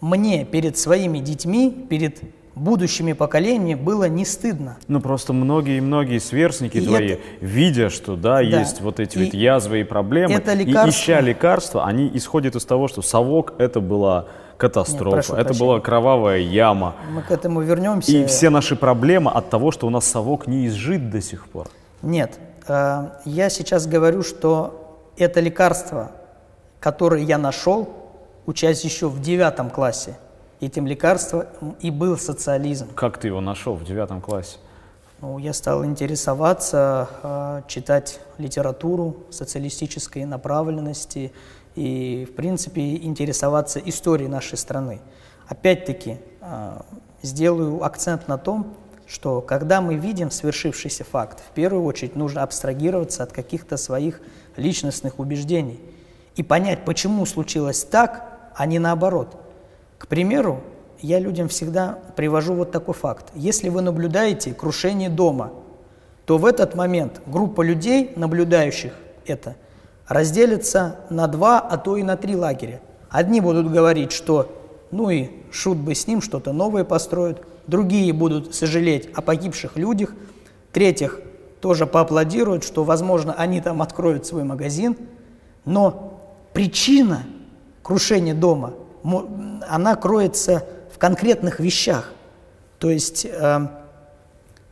мне 0.00 0.44
перед 0.44 0.76
своими 0.76 1.18
детьми, 1.18 1.86
перед 1.88 2.20
будущими 2.54 3.12
поколениями 3.12 3.74
было 3.74 4.08
не 4.08 4.24
стыдно. 4.24 4.76
Ну 4.86 5.00
просто 5.00 5.32
многие-многие 5.32 6.18
сверстники 6.18 6.78
и 6.78 6.86
твои, 6.86 7.12
это... 7.12 7.22
видя, 7.40 7.90
что 7.90 8.16
да, 8.16 8.34
да, 8.34 8.40
есть 8.40 8.80
вот 8.80 9.00
эти 9.00 9.18
и 9.18 9.24
вот 9.24 9.34
язвы 9.34 9.80
и 9.80 9.84
проблемы, 9.84 10.34
это 10.34 10.54
лекарство... 10.54 10.86
и 10.86 10.90
ища 10.90 11.20
лекарства, 11.20 11.84
они 11.84 12.10
исходят 12.14 12.54
из 12.54 12.64
того, 12.64 12.88
что 12.88 13.02
совок 13.02 13.54
это 13.58 13.80
была 13.80 14.26
катастрофа, 14.56 15.16
Нет, 15.16 15.26
это 15.26 15.44
прощения. 15.44 15.58
была 15.58 15.80
кровавая 15.80 16.38
яма. 16.38 16.94
Мы 17.12 17.22
к 17.22 17.30
этому 17.30 17.60
вернемся. 17.60 18.12
И 18.12 18.24
все 18.26 18.50
наши 18.50 18.76
проблемы 18.76 19.30
от 19.32 19.50
того, 19.50 19.72
что 19.72 19.86
у 19.86 19.90
нас 19.90 20.04
совок 20.04 20.46
не 20.46 20.66
изжит 20.68 21.10
до 21.10 21.20
сих 21.20 21.48
пор. 21.48 21.66
Нет, 22.02 22.38
э, 22.68 23.08
я 23.24 23.50
сейчас 23.50 23.86
говорю, 23.86 24.22
что 24.22 25.00
это 25.16 25.40
лекарство 25.40 26.12
который 26.84 27.24
я 27.24 27.38
нашел, 27.38 27.88
учась 28.44 28.84
еще 28.84 29.08
в 29.08 29.18
девятом 29.22 29.70
классе. 29.70 30.18
Этим 30.60 30.86
лекарством 30.86 31.46
и 31.80 31.90
был 31.90 32.18
социализм. 32.18 32.88
Как 32.94 33.16
ты 33.16 33.28
его 33.28 33.40
нашел 33.40 33.72
в 33.72 33.84
девятом 33.86 34.20
классе? 34.20 34.58
Ну, 35.22 35.38
я 35.38 35.54
стал 35.54 35.86
интересоваться, 35.86 37.08
э, 37.22 37.62
читать 37.68 38.20
литературу 38.36 39.16
социалистической 39.30 40.26
направленности 40.26 41.32
и, 41.74 42.28
в 42.30 42.34
принципе, 42.34 42.96
интересоваться 42.96 43.78
историей 43.78 44.28
нашей 44.28 44.58
страны. 44.58 45.00
Опять-таки, 45.48 46.18
э, 46.42 46.80
сделаю 47.22 47.82
акцент 47.82 48.28
на 48.28 48.36
том, 48.36 48.74
что 49.06 49.40
когда 49.40 49.80
мы 49.80 49.94
видим 49.94 50.30
свершившийся 50.30 51.04
факт, 51.04 51.40
в 51.48 51.54
первую 51.54 51.84
очередь 51.84 52.14
нужно 52.14 52.42
абстрагироваться 52.42 53.22
от 53.22 53.32
каких-то 53.32 53.78
своих 53.78 54.20
личностных 54.58 55.18
убеждений– 55.18 55.80
и 56.36 56.42
понять, 56.42 56.84
почему 56.84 57.26
случилось 57.26 57.84
так, 57.84 58.50
а 58.54 58.66
не 58.66 58.78
наоборот. 58.78 59.36
К 59.98 60.06
примеру, 60.06 60.60
я 61.00 61.18
людям 61.18 61.48
всегда 61.48 61.98
привожу 62.16 62.54
вот 62.54 62.72
такой 62.72 62.94
факт. 62.94 63.26
Если 63.34 63.68
вы 63.68 63.82
наблюдаете 63.82 64.54
крушение 64.54 65.10
дома, 65.10 65.52
то 66.26 66.38
в 66.38 66.46
этот 66.46 66.74
момент 66.74 67.20
группа 67.26 67.62
людей, 67.62 68.12
наблюдающих 68.16 68.92
это, 69.26 69.56
разделится 70.08 71.00
на 71.10 71.26
два, 71.26 71.60
а 71.60 71.76
то 71.78 71.96
и 71.96 72.02
на 72.02 72.16
три 72.16 72.36
лагеря. 72.36 72.80
Одни 73.10 73.40
будут 73.40 73.70
говорить, 73.70 74.12
что 74.12 74.48
ну 74.94 75.10
и 75.10 75.30
шут 75.50 75.78
бы 75.78 75.94
с 75.94 76.06
ним, 76.06 76.22
что-то 76.22 76.52
новое 76.52 76.84
построят. 76.84 77.42
Другие 77.66 78.12
будут 78.12 78.54
сожалеть 78.54 79.08
о 79.14 79.22
погибших 79.22 79.76
людях. 79.76 80.14
Третьих 80.72 81.20
тоже 81.60 81.86
поаплодируют, 81.86 82.62
что, 82.62 82.84
возможно, 82.84 83.34
они 83.34 83.60
там 83.60 83.82
откроют 83.82 84.24
свой 84.24 84.44
магазин. 84.44 84.96
Но 85.64 86.13
причина 86.54 87.24
крушения 87.82 88.32
дома, 88.32 88.72
она 89.68 89.94
кроется 89.96 90.64
в 90.90 90.98
конкретных 90.98 91.60
вещах. 91.60 92.12
То 92.78 92.88
есть 92.88 93.26
э, 93.26 93.68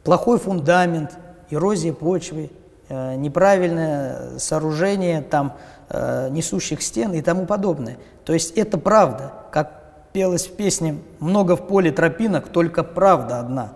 плохой 0.03 0.38
фундамент, 0.38 1.11
эрозия 1.51 1.92
почвы, 1.92 2.51
э, 2.88 3.16
неправильное 3.16 4.38
сооружение 4.38 5.21
там, 5.21 5.57
э, 5.90 6.29
несущих 6.31 6.81
стен 6.83 7.12
и 7.12 7.21
тому 7.21 7.45
подобное. 7.45 7.99
То 8.25 8.33
есть 8.33 8.53
это 8.53 8.79
правда, 8.79 9.33
как 9.51 9.83
пелось 10.12 10.47
в 10.47 10.55
песне 10.57 10.99
«Много 11.18 11.57
в 11.57 11.66
поле 11.66 11.90
тропинок, 11.90 12.49
только 12.49 12.85
правда 12.85 13.40
одна». 13.40 13.73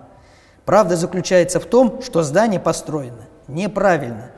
Правда 0.64 0.97
заключается 0.97 1.61
в 1.61 1.64
том, 1.66 2.03
что 2.03 2.23
здание 2.23 2.61
построено 2.61 3.23
неправильно. 3.49 4.31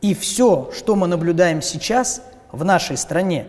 И 0.00 0.14
все, 0.14 0.70
что 0.76 0.96
мы 0.96 1.06
наблюдаем 1.06 1.62
сейчас– 1.62 2.20
в 2.54 2.64
нашей 2.64 2.96
стране, 2.96 3.46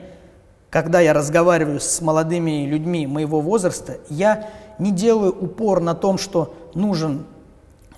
когда 0.69 0.99
я 0.99 1.13
разговариваю 1.13 1.79
с 1.79 2.01
молодыми 2.01 2.65
людьми 2.65 3.07
моего 3.07 3.39
возраста, 3.39 3.97
я 4.09 4.49
не 4.79 4.91
делаю 4.91 5.31
упор 5.31 5.79
на 5.79 5.95
том, 5.95 6.17
что 6.17 6.53
нужен 6.73 7.25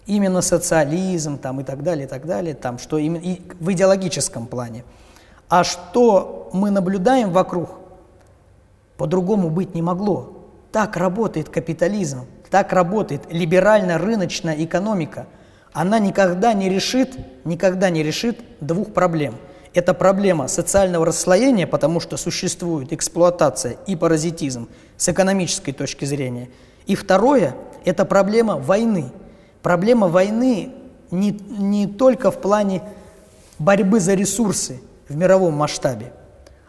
именно 0.06 0.41
социализм 0.41 1.38
там, 1.38 1.62
и 1.62 1.63
так 1.63 1.82
далее, 1.82 2.06
и 2.06 2.10
так 2.10 2.26
далее, 2.26 2.54
там, 2.54 2.78
что 2.78 2.98
именно 2.98 3.22
и 3.22 3.41
в 3.60 3.72
идеологическом 3.72 4.48
плане. 4.48 4.84
А 5.50 5.63
что 5.63 6.50
мы 6.54 6.70
наблюдаем 6.70 7.32
вокруг, 7.32 7.70
по-другому 8.98 9.50
быть 9.50 9.74
не 9.76 9.82
могло. 9.82 10.34
Так 10.72 10.98
работает 10.98 11.50
капитализм, 11.50 12.26
так 12.52 12.74
работает 12.74 13.32
либерально-рыночная 13.32 14.56
экономика. 14.63 15.26
Она 15.74 16.00
никогда 16.00 16.54
не 16.54 16.70
решит, 16.70 17.17
никогда 17.46 17.89
не 17.89 18.04
решит 18.04 18.39
двух 18.60 18.93
проблем– 18.93 19.36
это 19.77 19.93
проблема 19.93 20.47
социального 20.47 21.05
расслоения, 21.05 21.67
потому 21.67 21.99
что 21.99 22.17
существует 22.17 22.91
эксплуатация 22.91 23.77
и 23.85 23.95
паразитизм 23.95 24.69
с 24.97 25.07
экономической 25.07 25.71
точки 25.71 26.03
зрения. 26.03 26.49
И 26.87 26.95
второе– 26.95 27.55
это 27.85 28.03
проблема 28.03 28.55
войны. 28.55 29.11
Проблема 29.61 30.07
войны 30.07 30.73
не, 31.11 31.29
не 31.29 31.85
только 31.85 32.31
в 32.31 32.41
плане 32.41 32.81
борьбы 33.59 33.99
за 33.99 34.15
ресурсы 34.15 34.81
в 35.07 35.15
мировом 35.15 35.53
масштабе, 35.53 36.11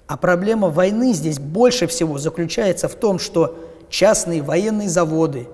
а 0.06 0.18
проблема 0.18 0.68
войны 0.68 1.14
здесь 1.14 1.38
больше 1.38 1.86
всего 1.86 2.18
заключается 2.18 2.88
в 2.88 2.94
том, 2.94 3.18
что 3.18 3.58
частные 3.88 4.42
военные 4.42 4.90
заводы, 4.90 5.48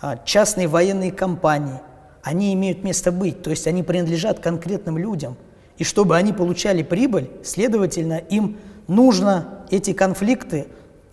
а, 0.00 0.16
частные 0.24 0.68
военные 0.68 1.12
компании, 1.12 1.80
они 2.22 2.54
имеют 2.54 2.82
место 2.82 3.12
быть, 3.12 3.42
то 3.42 3.50
есть 3.50 3.66
они 3.66 3.82
принадлежат 3.82 4.38
конкретным 4.38 4.96
людям– 4.96 5.36
и 5.78 5.84
чтобы 5.84 6.16
они 6.16 6.32
получали 6.32 6.82
прибыль, 6.82 7.30
следовательно, 7.42 8.18
им 8.18 8.58
Нужно 8.88 9.66
эти 9.70 9.92
конфликты 9.92 10.66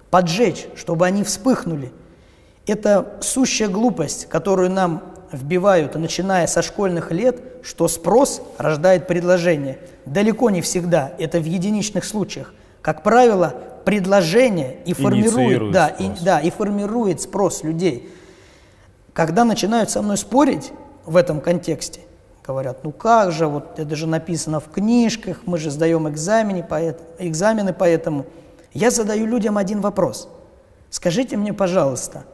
поджечь, 0.09 0.67
чтобы 0.75 1.05
они 1.05 1.23
вспыхнули. 1.23 1.91
Это 2.65 3.17
сущая 3.21 3.67
глупость, 3.67 4.27
которую 4.27 4.71
нам 4.71 5.03
вбивают, 5.31 5.95
начиная 5.95 6.47
со 6.47 6.61
школьных 6.61 7.11
лет, 7.11 7.41
что 7.63 7.89
спрос 7.89 8.41
рождает 8.57 9.07
предложение. 9.07 9.79
Далеко 10.05 10.49
не 10.49 10.61
всегда, 10.61 11.11
это 11.19 11.39
в 11.39 11.43
единичных 11.43 12.05
случаях. 12.05 12.53
Как 12.81 13.03
правило, 13.03 13.53
предложение 13.83 14.77
и 14.85 14.93
формирует, 14.93 15.71
да, 15.71 15.89
и, 15.89 16.09
да, 16.23 16.39
и 16.39 16.49
формирует 16.49 17.21
спрос 17.21 17.63
людей. 17.63 18.09
Когда 19.11 19.43
начинают 19.43 19.89
со 19.89 20.01
мной 20.01 20.17
спорить 20.17 20.71
в 21.05 21.17
этом 21.17 21.41
контексте, 21.41 22.01
говорят, 22.45 22.83
ну 22.83 22.91
как 22.91 23.31
же, 23.31 23.47
вот 23.47 23.79
это 23.79 23.95
же 23.95 24.07
написано 24.07 24.59
в 24.59 24.69
книжках, 24.69 25.41
мы 25.45 25.57
же 25.57 25.71
сдаем 25.71 26.07
экзамены, 26.07 26.65
экзамены, 27.19 27.73
поэтому 27.73 28.25
я 28.73 28.91
задаю 28.91 29.25
людям 29.25 29.57
один 29.57 29.81
вопрос. 29.81 30.29
Скажите 30.89 31.37
мне, 31.37 31.53
пожалуйста, 31.53 32.25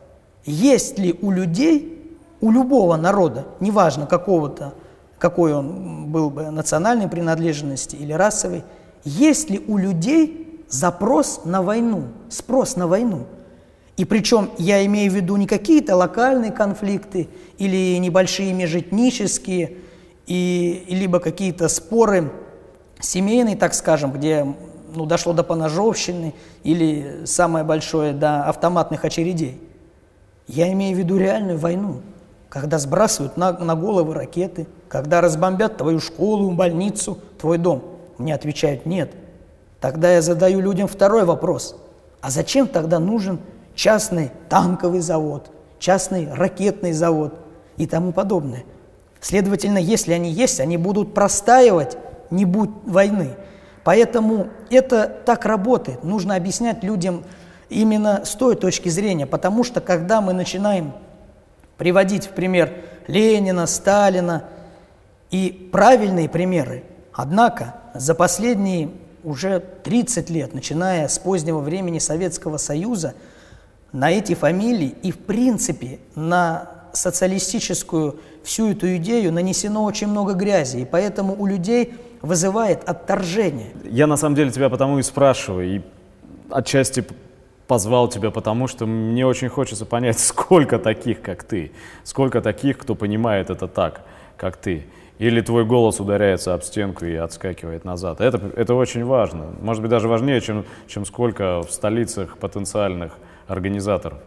есть 0.45 1.00
ли 1.00 1.17
у 1.21 1.32
людей, 1.32 2.17
у 2.41 2.52
любого 2.52 2.95
народа, 2.97 3.45
неважно 3.60 4.06
какого-то, 4.06 4.74
какой 5.17 5.54
он 5.54 6.12
был 6.12 6.30
бы 6.30 6.50
национальной 6.50 7.08
принадлежности 7.08 7.95
или 7.95 8.12
расовой, 8.12 8.63
есть 9.04 9.50
ли 9.50 9.63
у 9.67 9.78
людей 9.78 10.63
запрос 10.67 11.41
на 11.45 11.62
войну, 11.62 12.06
спрос 12.30 12.76
на 12.76 12.88
войну? 12.88 13.26
И 13.97 14.06
причем 14.06 14.50
я 14.58 14.84
имею 14.86 15.12
в 15.12 15.15
виду 15.15 15.36
не 15.36 15.45
какие-то 15.45 15.95
локальные 15.95 16.52
конфликты 16.52 17.30
или 17.60 17.97
небольшие 17.97 18.52
межэтнические, 18.54 19.78
и, 20.32 20.86
либо 20.88 21.20
какие-то 21.20 21.67
споры 21.67 22.32
семейные, 23.02 23.58
так 23.58 23.74
скажем, 23.74 24.13
где 24.13 24.56
ну, 24.96 25.06
дошло 25.06 25.34
до 25.34 25.44
поножовщины 25.44 26.34
или 26.63 27.26
самое 27.26 27.65
большое 27.65 28.13
до 28.13 28.46
автоматных 28.46 29.04
очередей. 29.04 29.62
Я 30.48 30.72
имею 30.72 30.96
в 30.96 31.00
виду 31.00 31.17
реальную 31.17 31.58
войну, 31.58 32.00
когда 32.48 32.80
сбрасывают 32.80 33.36
на, 33.36 33.52
на 33.52 33.76
головы 33.76 34.13
ракеты, 34.13 34.67
когда 34.88 35.20
разбомбят 35.20 35.76
твою 35.76 36.00
школу, 36.00 36.52
больницу, 36.52 37.17
твой 37.38 37.58
дом. 37.58 37.84
Мне 38.17 38.34
отвечают 38.34 38.86
нет. 38.86 39.12
Тогда 39.82 40.13
я 40.13 40.22
задаю 40.22 40.62
людям 40.62 40.88
второй 40.88 41.26
вопрос. 41.26 41.76
А 42.22 42.30
зачем 42.30 42.70
тогда 42.70 43.00
нужен 43.00 43.41
частный 43.76 44.32
танковый 44.48 45.02
завод, 45.02 45.52
частный 45.78 46.34
ракетный 46.34 46.94
завод 46.94 47.34
и 47.76 47.86
тому 47.86 48.13
подобное? 48.13 48.63
Следовательно, 49.22 49.78
если 49.78 50.14
они 50.14 50.32
есть, 50.32 50.60
они 50.60 50.78
будут 50.78 51.14
простаивать, 51.14 51.96
не 52.32 52.44
будь 52.44 52.72
войны. 52.86 53.36
Поэтому 53.84 54.48
это 54.72 55.08
так 55.26 55.46
работает. 55.46 56.04
Нужно 56.04 56.36
объяснять 56.36 56.84
людям 56.84 57.24
именно 57.70 58.26
с 58.26 58.32
той 58.32 58.56
точки 58.56 58.90
зрения, 58.90 59.28
потому 59.28 59.64
что 59.64 59.80
когда 59.80 60.22
мы 60.22 60.34
начинаем 60.34 60.94
приводить 61.78 62.26
в 62.26 62.30
пример 62.30 62.74
Ленина, 63.08 63.68
Сталина 63.68 64.46
и 65.30 65.70
правильные 65.72 66.28
примеры, 66.28 66.84
однако 67.14 67.76
за 67.94 68.16
последние 68.16 68.90
уже 69.24 69.60
30 69.60 70.30
лет, 70.32 70.54
начиная 70.54 71.08
с 71.08 71.20
позднего 71.20 71.60
времени 71.60 72.00
Советского 72.00 72.58
Союза, 72.58 73.14
на 73.92 74.10
эти 74.10 74.34
фамилии 74.34 74.96
и 75.04 75.12
в 75.12 75.20
принципе 75.20 76.00
на 76.16 76.81
социалистическую 76.93 78.19
всю 78.43 78.71
эту 78.71 78.95
идею 78.97 79.32
нанесено 79.32 79.84
очень 79.84 80.08
много 80.08 80.34
грязи, 80.34 80.77
и 80.77 80.86
поэтому 80.86 81.36
у 81.38 81.45
людей 81.45 81.93
вызывает 82.21 82.88
отторжение. 82.88 83.71
Я 83.84 84.08
на 84.08 84.17
самом 84.17 84.36
деле 84.36 84.51
тебя 84.51 84.69
потому 84.69 84.99
и 84.99 85.04
спрашиваю, 85.04 85.75
и 85.77 85.82
отчасти 86.49 87.06
позвал 87.67 88.10
тебя 88.10 88.32
потому, 88.32 88.67
что 88.67 88.86
мне 88.86 89.25
очень 89.25 89.49
хочется 89.49 89.86
понять, 89.86 90.19
сколько 90.32 90.80
таких, 90.80 91.21
как 91.21 91.43
ты, 91.43 91.71
сколько 92.04 92.41
таких, 92.41 92.77
кто 92.77 92.95
понимает 92.95 93.49
это 93.49 93.67
так, 93.67 94.01
как 94.38 94.58
ты. 94.58 94.86
Или 95.19 95.41
твой 95.41 95.65
голос 95.65 95.99
ударяется 95.99 96.56
об 96.56 96.63
стенку 96.63 97.06
и 97.06 97.15
отскакивает 97.15 97.86
назад. 97.86 98.21
Это, 98.21 98.41
это 98.56 98.73
очень 98.73 99.06
важно. 99.06 99.54
Может 99.62 99.84
быть, 99.84 99.91
даже 99.91 100.08
важнее, 100.08 100.41
чем, 100.41 100.65
чем 100.88 101.06
сколько 101.06 101.62
в 101.62 101.71
столицах 101.71 102.38
потенциальных 102.39 103.13
организаторов. 103.47 104.17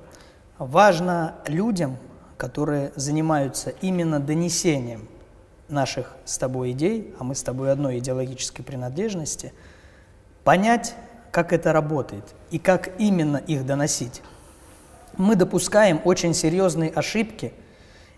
Важно 0.58 1.34
людям 1.48 1.96
которые 2.36 2.92
занимаются 2.96 3.70
именно 3.80 4.20
донесением 4.20 5.08
наших 5.68 6.12
с 6.24 6.36
тобой 6.38 6.72
идей, 6.72 7.14
а 7.18 7.24
мы 7.24 7.34
с 7.34 7.42
тобой 7.42 7.72
одной 7.72 7.98
идеологической 7.98 8.64
принадлежности, 8.64 9.52
понять, 10.42 10.94
как 11.30 11.52
это 11.52 11.72
работает 11.72 12.34
и 12.50 12.58
как 12.58 13.00
именно 13.00 13.38
их 13.38 13.66
доносить. 13.66 14.22
Мы 15.16 15.36
допускаем 15.36 16.00
очень 16.04 16.34
серьезные 16.34 16.90
ошибки, 16.90 17.52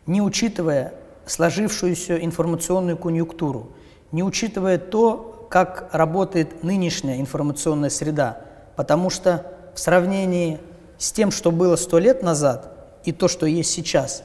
не 0.07 0.21
учитывая 0.21 0.95
сложившуюся 1.27 2.17
информационную 2.17 2.97
конъюнктуру, 2.97 3.73
не 4.13 4.23
учитывая 4.23 4.79
то, 4.79 5.47
как 5.51 5.89
работает 5.93 6.63
нынешняя 6.63 7.21
информационная 7.21 7.91
среда, 7.91 8.41
потому 8.77 9.11
что 9.11 9.53
в 9.75 9.81
сравнении 9.81 10.59
с 10.99 11.13
тем, 11.13 11.31
что 11.31 11.51
было 11.51 11.77
сто 11.77 11.99
лет 11.99 12.23
назад– 12.23 12.73
и 13.07 13.13
то, 13.13 13.29
что 13.29 13.47
есть 13.47 13.71
сейчас, 13.71 14.25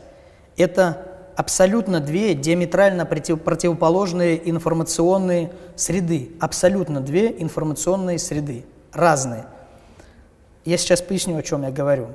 это 0.57 1.07
абсолютно 1.35 2.01
две 2.01 2.33
диаметрально 2.33 3.05
против, 3.05 3.41
противоположные 3.41 4.49
информационные 4.49 5.53
среды. 5.75 6.31
Абсолютно 6.41 6.99
две 6.99 7.27
информационные 7.41 8.19
среды, 8.19 8.65
разные. 8.91 9.45
Я 10.65 10.77
сейчас 10.77 11.01
поясню, 11.01 11.37
о 11.37 11.43
чем 11.43 11.61
я 11.61 11.71
говорю. 11.71 12.09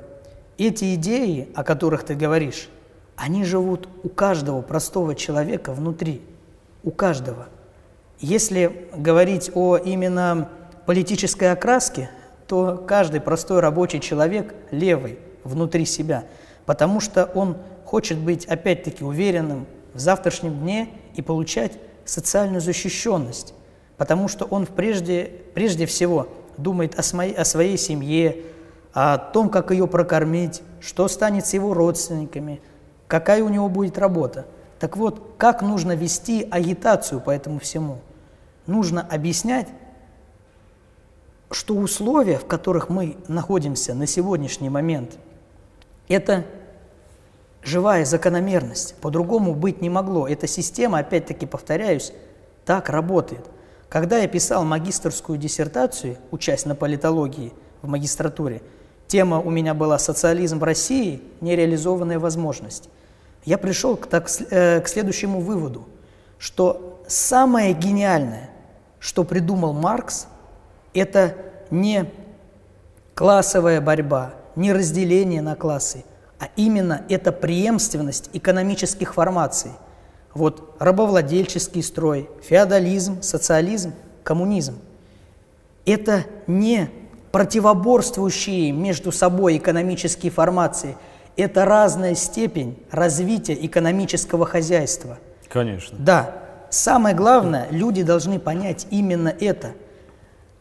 Эти 0.57 0.93
идеи, 0.95 1.49
о 1.55 1.63
которых 1.63 2.03
ты 2.03 2.15
говоришь, 2.15 2.69
они 3.15 3.43
живут 3.45 3.87
у 4.03 4.09
каждого 4.09 4.61
простого 4.61 5.15
человека 5.15 5.71
внутри, 5.71 6.21
у 6.83 6.91
каждого. 6.91 7.47
Если 8.19 8.89
говорить 8.95 9.51
о 9.53 9.77
именно 9.77 10.49
политической 10.85 11.51
окраске, 11.51 12.09
то 12.47 12.83
каждый 12.87 13.21
простой 13.21 13.61
рабочий 13.61 13.99
человек 13.99 14.53
левый 14.71 15.17
внутри 15.45 15.85
себя– 15.85 16.25
потому 16.67 16.99
что 16.99 17.25
он 17.33 17.57
хочет 17.85 18.19
быть, 18.19 18.45
опять-таки, 18.45 19.03
уверенным 19.03 19.65
в 19.93 19.99
завтрашнем 19.99 20.59
дне 20.59 20.89
и 21.15 21.23
получать 21.23 21.71
социальную 22.05 22.61
защищенность, 22.61 23.55
потому 23.95 24.27
что 24.27 24.45
он 24.45 24.65
прежде, 24.67 25.31
прежде 25.55 25.85
всего 25.85 26.27
думает 26.57 26.99
о, 26.99 27.03
своей, 27.03 27.33
о 27.33 27.45
своей 27.45 27.77
семье, 27.77 28.43
о 28.93 29.17
том, 29.17 29.49
как 29.49 29.71
ее 29.71 29.87
прокормить, 29.87 30.61
что 30.81 31.07
станет 31.07 31.45
с 31.47 31.53
его 31.53 31.73
родственниками, 31.73 32.61
какая 33.07 33.43
у 33.43 33.49
него 33.49 33.69
будет 33.69 33.97
работа. 33.97 34.45
Так 34.79 34.97
вот, 34.97 35.35
как 35.37 35.61
нужно 35.61 35.93
вести 35.93 36.45
агитацию 36.51 37.21
по 37.21 37.31
этому 37.31 37.59
всему? 37.59 37.99
Нужно 38.65 39.07
объяснять, 39.09 39.69
что 41.49 41.75
условия, 41.75 42.37
в 42.37 42.45
которых 42.45 42.89
мы 42.89 43.15
находимся 43.29 43.93
на 43.93 44.05
сегодняшний 44.05 44.69
момент, 44.69 45.17
это 46.09 46.45
живая 47.67 48.05
закономерность. 48.05 48.95
По-другому 48.95 49.53
быть 49.53 49.81
не 49.81 49.89
могло. 49.89 50.27
Эта 50.27 50.47
система, 50.47 50.99
опять-таки 50.99 51.45
повторяюсь, 51.45 52.13
так 52.65 52.89
работает. 52.89 53.45
Когда 53.89 54.17
я 54.17 54.27
писал 54.27 54.63
магистрскую 54.63 55.37
диссертацию, 55.37 56.17
учась 56.31 56.65
на 56.65 56.75
политологии 56.75 57.53
в 57.81 57.87
магистратуре, 57.87 58.61
тема 59.07 59.39
у 59.39 59.49
меня 59.49 59.73
была 59.73 59.99
«Социализм 59.99 60.59
в 60.59 60.63
России. 60.63 61.21
Нереализованная 61.41 62.19
возможность». 62.19 62.89
Я 63.45 63.57
пришел 63.57 63.95
к, 63.95 64.07
так, 64.07 64.29
э, 64.49 64.81
к 64.81 64.87
следующему 64.87 65.39
выводу, 65.39 65.87
что 66.37 67.01
самое 67.07 67.73
гениальное, 67.73 68.49
что 68.99 69.23
придумал 69.23 69.73
Маркс, 69.73 70.27
это 70.93 71.35
не 71.69 72.09
классовая 73.13 73.79
борьба, 73.79 74.33
не 74.55 74.73
разделение 74.73 75.41
на 75.41 75.55
классы– 75.55 76.03
а 76.39 76.49
именно 76.55 77.03
это 77.09 77.31
преемственность 77.31 78.29
экономических 78.33 79.13
формаций. 79.13 79.71
Вот 80.33 80.75
рабовладельческий 80.79 81.81
строй, 81.81 82.29
феодализм, 82.43 83.21
социализм, 83.21 83.93
коммунизм. 84.23 84.79
Это 85.85 86.25
не 86.45 86.89
противоборствующие 87.31 88.71
между 88.71 89.11
собой 89.11 89.57
экономические 89.57 90.31
формации, 90.31 90.95
это 91.35 91.65
разная 91.65 92.15
степень 92.15 92.77
развития 92.91 93.53
экономического 93.53 94.45
хозяйства. 94.45 95.19
Конечно. 95.47 95.97
Да. 95.99 96.35
Самое 96.69 97.15
главное, 97.15 97.67
люди 97.71 98.03
должны 98.03 98.39
понять 98.39 98.87
именно 98.89 99.33
это. 99.39 99.73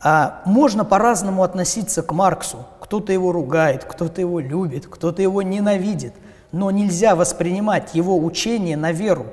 А 0.09 0.41
можно 0.45 0.85
по-разному 0.85 1.43
относиться 1.43 2.01
к 2.01 2.13
Марксу, 2.13 2.65
кто-то 2.79 3.13
его 3.13 3.33
ругает, 3.33 3.83
кто-то 3.83 4.21
его 4.21 4.39
любит, 4.39 4.87
кто-то 4.87 5.21
его 5.21 5.43
ненавидит. 5.43 6.13
Но 6.53 6.71
нельзя 6.71 7.17
воспринимать 7.17 7.97
его 7.97 8.17
учение 8.17 8.77
на 8.77 8.93
веру. 8.93 9.27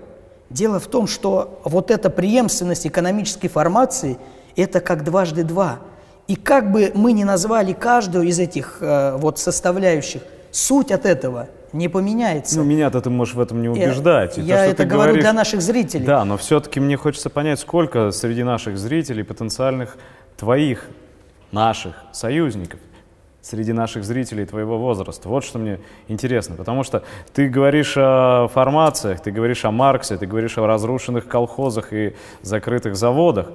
Дело 0.49 0.79
в 0.79 0.87
том, 0.87 1.05
что 1.05 1.61
вот 1.63 1.91
эта 1.91 2.09
преемственность 2.09 2.87
экономической 2.87 3.49
формации– 3.49 4.17
это 4.55 4.79
как 4.79 5.03
дважды 5.03 5.43
два. 5.43 5.77
И 6.27 6.35
как 6.35 6.71
бы 6.71 6.91
мы 6.95 7.11
ни 7.11 7.23
назвали 7.23 7.73
каждую 7.73 8.25
из 8.25 8.39
этих 8.39 8.77
э, 8.81 9.15
вот 9.17 9.37
составляющих, 9.37 10.23
суть 10.49 10.91
от 10.91 11.05
этого 11.05 11.49
не 11.71 11.87
поменяется. 11.87 12.57
Ну, 12.57 12.63
меня-то 12.63 12.99
ты 12.99 13.11
можешь 13.11 13.35
в 13.35 13.39
этом 13.39 13.61
не 13.61 13.69
убеждать. 13.69 14.37
Я, 14.37 14.63
я 14.63 14.65
это 14.65 14.85
говорю 14.85 15.09
говоришь, 15.09 15.23
для 15.23 15.33
наших 15.33 15.61
зрителей. 15.61 16.05
Да, 16.05 16.25
но 16.25 16.37
все-таки 16.37 16.79
мне 16.79 16.97
хочется 16.97 17.29
понять, 17.29 17.59
сколько 17.59 18.09
среди 18.09 18.41
наших 18.41 18.79
зрителей 18.79 19.23
потенциальных 19.23 19.97
твоих, 20.37 20.87
наших 21.51 21.95
союзников, 22.11 22.79
среди 23.41 23.73
наших 23.73 24.05
зрителей 24.05 24.45
твоего 24.45 24.77
возраста. 24.77 25.29
Вот 25.29 25.43
что 25.43 25.59
мне 25.59 25.79
интересно, 26.07 26.55
потому 26.55 26.83
что 26.83 27.03
ты 27.33 27.49
говоришь 27.49 27.95
о 27.97 28.47
формациях, 28.47 29.21
ты 29.21 29.31
говоришь 29.31 29.65
о 29.65 29.71
Марксе, 29.71 30.17
ты 30.17 30.25
говоришь 30.25 30.57
о 30.57 30.65
разрушенных 30.65 31.27
колхозах 31.27 31.91
и 31.93 32.15
закрытых 32.41 32.95
заводах. 32.95 33.51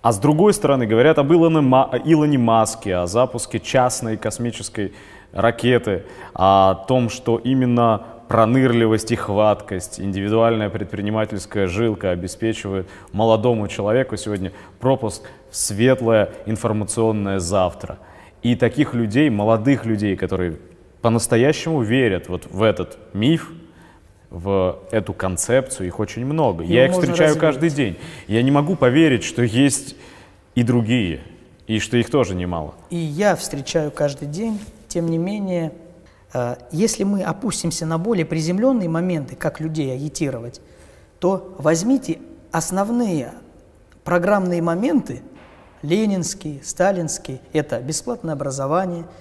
А 0.00 0.12
с 0.12 0.18
другой 0.18 0.52
стороны, 0.54 0.86
говорят 0.86 1.18
об 1.18 1.32
Илоне, 1.32 1.58
Илоне 2.04 2.38
Маске, 2.38 2.96
о 2.96 3.06
запуске 3.06 3.60
частной 3.60 4.16
космической 4.16 4.94
ракеты, 5.32 6.04
о 6.34 6.74
том, 6.74 7.10
что 7.10 7.38
именно 7.38 8.02
пронырливость 8.28 9.12
и 9.12 9.16
хваткость, 9.16 10.00
индивидуальная 10.00 10.70
предпринимательская 10.70 11.66
жилка 11.66 12.10
обеспечивают 12.10 12.88
молодому 13.12 13.68
человеку 13.68 14.16
сегодня 14.16 14.52
пропуск 14.80 15.22
светлое 15.54 16.30
информационное 16.46 17.38
завтра. 17.38 17.98
И 18.42 18.56
таких 18.56 18.92
людей, 18.92 19.30
молодых 19.30 19.86
людей, 19.86 20.16
которые 20.16 20.58
по-настоящему 21.00 21.82
верят 21.82 22.28
вот 22.28 22.46
в 22.50 22.62
этот 22.62 22.98
миф, 23.14 23.52
в 24.30 24.80
эту 24.90 25.12
концепцию, 25.12 25.86
их 25.86 26.00
очень 26.00 26.26
много. 26.26 26.64
Его 26.64 26.74
Я 26.74 26.86
их 26.86 26.92
встречаю 26.92 27.28
развить. 27.28 27.40
каждый 27.40 27.70
день. 27.70 27.96
Я 28.26 28.42
не 28.42 28.50
могу 28.50 28.74
поверить, 28.74 29.22
что 29.22 29.42
есть 29.42 29.94
и 30.56 30.64
другие, 30.64 31.20
и 31.68 31.78
что 31.78 31.96
их 31.96 32.10
тоже 32.10 32.34
немало. 32.34 32.74
И 32.90 32.96
я 32.96 33.36
встречаю 33.36 33.92
каждый 33.92 34.26
день, 34.26 34.58
тем 34.88 35.06
не 35.06 35.18
менее, 35.18 35.72
э, 36.32 36.56
если 36.72 37.04
мы 37.04 37.22
опустимся 37.22 37.86
на 37.86 37.96
более 37.96 38.26
приземленные 38.26 38.88
моменты, 38.88 39.36
как 39.36 39.60
людей 39.60 39.94
агитировать, 39.94 40.60
то 41.20 41.54
возьмите 41.58 42.18
основные 42.50 43.34
программные 44.02 44.62
моменты, 44.62 45.22
ленинские, 45.84 46.60
сталинские, 46.64 47.40
это 47.52 47.80
бесплатное 47.80 48.34
образование– 48.34 49.06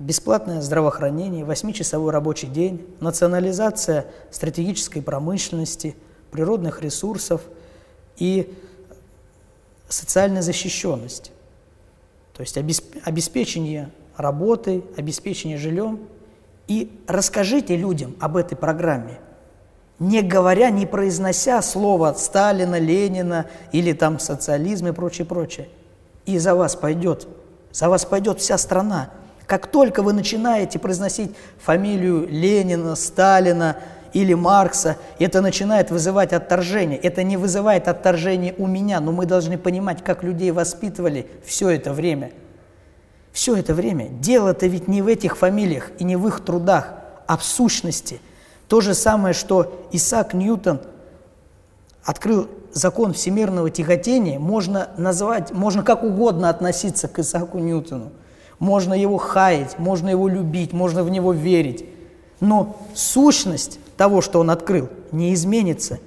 бесплатное 0.00 0.62
здравоохранение, 0.62 1.44
восьмичасовой 1.44 2.10
рабочий 2.10 2.46
день, 2.46 2.86
национализация 3.00 4.06
стратегической 4.30 5.02
промышленности, 5.02 5.94
природных 6.32 6.82
ресурсов 6.82 7.42
и 8.16 8.52
социальная 9.88 10.42
защищенность. 10.42 11.32
То 12.34 12.40
есть 12.40 12.56
обеспечение 12.56 13.90
работой, 14.16 14.84
обеспечение 14.96 15.58
жильем. 15.58 16.00
И 16.66 17.02
расскажите 17.06 17.76
людям 17.76 18.16
об 18.20 18.36
этой 18.36 18.56
программе, 18.56 19.18
не 20.00 20.22
говоря, 20.22 20.70
не 20.70 20.86
произнося 20.86 21.60
слово 21.60 22.14
Сталина, 22.16 22.78
Ленина 22.78 23.46
или 23.70 23.92
там 23.92 24.18
социализм 24.18 24.88
и 24.88 24.92
прочее, 24.92 25.26
прочее. 25.26 25.68
И 26.24 26.38
за 26.38 26.54
вас 26.54 26.74
пойдет, 26.74 27.28
за 27.70 27.88
вас 27.90 28.06
пойдет 28.06 28.40
вся 28.40 28.56
страна. 28.56 29.10
Как 29.46 29.66
только 29.66 30.02
вы 30.02 30.14
начинаете 30.14 30.78
произносить 30.78 31.32
фамилию 31.58 32.26
Ленина, 32.28 32.96
Сталина 32.96 33.76
или 34.14 34.32
Маркса, 34.32 34.96
это 35.18 35.42
начинает 35.42 35.90
вызывать 35.90 36.32
отторжение. 36.32 36.98
Это 36.98 37.22
не 37.22 37.36
вызывает 37.36 37.86
отторжение 37.86 38.54
у 38.56 38.66
меня, 38.66 39.00
но 39.00 39.12
мы 39.12 39.26
должны 39.26 39.58
понимать, 39.58 40.02
как 40.02 40.22
людей 40.22 40.50
воспитывали 40.50 41.26
все 41.44 41.68
это 41.68 41.92
время. 41.92 42.32
Все 43.32 43.54
это 43.54 43.74
время. 43.74 44.08
Дело-то 44.08 44.66
ведь 44.66 44.88
не 44.88 45.02
в 45.02 45.08
этих 45.08 45.36
фамилиях 45.36 45.90
и 45.98 46.04
не 46.04 46.16
в 46.16 46.26
их 46.26 46.42
трудах, 46.42 46.94
а 47.26 47.36
в 47.36 47.44
сущности. 47.44 48.20
То 48.70 48.80
же 48.80 48.94
самое, 48.94 49.34
что 49.34 49.84
Исаак 49.90 50.32
Ньютон 50.32 50.80
открыл 52.04 52.46
закон 52.72 53.12
всемирного 53.12 53.68
тяготения, 53.68 54.38
можно 54.38 54.90
назвать, 54.96 55.50
можно 55.50 55.82
как 55.82 56.04
угодно 56.04 56.48
относиться 56.48 57.08
к 57.08 57.18
Исааку 57.18 57.58
Ньютону. 57.58 58.12
Можно 58.60 58.94
его 58.94 59.16
хаять, 59.16 59.76
можно 59.80 60.08
его 60.08 60.28
любить, 60.28 60.72
можно 60.72 61.02
в 61.02 61.10
него 61.10 61.32
верить. 61.32 61.84
Но 62.38 62.76
сущность 62.94 63.80
того, 63.96 64.20
что 64.20 64.38
он 64.38 64.50
открыл, 64.50 64.88
не 65.10 65.34
изменится. 65.34 65.98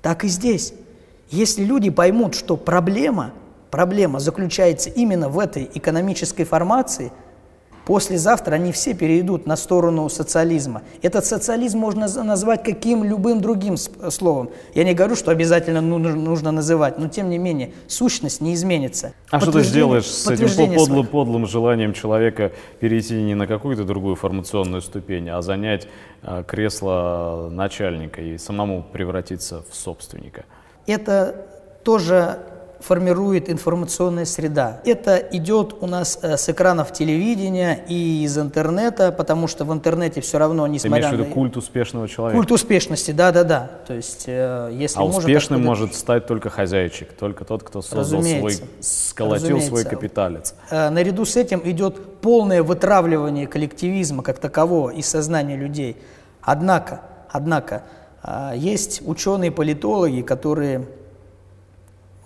Так 0.00 0.24
и 0.24 0.28
здесь. 0.28 0.72
Если 1.28 1.64
люди 1.64 1.90
поймут, 1.90 2.34
что 2.34 2.56
проблема, 2.56 3.32
проблема 3.70 4.20
заключается 4.20 4.88
именно 4.88 5.28
в 5.28 5.38
этой 5.38 5.70
экономической 5.74 6.44
формации– 6.44 7.12
Послезавтра 7.86 8.56
они 8.56 8.72
все 8.72 8.94
перейдут 8.94 9.46
на 9.46 9.54
сторону 9.54 10.08
социализма. 10.08 10.82
Этот 11.02 11.24
социализм 11.24 11.78
можно 11.78 12.08
назвать 12.24 12.64
каким 12.64 13.04
любым 13.04 13.40
другим 13.40 13.76
словом. 13.76 14.50
Я 14.74 14.82
не 14.82 14.92
говорю, 14.92 15.14
что 15.14 15.30
обязательно 15.30 15.80
нужно 15.80 16.50
называть, 16.50 16.98
но 16.98 17.06
тем 17.08 17.30
не 17.30 17.38
менее 17.38 17.70
сущность 17.86 18.40
не 18.40 18.54
изменится. 18.54 19.12
А 19.30 19.38
что 19.38 19.52
ты 19.52 19.62
сделаешь 19.62 20.06
с 20.06 20.28
этим 20.28 20.74
подлым, 20.74 21.06
подлым 21.06 21.46
желанием 21.46 21.92
человека 21.92 22.50
перейти 22.80 23.22
не 23.22 23.36
на 23.36 23.46
какую-то 23.46 23.84
другую 23.84 24.16
формационную 24.16 24.82
ступень, 24.82 25.30
а 25.30 25.40
занять 25.40 25.86
а, 26.22 26.42
кресло 26.42 27.48
начальника 27.52 28.20
и 28.20 28.36
самому 28.36 28.82
превратиться 28.82 29.62
в 29.70 29.76
собственника? 29.76 30.44
Это 30.88 31.46
тоже 31.84 32.40
формирует 32.86 33.50
информационная 33.50 34.24
среда. 34.24 34.80
Это 34.84 35.16
идет 35.16 35.74
у 35.80 35.86
нас 35.88 36.20
э, 36.22 36.36
с 36.36 36.48
экранов 36.48 36.92
телевидения 36.92 37.84
и 37.88 38.22
из 38.22 38.38
интернета, 38.38 39.10
потому 39.10 39.48
что 39.48 39.64
в 39.64 39.72
интернете 39.72 40.20
все 40.20 40.38
равно, 40.38 40.68
несмотря 40.68 41.08
Ты 41.08 41.08
имеешь 41.08 41.24
в 41.24 41.24
виду 41.24 41.34
культ 41.34 41.56
успешного 41.56 42.06
человека? 42.06 42.38
Культ 42.38 42.52
успешности, 42.52 43.10
да-да-да. 43.10 43.70
То 43.88 43.94
есть, 43.94 44.24
э, 44.28 44.70
если 44.72 44.98
а 44.98 45.02
может 45.02 45.18
успешным 45.18 45.60
откуда... 45.60 45.68
может 45.68 45.94
стать 45.96 46.26
только 46.28 46.48
хозяйчик, 46.48 47.12
только 47.12 47.44
тот, 47.44 47.64
кто 47.64 47.82
создал 47.82 48.20
Разумеется. 48.20 48.58
свой, 48.58 48.68
сколотил 48.80 49.56
Разумеется. 49.56 49.68
свой 49.68 49.84
капиталец. 49.84 50.54
Э, 50.70 50.88
наряду 50.90 51.24
с 51.24 51.34
этим 51.34 51.60
идет 51.64 52.20
полное 52.20 52.62
вытравливание 52.62 53.48
коллективизма 53.48 54.22
как 54.22 54.38
такового 54.38 54.90
из 54.90 55.06
сознания 55.06 55.56
людей. 55.56 55.96
Однако, 56.40 57.00
однако, 57.28 57.82
есть 58.54 59.02
ученые-политологи, 59.04 60.22
которые 60.22 60.86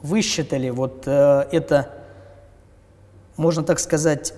высчитали 0.02 0.70
вот 0.70 1.04
э, 1.06 1.46
это, 1.52 1.90
можно 3.36 3.62
так 3.62 3.78
сказать, 3.78 4.34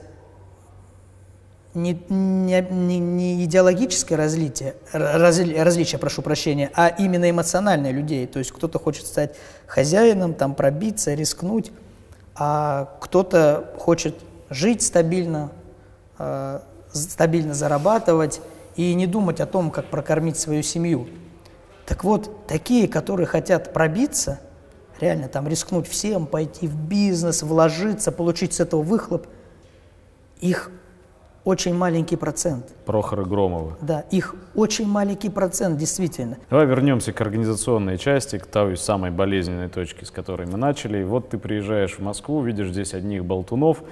не, 1.75 1.99
не, 2.11 2.99
не 2.99 3.45
идеологическое 3.45 4.19
различие, 4.19 4.75
разли, 4.93 5.57
различие, 5.57 5.99
прошу 5.99 6.21
прощения, 6.21 6.71
а 6.75 6.89
именно 6.89 7.31
эмоциональное 7.31 7.93
людей. 7.93 8.27
То 8.27 8.39
есть 8.39 8.53
кто-то 8.53 8.79
хочет 8.79 9.07
стать 9.07 9.35
хозяином, 9.67 10.35
там 10.35 10.55
пробиться, 10.55 11.15
рискнуть, 11.15 11.73
а 12.35 12.97
кто-то 13.01 13.73
хочет 13.79 14.17
жить 14.51 14.83
стабильно, 14.83 15.51
э, 16.19 16.61
стабильно 16.93 17.55
зарабатывать 17.55 18.43
и 18.77 18.93
не 18.95 19.07
думать 19.07 19.41
о 19.41 19.47
том, 19.47 19.71
как 19.71 19.87
прокормить 19.87 20.39
свою 20.39 20.63
семью. 20.63 21.09
Так 21.87 22.05
вот, 22.05 22.47
такие, 22.47 22.87
которые 22.89 23.27
хотят 23.27 23.73
пробиться– 23.73 24.41
реально 25.03 25.29
там 25.29 25.49
рискнуть 25.49 25.89
всем, 25.89 26.27
пойти 26.27 26.67
в 26.67 26.77
бизнес, 26.77 27.43
вложиться, 27.43 28.13
получить 28.13 28.55
с 28.55 28.61
этого 28.61 28.83
выхлоп, 28.83 29.27
их 30.41 30.71
очень 31.45 31.75
маленький 31.75 32.15
процент. 32.15 32.73
Прохоры 32.87 33.25
Громовы. 33.25 33.75
Да, 33.81 34.05
их 34.13 34.37
очень 34.55 34.87
маленький 34.87 35.29
процент, 35.29 35.77
действительно. 35.77 36.39
Давай 36.49 36.67
вернемся 36.67 37.13
к 37.13 37.21
организационной 37.21 37.99
части, 37.99 38.39
к 38.39 38.47
той 38.47 38.77
самой 38.77 39.11
болезненной 39.11 39.69
точке, 39.69 40.07
с 40.07 40.13
которой 40.13 40.47
мы 40.47 40.57
начали. 40.57 40.99
И 40.99 41.05
вот 41.05 41.31
ты 41.31 41.39
приезжаешь 41.39 41.95
в 41.95 41.99
Москву, 41.99 42.41
видишь 42.43 42.69
здесь 42.69 42.95
одних 42.95 43.25
болтунов, 43.25 43.83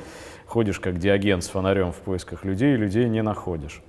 ходишь 0.47 0.79
как 0.79 0.99
диаген 0.99 1.43
с 1.43 1.49
фонарем 1.49 1.91
в 1.91 1.97
поисках 1.97 2.45
людей, 2.45 2.77
людей 2.77 3.09
не 3.09 3.23
находишь. 3.23 3.83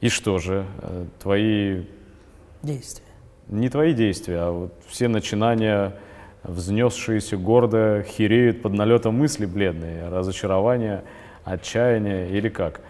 И 0.00 0.08
что 0.08 0.38
же, 0.38 0.66
э, 0.82 1.06
твои... 1.22 1.84
Действия. 2.62 3.06
Не 3.46 3.68
твои 3.68 3.94
действия, 3.94 4.38
а 4.38 4.50
вот 4.50 4.74
все 4.88 5.06
начинания 5.06 5.94
взнесшиеся 6.46 7.36
гордо 7.36 8.04
хереют 8.06 8.62
под 8.62 8.72
налетом 8.72 9.14
мысли 9.18 9.46
бледные, 9.46 10.08
разочарования, 10.08 11.04
отчаяния 11.44 12.28
или 12.28 12.48
как? 12.48 12.80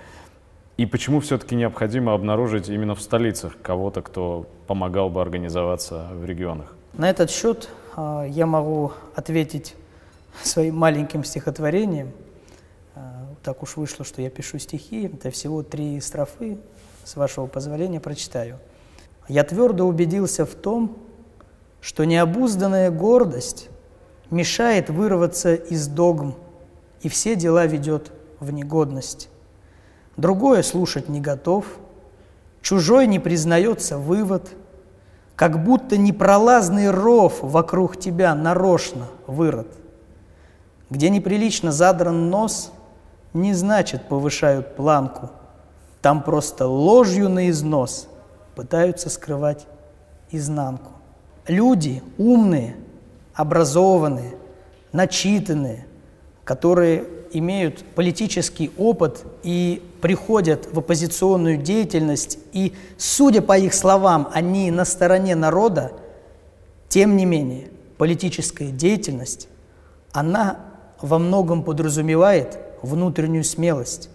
И 0.77 0.85
почему 0.85 1.21
все-таки 1.21 1.55
необходимо 1.55 2.13
обнаружить 2.13 2.69
именно 2.69 2.95
в 2.95 3.01
столицах 3.01 3.57
кого-то, 3.63 4.03
кто 4.03 4.47
помогал 4.67 5.09
бы 5.09 5.23
организоваться 5.23 6.09
в 6.13 6.25
регионах? 6.25 6.75
На 6.93 7.09
этот 7.09 7.31
счет 7.31 7.71
э, 7.97 8.27
я 8.29 8.47
могу 8.47 8.93
ответить 9.15 9.75
своим 10.43 10.77
маленьким 10.77 11.25
стихотворением. 11.25 12.13
Э, 12.95 13.01
так 13.43 13.63
уж 13.63 13.77
вышло, 13.77 14.05
что 14.05 14.21
я 14.21 14.29
пишу 14.29 14.59
стихи. 14.59 15.07
Это 15.07 15.31
всего 15.31 15.63
три 15.63 15.99
строфы. 16.01 16.59
С 17.05 17.17
вашего 17.17 17.47
позволения 17.47 18.01
прочитаю. 18.01 18.59
Я 19.29 19.45
твердо 19.45 19.87
убедился 19.87 20.45
в 20.45 20.55
том, 20.55 20.99
что 21.87 22.05
необузданная 22.05 22.91
гордость 22.91 23.68
мешает 24.28 24.91
вырваться 24.91 25.55
из 25.55 25.87
догм 25.87 26.34
и 27.01 27.09
все 27.09 27.37
дела 27.37 27.64
ведет 27.66 28.11
в 28.41 28.51
негодность. 28.51 29.28
Другое 30.16 30.64
слушать 30.64 31.09
не 31.09 31.20
готов, 31.20 31.64
чужой 32.61 33.07
не 33.07 33.20
признается 33.20 33.99
вывод, 33.99 34.51
как 35.37 35.62
будто 35.62 35.97
непролазный 35.97 36.91
ров 36.91 37.39
вокруг 37.41 38.01
тебя 38.01 38.34
нарочно 38.34 39.07
вырод. 39.28 39.68
Где 40.91 41.09
неприлично 41.09 41.70
задран 41.70 42.30
нос, 42.30 42.72
не 43.32 43.55
значит 43.55 44.09
повышают 44.09 44.74
планку, 44.74 45.30
там 46.03 46.24
просто 46.24 46.66
ложью 46.66 47.28
на 47.28 47.49
износ 47.49 48.09
пытаются 48.57 49.09
скрывать 49.09 49.68
изнанку. 50.32 50.95
Люди 51.49 52.03
умные, 52.18 52.76
образованные, 53.34 54.34
начитанные, 54.92 55.86
которые 56.44 57.05
имеют 57.32 57.84
политический 57.94 58.70
опыт 58.78 59.24
и 59.42 59.82
приходят 60.01 60.68
в 60.72 60.78
оппозиционную 60.78 61.59
деятельность, 61.59 62.38
и, 62.53 62.72
судя 62.97 63.42
по 63.42 63.59
их 63.59 63.74
словам, 63.74 64.28
они 64.32 64.70
на 64.70 64.84
стороне 64.84 65.34
народа, 65.34 65.92
тем 66.88 67.16
не 67.16 67.24
менее, 67.24 67.68
политическая 67.99 68.68
деятельность, 68.68 69.49
она 70.12 70.61
во 71.01 71.18
многом 71.18 71.62
подразумевает 71.62 72.59
внутреннюю 72.82 73.44
смелость, 73.44 74.09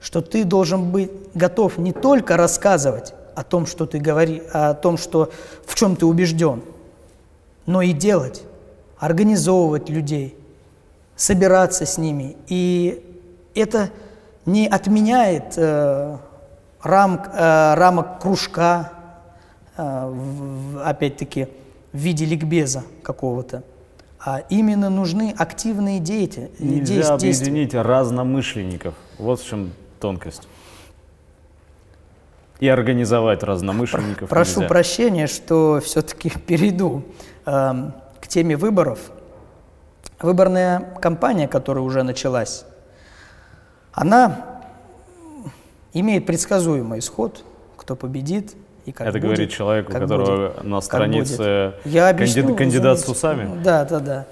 что 0.00 0.20
ты 0.20 0.44
должен 0.44 0.92
быть 0.92 1.10
готов 1.34 1.78
не 1.78 1.92
только 1.92 2.36
рассказывать 2.36 3.14
о 3.34 3.42
том, 3.42 3.66
что 3.66 3.86
ты 3.86 3.98
говори, 3.98 4.42
о 4.52 4.74
том, 4.74 4.98
что, 4.98 5.30
в 5.66 5.74
чем 5.74 5.96
ты 5.96 6.06
убежден, 6.06 6.62
но 7.66 7.82
и 7.82 7.92
делать, 7.92 8.42
организовывать 8.98 9.88
людей, 9.88 10.36
собираться 11.16 11.86
с 11.86 11.98
ними. 11.98 12.36
И 12.48 13.04
это 13.54 13.90
не 14.46 14.66
отменяет 14.66 15.54
э, 15.56 16.16
рам, 16.82 17.22
э, 17.32 17.74
рамок 17.74 18.20
кружка, 18.20 18.92
э, 19.76 20.82
опять-таки, 20.84 21.48
в 21.92 21.98
виде 21.98 22.24
ликбеза 22.24 22.84
какого-то. 23.02 23.62
А 24.22 24.42
именно 24.50 24.90
нужны 24.90 25.34
активные 25.36 25.98
деятели. 25.98 26.50
Нельзя 26.58 27.14
объединить 27.14 27.74
разномышленников. 27.74 28.94
Вот 29.18 29.40
в 29.40 29.48
чем 29.48 29.72
тонкость 29.98 30.46
и 32.60 32.68
организовать 32.68 33.42
разномышленников. 33.42 34.28
Прошу 34.28 34.60
нельзя. 34.60 34.68
прощения, 34.68 35.26
что 35.26 35.80
все-таки 35.82 36.30
перейду 36.46 37.02
э, 37.46 37.72
к 38.20 38.28
теме 38.28 38.56
выборов. 38.56 38.98
Выборная 40.20 40.80
кампания, 41.00 41.48
которая 41.48 41.82
уже 41.82 42.02
началась, 42.02 42.66
она 43.92 44.60
имеет 45.94 46.26
предсказуемый 46.26 46.98
исход, 46.98 47.42
кто 47.78 47.96
победит 47.96 48.54
и 48.84 48.92
как 48.92 49.06
Это 49.06 49.18
будет, 49.18 49.22
говорит 49.22 49.50
человек, 49.50 49.88
у 49.88 49.92
которого 49.92 50.48
будет, 50.50 50.64
на 50.64 50.80
странице 50.82 51.74
Я 51.86 52.10
объясню, 52.10 52.54
кандидат 52.54 53.00
с 53.00 53.08
усами? 53.08 53.62
Да, 53.62 53.86
да, 53.86 54.00
да. 54.00 54.26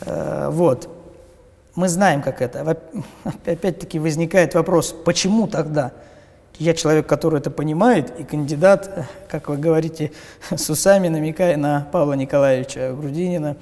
Э, 0.00 0.48
вот. 0.50 0.88
Мы 1.74 1.88
знаем, 1.88 2.22
как 2.22 2.40
это. 2.40 2.76
Опять-таки 3.44 3.98
возникает 3.98 4.54
вопрос, 4.54 4.94
почему 5.04 5.46
тогда? 5.46 5.92
Я 6.58 6.74
человек, 6.74 7.06
который 7.06 7.38
это 7.38 7.52
понимает, 7.52 8.12
и 8.18 8.24
кандидат, 8.24 9.06
как 9.28 9.48
вы 9.48 9.58
говорите, 9.58 10.10
с 10.50 10.68
усами, 10.68 11.06
намекая 11.06 11.56
на 11.56 11.86
Павла 11.92 12.14
Николаевича 12.14 12.94
Грудинина, 12.98 13.56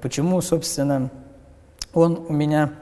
почему, 0.00 0.40
собственно, 0.40 1.10
он 1.92 2.24
у 2.28 2.32
меня 2.32 2.72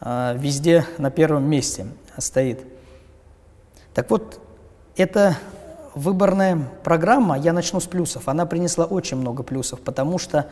а, 0.00 0.34
везде 0.34 0.86
на 0.98 1.10
первом 1.10 1.44
месте 1.44 1.86
стоит. 2.18 2.64
Так 3.94 4.10
вот, 4.10 4.40
эта 4.96 5.36
выборная 5.94 6.68
программа, 6.84 7.36
я 7.36 7.52
начну 7.52 7.80
с 7.80 7.86
плюсов, 7.86 8.28
она 8.28 8.46
принесла 8.46 8.84
очень 8.84 9.16
много 9.16 9.42
плюсов, 9.42 9.80
потому 9.80 10.18
что 10.18 10.46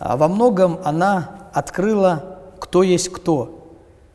а, 0.00 0.16
во 0.16 0.26
многом 0.26 0.80
она 0.84 1.48
открыла, 1.52 2.40
кто 2.58 2.82
есть 2.82 3.10
кто. 3.10 3.59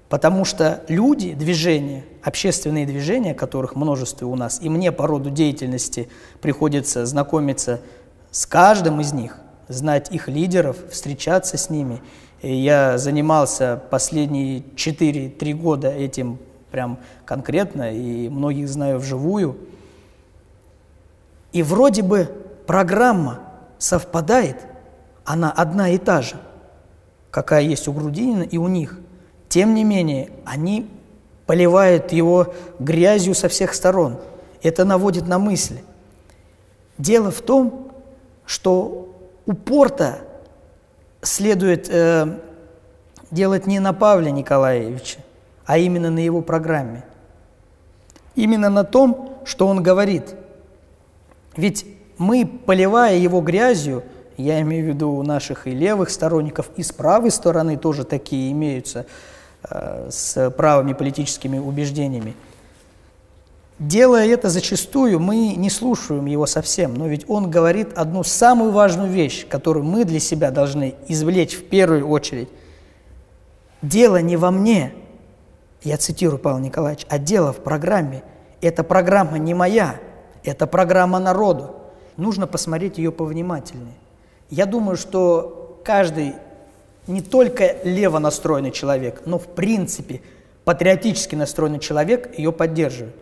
Потому 0.09 0.45
что 0.45 0.83
люди, 0.87 1.33
движения, 1.33 2.03
общественные 2.23 2.85
движения, 2.85 3.33
которых 3.33 3.75
множество 3.75 4.27
у 4.27 4.35
нас, 4.35 4.61
и 4.61 4.69
мне 4.69 4.91
по 4.91 5.07
роду 5.07 5.31
деятельности 5.31 6.09
приходится 6.41 7.05
знакомиться 7.05 7.81
с 8.29 8.45
каждым 8.45 9.01
из 9.01 9.13
них, 9.13 9.37
знать 9.67 10.11
их 10.11 10.27
лидеров, 10.27 10.77
встречаться 10.91 11.57
с 11.57 11.69
ними. 11.69 12.01
И 12.41 12.53
я 12.53 12.99
занимался 12.99 13.81
последние 13.89 14.59
4-3 14.75 15.53
года 15.53 15.89
этим 15.89 16.37
прям 16.69 16.99
конкретно, 17.25 17.91
и 17.91 18.29
многих 18.29 18.69
знаю 18.69 18.99
вживую. 18.99 19.57
И 21.51 21.63
вроде 21.63 22.03
бы 22.03 22.29
программа 22.67 23.39
совпадает, 23.79 24.57
она 25.23 25.51
одна 25.51 25.89
и 25.89 25.97
та 25.97 26.21
же, 26.21 26.35
какая 27.31 27.63
есть 27.63 27.87
у 27.87 27.93
Грудинина 27.93 28.43
и 28.43 28.57
у 28.57 28.67
них. 28.67 28.99
Тем 29.49 29.73
не 29.73 29.83
менее, 29.83 30.31
они 30.43 30.89
поливают 31.45 32.11
его 32.11 32.53
грязью 32.79 33.35
со 33.35 33.47
всех 33.47 33.73
сторон. 33.73 34.17
Это 34.63 34.85
наводит 34.85 35.27
на 35.27 35.39
мысли. 35.39 35.83
Дело 36.97 37.31
в 37.31 37.41
том, 37.41 37.91
что 38.45 39.15
упорто 39.45 40.19
следует 41.21 41.87
э, 41.89 42.39
делать 43.31 43.67
не 43.67 43.79
на 43.79 43.93
Павле 43.93 44.31
Николаевиче, 44.31 45.19
а 45.65 45.77
именно 45.77 46.09
на 46.09 46.19
его 46.19 46.41
программе. 46.41 47.03
Именно 48.35 48.69
на 48.69 48.83
том, 48.83 49.39
что 49.45 49.67
он 49.67 49.83
говорит. 49.83 50.35
Ведь 51.55 51.85
мы, 52.17 52.45
поливая 52.45 53.17
его 53.17 53.41
грязью, 53.41 54.03
я 54.37 54.59
имею 54.61 54.85
в 54.85 54.87
виду 54.89 55.21
наших 55.21 55.67
и 55.67 55.71
левых 55.71 56.09
сторонников, 56.09 56.69
и 56.75 56.83
с 56.83 56.91
правой 56.91 57.31
стороны 57.31 57.77
тоже 57.77 58.03
такие 58.03 58.51
имеются– 58.51 59.05
с 59.69 60.51
правыми 60.51 60.93
политическими 60.93 61.57
убеждениями. 61.57 62.35
Делая 63.77 64.27
это 64.27 64.49
зачастую, 64.49 65.19
мы 65.19 65.55
не 65.55 65.69
слушаем 65.69 66.27
его 66.27 66.45
совсем, 66.45 66.93
но 66.93 67.07
ведь 67.07 67.25
он 67.29 67.51
говорит 67.51 67.97
одну 67.97 68.23
самую 68.23 68.71
важную 68.71 69.09
вещь, 69.09 69.45
которую 69.47 69.83
мы 69.83 70.05
для 70.05 70.21
себя 70.21 70.49
должны 70.49 70.95
извлечь 71.09 71.55
в 71.55 71.65
первую 71.65 72.07
очередь. 72.07 72.47
Дело 73.81 74.21
не 74.21 74.37
во 74.37 74.49
мне, 74.51 74.93
я 75.83 75.97
цитирую 75.97 76.39
Павла 76.39 76.59
Николаевича, 76.59 77.05
а 77.09 77.19
дело 77.19 77.51
в 77.51 77.57
программе. 77.57 78.23
Эта 78.61 78.83
программа 78.83 79.37
не 79.37 79.53
моя, 79.53 79.99
это 80.43 80.67
программа 80.67 81.19
народу. 81.19 81.75
Нужно 82.15 82.47
посмотреть 82.47 82.97
ее 82.97 83.11
повнимательнее. 83.11 83.93
Я 84.49 84.67
думаю, 84.67 84.95
что 84.95 85.81
каждый 85.83 86.35
не 87.07 87.21
только 87.21 87.77
лево 87.83 88.19
настроенный 88.19 88.71
человек, 88.71 89.21
но 89.25 89.37
в 89.37 89.47
принципе 89.47 90.21
патриотически 90.63 91.35
настроенный 91.35 91.79
человек 91.79 92.37
ее 92.37 92.51
поддерживает. 92.51 93.15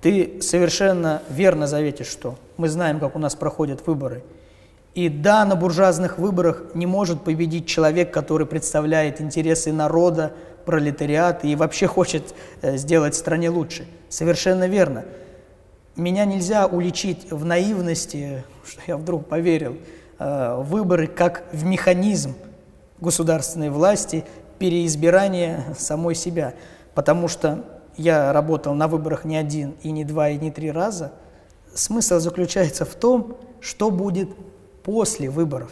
Ты 0.00 0.40
совершенно 0.40 1.22
верно 1.28 1.66
заветишь, 1.66 2.08
что 2.08 2.36
мы 2.56 2.68
знаем, 2.68 3.00
как 3.00 3.16
у 3.16 3.18
нас 3.18 3.34
проходят 3.34 3.86
выборы. 3.86 4.22
И 4.94 5.08
да, 5.08 5.44
на 5.44 5.56
буржуазных 5.56 6.18
выборах 6.18 6.64
не 6.74 6.86
может 6.86 7.22
победить 7.22 7.66
человек, 7.66 8.12
который 8.12 8.46
представляет 8.46 9.20
интересы 9.20 9.72
народа, 9.72 10.32
пролетариата 10.64 11.46
и 11.46 11.54
вообще 11.54 11.86
хочет 11.86 12.34
э, 12.60 12.76
сделать 12.76 13.14
стране 13.14 13.50
лучше. 13.50 13.86
Совершенно 14.08 14.66
верно. 14.66 15.04
Меня 15.96 16.24
нельзя 16.24 16.66
уличить 16.66 17.30
в 17.30 17.44
наивности, 17.44 18.44
что 18.66 18.80
я 18.86 18.96
вдруг 18.96 19.26
поверил, 19.26 19.76
э, 20.18 20.62
выборы 20.62 21.06
как 21.06 21.44
в 21.52 21.64
механизм, 21.64 22.34
государственной 23.00 23.70
власти 23.70 24.24
переизбирание 24.58 25.74
самой 25.78 26.14
себя. 26.14 26.54
Потому 26.94 27.28
что 27.28 27.64
я 27.96 28.32
работал 28.32 28.74
на 28.74 28.88
выборах 28.88 29.24
не 29.24 29.36
один, 29.36 29.74
и 29.82 29.90
не 29.90 30.04
два, 30.04 30.30
и 30.30 30.38
не 30.38 30.50
три 30.50 30.70
раза. 30.70 31.12
Смысл 31.74 32.18
заключается 32.18 32.84
в 32.84 32.94
том, 32.94 33.36
что 33.60 33.90
будет 33.90 34.28
после 34.82 35.30
выборов, 35.30 35.70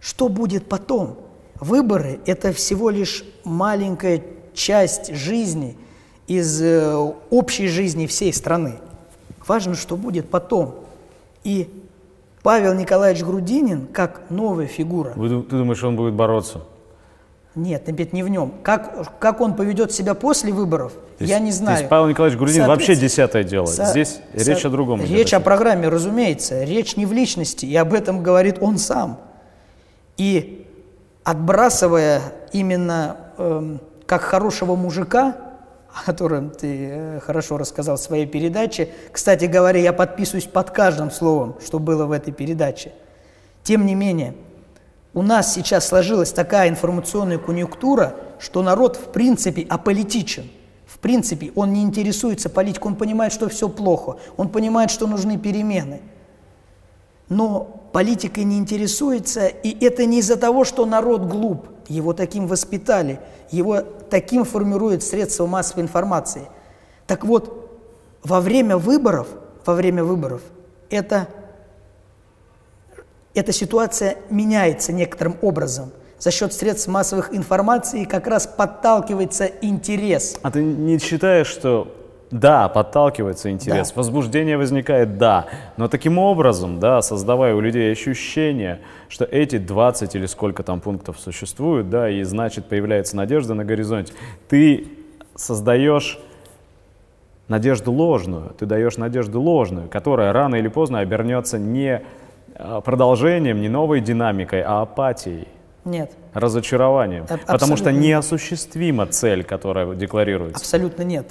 что 0.00 0.28
будет 0.28 0.68
потом. 0.68 1.18
Выборы– 1.60 2.20
это 2.26 2.52
всего 2.52 2.90
лишь 2.90 3.24
маленькая 3.44 4.22
часть 4.52 5.14
жизни 5.14 5.76
из 6.26 6.60
э, 6.60 6.94
общей 7.30 7.68
жизни 7.68 8.06
всей 8.06 8.32
страны. 8.32 8.74
Важно, 9.46 9.74
что 9.74 9.96
будет 9.96 10.30
потом. 10.30 10.76
И 11.42 11.83
Павел 12.44 12.74
Николаевич 12.74 13.24
Грудинин, 13.24 13.86
как 13.86 14.28
новая 14.28 14.66
фигура. 14.66 15.14
Вы, 15.16 15.42
ты 15.42 15.56
думаешь, 15.56 15.82
он 15.82 15.96
будет 15.96 16.12
бороться? 16.12 16.60
Нет, 17.54 17.88
опять 17.88 18.12
не 18.12 18.22
в 18.22 18.28
нем. 18.28 18.52
Как, 18.62 19.18
как 19.18 19.40
он 19.40 19.54
поведет 19.54 19.92
себя 19.92 20.12
после 20.12 20.52
выборов, 20.52 20.92
есть, 21.18 21.30
я 21.30 21.38
не 21.38 21.52
знаю. 21.52 21.78
Здесь 21.78 21.88
Павел 21.88 22.06
Николаевич 22.06 22.38
Грудинин 22.38 22.66
вообще 22.66 22.96
десятое 22.96 23.44
дело. 23.44 23.64
Со, 23.64 23.86
Здесь 23.86 24.20
со, 24.36 24.50
речь 24.50 24.62
о 24.66 24.68
другом. 24.68 25.00
Речь 25.02 25.32
о 25.32 25.40
программе, 25.40 25.88
разумеется. 25.88 26.64
Речь 26.64 26.98
не 26.98 27.06
в 27.06 27.14
личности, 27.14 27.64
и 27.64 27.74
об 27.76 27.94
этом 27.94 28.22
говорит 28.22 28.58
он 28.60 28.76
сам. 28.76 29.20
И 30.18 30.66
отбрасывая 31.22 32.20
именно 32.52 33.16
э, 33.38 33.78
как 34.04 34.20
хорошего 34.20 34.76
мужика, 34.76 35.34
о 35.94 36.04
котором 36.04 36.50
ты 36.50 36.88
э, 36.90 37.20
хорошо 37.20 37.56
рассказал 37.56 37.96
в 37.96 38.00
своей 38.00 38.26
передаче. 38.26 38.88
Кстати 39.12 39.44
говоря, 39.44 39.78
я 39.78 39.92
подписываюсь 39.92 40.46
под 40.46 40.70
каждым 40.70 41.10
словом, 41.10 41.56
что 41.64 41.78
было 41.78 42.06
в 42.06 42.12
этой 42.12 42.32
передаче. 42.32 42.92
Тем 43.62 43.86
не 43.86 43.94
менее, 43.94 44.34
у 45.14 45.22
нас 45.22 45.54
сейчас 45.54 45.86
сложилась 45.86 46.32
такая 46.32 46.68
информационная 46.68 47.38
конъюнктура, 47.38 48.16
что 48.40 48.62
народ 48.62 48.96
в 48.96 49.12
принципе 49.12 49.64
аполитичен. 49.68 50.50
В 50.84 50.98
принципе, 50.98 51.52
он 51.54 51.72
не 51.72 51.82
интересуется 51.82 52.50
политикой, 52.50 52.88
он 52.88 52.96
понимает, 52.96 53.32
что 53.32 53.48
все 53.48 53.68
плохо, 53.68 54.16
он 54.36 54.48
понимает, 54.48 54.90
что 54.90 55.06
нужны 55.06 55.38
перемены. 55.38 56.00
Но 57.28 57.88
политикой 57.92 58.44
не 58.44 58.58
интересуется, 58.58 59.46
и 59.46 59.84
это 59.84 60.04
не 60.04 60.18
из-за 60.18 60.36
того, 60.36 60.64
что 60.64 60.84
народ 60.84 61.22
глуп, 61.22 61.68
его 61.88 62.12
таким 62.12 62.46
воспитали, 62.46 63.20
его 63.50 63.82
таким 64.14 64.44
формируют 64.44 65.02
средства 65.02 65.44
массовой 65.44 65.82
информации. 65.82 66.42
Так 67.08 67.24
вот, 67.24 67.68
во 68.22 68.40
время 68.40 68.76
выборов, 68.76 69.26
во 69.66 69.74
время 69.74 70.04
выборов, 70.04 70.40
это, 70.88 71.26
эта 73.34 73.50
ситуация 73.50 74.18
меняется 74.30 74.92
некоторым 74.92 75.36
образом. 75.42 75.90
За 76.20 76.30
счет 76.30 76.52
средств 76.52 76.86
массовых 76.86 77.34
информации 77.34 78.04
как 78.04 78.28
раз 78.28 78.46
подталкивается 78.46 79.46
интерес. 79.46 80.36
А 80.42 80.52
ты 80.52 80.62
не 80.62 81.00
считаешь, 81.00 81.48
что 81.48 81.92
да, 82.34 82.68
подталкивается 82.68 83.48
интерес, 83.52 83.90
да. 83.90 83.94
возбуждение 83.94 84.56
возникает, 84.56 85.18
да, 85.18 85.46
но 85.76 85.86
таким 85.86 86.18
образом, 86.18 86.80
да, 86.80 87.00
создавая 87.00 87.54
у 87.54 87.60
людей 87.60 87.92
ощущение, 87.92 88.80
что 89.08 89.24
эти 89.24 89.58
20 89.58 90.16
или 90.16 90.26
сколько 90.26 90.64
там 90.64 90.80
пунктов 90.80 91.20
существуют, 91.20 91.90
да, 91.90 92.10
и 92.10 92.24
значит 92.24 92.66
появляется 92.66 93.16
надежда 93.16 93.54
на 93.54 93.64
горизонте, 93.64 94.14
ты 94.48 94.88
создаешь 95.36 96.18
надежду 97.46 97.92
ложную, 97.92 98.52
ты 98.58 98.66
даешь 98.66 98.96
надежду 98.96 99.40
ложную, 99.40 99.88
которая 99.88 100.32
рано 100.32 100.56
или 100.56 100.66
поздно 100.66 100.98
обернется 100.98 101.56
не 101.60 102.02
а, 102.56 102.80
продолжением, 102.80 103.60
не 103.60 103.68
новой 103.68 104.00
динамикой, 104.00 104.62
а 104.62 104.82
апатией. 104.82 105.46
Нет. 105.84 106.10
Разочарованием. 106.32 107.26
Аб- 107.28 107.44
потому 107.46 107.76
что 107.76 107.92
неосуществима 107.92 109.06
цель, 109.06 109.44
которая 109.44 109.94
декларируется. 109.94 110.58
Абсолютно 110.58 111.02
нет. 111.02 111.28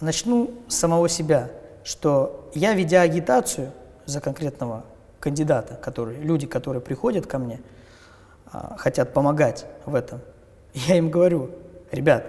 Начну 0.00 0.50
с 0.68 0.76
самого 0.76 1.08
себя, 1.08 1.50
что 1.84 2.50
я, 2.54 2.74
ведя 2.74 3.02
агитацию 3.02 3.72
за 4.06 4.20
конкретного 4.20 4.84
кандидата, 5.20 5.74
который, 5.74 6.16
люди, 6.18 6.46
которые 6.46 6.80
приходят 6.80 7.26
ко 7.26 7.38
мне, 7.38 7.60
а, 8.52 8.76
хотят 8.78 9.12
помогать 9.12 9.66
в 9.86 9.94
этом, 9.94 10.20
я 10.74 10.96
им 10.96 11.10
говорю, 11.10 11.50
ребят, 11.90 12.26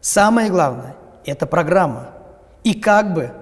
самое 0.00 0.50
главное– 0.50 0.94
это 1.24 1.46
программа. 1.46 2.10
И 2.62 2.74
как 2.74 3.14
бы 3.14 3.32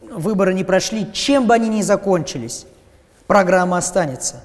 выборы 0.00 0.54
не 0.54 0.64
прошли, 0.64 1.12
чем 1.12 1.46
бы 1.46 1.54
они 1.54 1.68
ни 1.68 1.82
закончились, 1.82 2.66
программа 3.26 3.78
останется. 3.78 4.42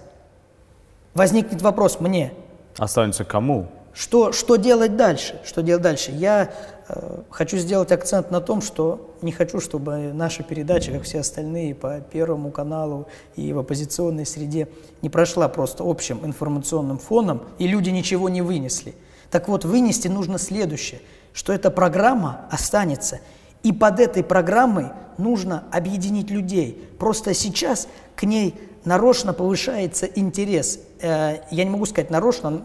Возникнет 1.13 1.61
вопрос 1.61 1.99
мне. 1.99 2.34
Останется 2.78 3.23
кому? 3.23 3.67
Что, 3.97 4.31
что 4.31 4.57
делать 4.57 4.95
дальше? 4.95 5.41
Что 5.43 5.61
делать 5.61 5.81
дальше? 5.81 6.11
Я 6.11 6.51
Э, 6.89 7.21
хочу 7.29 7.57
сделать 7.57 7.91
акцент 7.91 8.31
на 8.31 8.39
том, 8.39 8.61
что 8.61 9.13
не 9.21 9.31
хочу, 9.31 9.59
чтобы 9.59 10.13
наша 10.13 10.43
передача, 10.43 10.91
как 10.91 11.03
все 11.03 11.19
остальные 11.19 11.75
по 11.75 11.99
Первому 11.99 12.49
каналу 12.51 13.07
и 13.35 13.51
в 13.51 13.59
оппозиционной 13.59 14.25
среде, 14.25 14.69
не 15.01 15.09
прошла 15.09 15.49
просто 15.49 15.83
общим 15.85 16.25
информационным 16.25 16.97
фоном, 16.97 17.43
и 17.59 17.67
люди 17.67 17.89
ничего 17.89 18.29
не 18.29 18.41
вынесли. 18.41 18.95
Так 19.31 19.49
вот, 19.49 19.65
вынести 19.65 20.07
нужно 20.07 20.37
следующее, 20.37 21.01
что 21.33 21.51
эта 21.51 21.69
программа 21.71 22.47
останется, 22.49 23.19
и 23.63 23.73
под 23.73 23.99
этой 23.99 24.23
программой 24.23 24.91
нужно 25.17 25.65
объединить 25.71 26.29
людей. 26.29 26.87
Просто 26.99 27.33
сейчас 27.33 27.89
к 28.15 28.23
ней 28.23 28.55
нарочно 28.85 29.33
повышается 29.33 30.05
интерес. 30.05 30.79
Э, 31.01 31.39
я 31.51 31.65
не 31.65 31.69
могу 31.69 31.85
сказать 31.85 32.11
нарочно, 32.11 32.61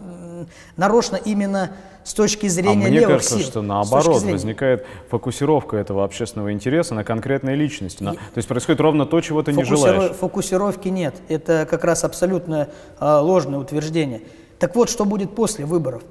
нарочно 0.77 1.15
именно 1.15 1.71
с 2.03 2.13
точки 2.13 2.47
зрения 2.47 2.85
а 2.85 2.89
мне 2.89 2.99
левых 2.99 3.17
кажется, 3.17 3.37
сил. 3.37 3.47
что 3.47 3.61
наоборот 3.61 4.19
зрения... 4.19 4.33
возникает 4.33 4.85
фокусировка 5.09 5.77
этого 5.77 6.03
общественного 6.03 6.51
интереса 6.51 6.93
на 6.95 7.03
конкретной 7.03 7.55
личности. 7.55 8.03
На... 8.03 8.13
То 8.13 8.19
есть 8.35 8.47
происходит 8.47 8.81
ровно 8.81 9.05
то, 9.05 9.21
чего 9.21 9.41
ты 9.41 9.53
Фокусиров... 9.53 9.79
не 9.79 9.85
желаешь. 9.85 10.11
Фокусировки 10.17 10.89
нет. 10.89 11.15
Это 11.29 11.65
как 11.69 11.83
раз 11.83 12.03
абсолютно 12.03 12.69
э, 12.99 13.17
ложное 13.19 13.59
утверждение. 13.59 14.21
Так 14.59 14.75
вот, 14.75 14.89
что 14.89 15.05
будет 15.05 15.33
после 15.35 15.65
выборов? 15.65 16.03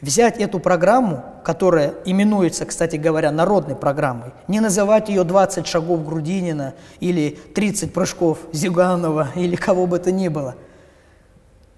Взять 0.00 0.38
эту 0.38 0.60
программу, 0.60 1.22
которая 1.44 1.92
именуется, 2.06 2.64
кстати 2.64 2.96
говоря, 2.96 3.30
народной 3.30 3.76
программой, 3.76 4.32
не 4.48 4.60
называть 4.60 5.10
ее 5.10 5.24
20 5.24 5.66
шагов 5.66 6.06
Грудинина 6.06 6.72
или 7.00 7.38
30 7.54 7.92
прыжков 7.92 8.38
Зюганова 8.52 9.28
или 9.34 9.56
кого 9.56 9.86
бы 9.86 9.98
то 9.98 10.10
ни 10.10 10.28
было, 10.28 10.54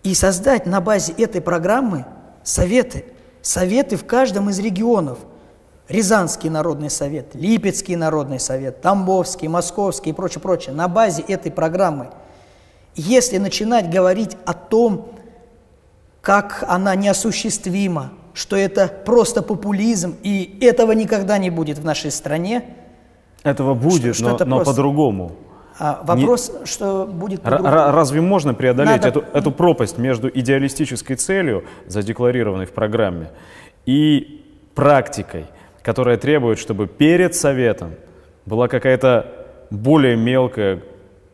и 0.02 0.14
создать 0.14 0.66
на 0.66 0.80
базе 0.80 1.12
этой 1.12 1.40
программы 1.40 2.04
советы, 2.42 3.04
советы 3.40 3.96
в 3.96 4.04
каждом 4.04 4.50
из 4.50 4.58
регионов. 4.58 5.18
Рязанский 5.88 6.48
народный 6.48 6.90
совет, 6.90 7.34
Липецкий 7.34 7.96
народный 7.96 8.40
совет, 8.40 8.80
Тамбовский, 8.80 9.48
Московский 9.48 10.10
и 10.10 10.12
прочее, 10.12 10.40
прочее. 10.40 10.74
На 10.74 10.88
базе 10.88 11.22
этой 11.22 11.52
программы. 11.52 12.10
Если 12.94 13.38
начинать 13.38 13.90
говорить 13.90 14.36
о 14.46 14.54
том, 14.54 15.12
как 16.20 16.64
она 16.68 16.94
неосуществима, 16.94 18.12
что 18.32 18.56
это 18.56 18.86
просто 18.86 19.42
популизм, 19.42 20.16
и 20.22 20.58
этого 20.62 20.92
никогда 20.92 21.36
не 21.36 21.50
будет 21.50 21.78
в 21.78 21.84
нашей 21.84 22.10
стране. 22.10 22.64
Этого 23.42 23.74
будет, 23.74 24.14
что, 24.14 24.30
но, 24.30 24.36
что 24.36 24.44
но 24.46 24.56
просто... 24.56 24.72
по-другому. 24.72 25.32
А 25.84 26.00
вопрос, 26.04 26.52
не... 26.60 26.64
что 26.66 27.06
будет 27.06 27.40
Разве 27.44 28.20
можно 28.20 28.54
преодолеть 28.54 29.02
Надо... 29.02 29.08
эту, 29.08 29.24
эту 29.32 29.50
пропасть 29.50 29.98
между 29.98 30.28
идеалистической 30.28 31.16
целью, 31.16 31.64
задекларированной 31.88 32.66
в 32.66 32.72
программе, 32.72 33.30
и 33.84 34.44
практикой, 34.76 35.46
которая 35.82 36.18
требует, 36.18 36.60
чтобы 36.60 36.86
перед 36.86 37.34
Советом 37.34 37.94
была 38.46 38.68
какая-то 38.68 39.26
более 39.70 40.14
мелкая 40.14 40.84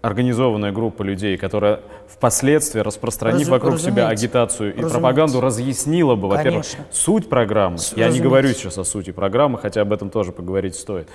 организованная 0.01 0.73
группа 0.73 1.03
людей, 1.03 1.37
которая 1.37 1.81
впоследствии, 2.09 2.81
распространив 2.81 3.41
Раз, 3.41 3.49
вокруг 3.49 3.79
себя 3.79 4.09
агитацию 4.09 4.75
и 4.75 4.81
пропаганду, 4.81 5.41
разъяснила 5.41 6.15
бы, 6.15 6.29
во-первых, 6.29 6.67
суть 6.91 7.29
программы. 7.29 7.79
С, 7.79 7.93
Я 7.97 8.09
не 8.09 8.21
говорю 8.21 8.49
сейчас 8.51 8.79
о 8.79 8.85
сути 8.85 9.11
программы, 9.11 9.59
хотя 9.59 9.83
об 9.83 9.93
этом 9.93 10.11
тоже 10.11 10.33
поговорить 10.33 10.75
стоит. 10.75 11.09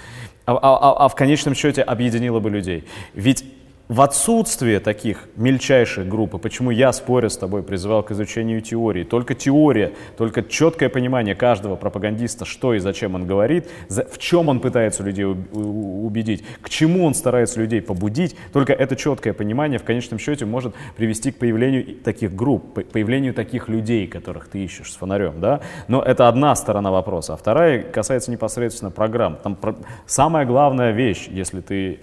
А, 0.46 0.54
а, 0.54 0.58
а, 0.62 1.06
а 1.06 1.08
в 1.08 1.16
конечном 1.16 1.56
счете 1.56 1.82
объединила 1.82 2.40
бы 2.40 2.50
людей. 2.50 2.86
Ведь 3.14 3.44
в 3.90 4.00
отсутствие 4.00 4.80
таких 4.80 5.28
мельчайших 5.36 6.08
групп, 6.08 6.36
и 6.36 6.38
почему 6.38 6.72
я, 6.72 6.94
споря 6.94 7.28
с 7.28 7.36
тобой, 7.36 7.64
призывал 7.64 8.02
к 8.02 8.12
изучению 8.12 8.62
теории, 8.62 9.04
только 9.04 9.36
теория, 9.36 9.92
только 10.18 10.42
четкое 10.42 10.88
понимание 10.88 11.36
каждого 11.36 11.76
пропагандиста, 11.76 12.46
что 12.46 12.74
и 12.74 12.80
зачем 12.80 13.14
он 13.16 13.28
говорит, 13.28 13.70
в 13.90 14.18
чем 14.20 14.48
он 14.48 14.62
пытается 14.62 15.04
людей 15.04 15.26
убедить, 15.26 16.46
к 16.62 16.70
чему 16.70 17.06
он 17.06 17.14
старается 17.14 17.60
людей 17.60 17.82
побудить, 17.82 18.38
только 18.54 18.72
это 18.72 18.96
четкое 18.96 19.34
понимание 19.34 19.80
в 19.80 19.84
конечном 19.84 20.18
счете 20.18 20.46
может 20.46 20.74
привести 20.96 21.32
к 21.32 21.38
появлению 21.38 21.96
таких 21.96 22.34
групп, 22.34 22.90
появлению 22.90 23.34
таких 23.34 23.68
людей, 23.68 24.08
которых 24.08 24.48
ты 24.48 24.64
ищешь 24.64 24.94
с 24.94 24.96
фонарем, 24.96 25.42
да? 25.42 25.60
Но 25.90 26.02
это 26.02 26.30
одна 26.30 26.56
сторона 26.56 26.90
вопроса, 26.90 27.34
а 27.34 27.38
вторая 27.38 27.84
касается 27.84 28.32
непосредственно 28.32 28.92
программ. 28.92 29.38
Там 29.44 29.56
про... 29.56 29.76
самая 30.06 30.46
главная 30.46 30.92
вещь, 30.92 31.28
если 31.30 31.60
ты 31.60 32.00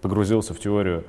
погрузился 0.00 0.54
в 0.54 0.60
теорию 0.60 1.04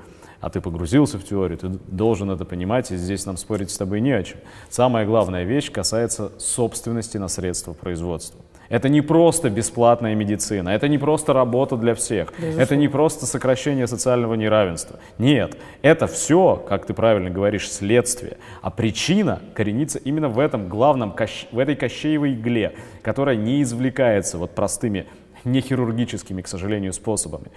а 0.46 0.50
ты 0.52 0.62
погрузился 0.62 1.18
в 1.18 1.24
теорию, 1.24 1.58
ты 1.58 1.70
должен 1.70 2.30
это 2.30 2.46
понимать, 2.46 2.92
и 2.92 2.98
здесь 2.98 3.26
нам 3.26 3.36
спорить 3.36 3.72
с 3.72 3.78
тобой 3.78 4.00
не 4.00 4.12
о 4.12 4.22
чем. 4.22 4.38
Самая 4.70 5.04
главная 5.04 5.44
вещь 5.44 5.72
касается 5.72 6.34
собственности 6.38 7.18
на 7.18 7.30
средства 7.30 7.74
производства. 7.74 8.40
Это 8.70 8.88
не 8.88 9.02
просто 9.02 9.50
бесплатная 9.50 10.14
медицина, 10.14 10.70
это 10.70 10.88
не 10.88 11.00
просто 11.00 11.34
работа 11.34 11.78
для 11.78 11.96
всех, 11.96 12.32
Безусловно. 12.38 12.62
это 12.62 12.76
не 12.76 12.88
просто 12.88 13.26
сокращение 13.26 13.88
социального 13.88 14.36
неравенства. 14.36 15.00
Нет, 15.18 15.58
это 15.82 16.06
все, 16.06 16.64
как 16.70 16.86
ты 16.86 16.94
правильно 16.94 17.32
говоришь, 17.32 17.72
следствие. 17.72 18.38
А 18.62 18.70
причина 18.70 19.42
коренится 19.56 19.98
именно 19.98 20.30
в 20.30 20.38
этом 20.38 20.70
главном, 20.70 21.16
в 21.52 21.58
этой 21.58 21.76
кощеевой 21.76 22.34
игле, 22.34 22.76
которая 23.02 23.36
не 23.36 23.64
извлекается 23.64 24.38
вот 24.38 24.52
простыми, 24.54 25.08
не 25.44 25.62
хирургическими, 25.62 26.44
к 26.44 26.48
сожалению, 26.48 26.94
способами. 26.94 27.48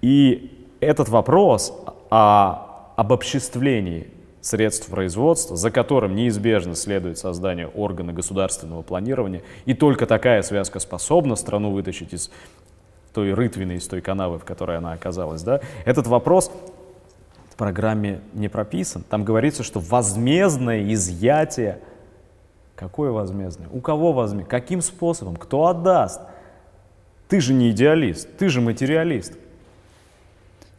И 0.00 0.54
этот 0.80 1.08
вопрос 1.10 1.72
о 2.10 2.92
обобществлении 2.96 4.08
средств 4.40 4.88
производства, 4.88 5.56
за 5.56 5.70
которым 5.70 6.14
неизбежно 6.14 6.74
следует 6.74 7.18
создание 7.18 7.68
органа 7.68 8.12
государственного 8.12 8.82
планирования, 8.82 9.42
и 9.66 9.74
только 9.74 10.06
такая 10.06 10.42
связка 10.42 10.78
способна 10.78 11.36
страну 11.36 11.70
вытащить 11.70 12.12
из 12.12 12.30
той 13.12 13.32
рытвины, 13.32 13.72
из 13.72 13.86
той 13.86 14.00
канавы, 14.00 14.38
в 14.38 14.44
которой 14.44 14.78
она 14.78 14.92
оказалась. 14.92 15.42
Да? 15.42 15.60
Этот 15.84 16.06
вопрос 16.06 16.50
в 17.50 17.56
программе 17.56 18.20
не 18.32 18.48
прописан. 18.48 19.02
Там 19.08 19.24
говорится, 19.24 19.62
что 19.62 19.80
возмездное 19.80 20.92
изъятие 20.92 21.80
Какое 22.78 23.10
возмездие? 23.10 23.66
У 23.72 23.80
кого 23.80 24.12
возмездие? 24.12 24.48
Каким 24.48 24.82
способом? 24.82 25.34
Кто 25.34 25.66
отдаст? 25.66 26.20
Ты 27.26 27.40
же 27.40 27.52
не 27.52 27.70
идеалист, 27.70 28.36
ты 28.38 28.48
же 28.48 28.60
материалист. 28.60 29.32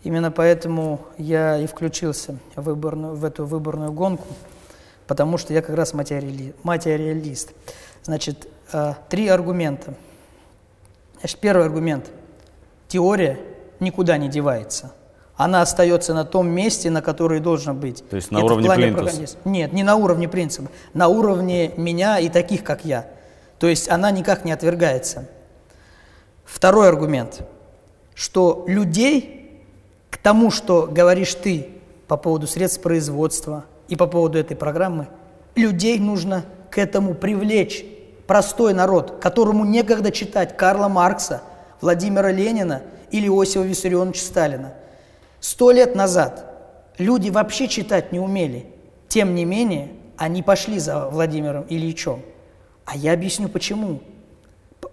Именно 0.03 0.31
поэтому 0.31 1.01
я 1.17 1.57
и 1.57 1.67
включился 1.67 2.37
в, 2.55 2.61
выборную, 2.61 3.15
в 3.15 3.25
эту 3.25 3.45
выборную 3.45 3.91
гонку, 3.91 4.27
потому 5.07 5.37
что 5.37 5.53
я 5.53 5.61
как 5.61 5.75
раз 5.75 5.93
материали, 5.93 6.53
материалист. 6.63 7.51
Значит, 8.03 8.47
э, 8.71 8.93
три 9.09 9.27
аргумента. 9.27 9.93
Значит, 11.19 11.39
первый 11.39 11.65
аргумент. 11.65 12.09
Теория 12.87 13.39
никуда 13.79 14.17
не 14.17 14.29
девается. 14.29 14.93
Она 15.35 15.61
остается 15.61 16.13
на 16.13 16.25
том 16.25 16.49
месте, 16.49 16.89
на 16.89 17.01
которое 17.01 17.39
должна 17.39 17.73
быть. 17.73 18.03
То 18.09 18.17
есть 18.17 18.29
на 18.29 18.37
Это 18.39 18.45
уровне 18.45 18.69
плинтуса? 18.69 19.37
Нет, 19.45 19.71
не 19.71 19.83
на 19.83 19.95
уровне 19.95 20.27
принципа. 20.27 20.69
На 20.93 21.07
уровне 21.07 21.71
меня 21.77 22.19
и 22.19 22.29
таких, 22.29 22.63
как 22.63 22.83
я. 22.83 23.07
То 23.57 23.67
есть 23.67 23.89
она 23.89 24.11
никак 24.11 24.43
не 24.43 24.51
отвергается. 24.51 25.29
Второй 26.43 26.89
аргумент, 26.89 27.47
что 28.15 28.65
людей 28.67 29.38
тому, 30.23 30.51
что 30.51 30.87
говоришь 30.89 31.33
ты 31.35 31.69
по 32.07 32.17
поводу 32.17 32.47
средств 32.47 32.81
производства 32.81 33.65
и 33.87 33.95
по 33.95 34.07
поводу 34.07 34.37
этой 34.37 34.57
программы, 34.57 35.07
людей 35.55 35.99
нужно 35.99 36.45
к 36.71 36.77
этому 36.77 37.13
привлечь. 37.13 37.85
Простой 38.27 38.73
народ, 38.73 39.19
которому 39.19 39.65
некогда 39.65 40.11
читать 40.11 40.55
Карла 40.55 40.87
Маркса, 40.87 41.41
Владимира 41.81 42.31
Ленина 42.31 42.83
или 43.11 43.27
Иосифа 43.27 43.63
Виссарионовича 43.63 44.21
Сталина. 44.21 44.73
Сто 45.39 45.71
лет 45.71 45.95
назад 45.95 46.45
люди 46.97 47.29
вообще 47.29 47.67
читать 47.67 48.11
не 48.11 48.19
умели. 48.19 48.67
Тем 49.07 49.33
не 49.33 49.45
менее, 49.45 49.89
они 50.17 50.43
пошли 50.43 50.79
за 50.79 51.07
Владимиром 51.09 51.65
Ильичем. 51.69 52.21
А 52.85 52.95
я 52.95 53.13
объясню 53.13 53.49
почему. 53.49 54.01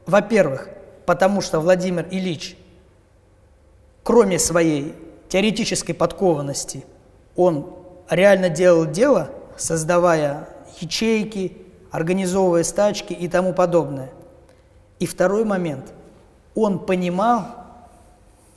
Во-первых, 0.06 0.68
потому 1.04 1.40
что 1.40 1.60
Владимир 1.60 2.06
Ильич, 2.10 2.56
кроме 4.02 4.38
своей 4.38 4.94
теоретической 5.28 5.94
подкованности 5.94 6.84
он 7.34 7.74
реально 8.08 8.48
делал 8.48 8.86
дело, 8.86 9.30
создавая 9.56 10.48
ячейки, 10.80 11.58
организовывая 11.90 12.64
стачки 12.64 13.12
и 13.12 13.28
тому 13.28 13.52
подобное. 13.52 14.10
И 14.98 15.06
второй 15.06 15.44
момент. 15.44 15.92
Он 16.54 16.78
понимал 16.78 17.44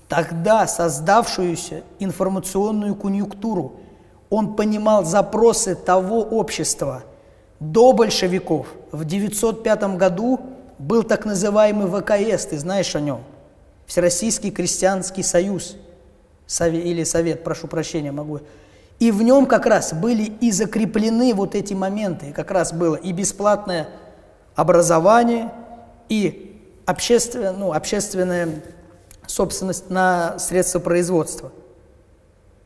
тогда 0.08 0.68
создавшуюся 0.68 1.84
информационную 2.00 2.96
конъюнктуру. 2.96 3.74
Он 4.30 4.56
понимал 4.56 5.04
запросы 5.04 5.76
того 5.76 6.22
общества. 6.22 7.04
До 7.60 7.92
большевиков 7.92 8.68
в 8.94 9.04
905 9.04 9.98
году 9.98 10.40
был 10.78 11.04
так 11.04 11.26
называемый 11.26 11.88
ВКС, 11.88 12.46
ты 12.46 12.58
знаешь 12.58 12.96
о 12.96 13.02
нем, 13.02 13.22
Всероссийский 13.86 14.52
крестьянский 14.52 15.24
союз– 15.24 15.76
совет, 16.50 16.84
или 16.84 17.04
совет, 17.04 17.43
прошу 17.43 17.68
прощения, 17.68 18.12
могу. 18.12 18.39
И 19.00 19.12
в 19.12 19.22
нем 19.22 19.45
как 19.45 19.66
раз 19.66 19.93
были 19.93 20.24
и 20.24 20.52
закреплены 20.52 21.34
вот 21.34 21.56
эти 21.56 21.74
моменты. 21.74 22.34
Как 22.34 22.52
раз 22.52 22.74
было 22.74 22.95
и 22.95 23.12
бесплатное 23.14 23.88
образование, 24.56 25.54
и 26.10 26.60
общественная, 26.86 27.52
ну, 27.52 27.72
общественная 27.72 28.50
собственность 29.28 29.91
на 29.91 30.39
средства 30.39 30.80
производства. 30.80 31.52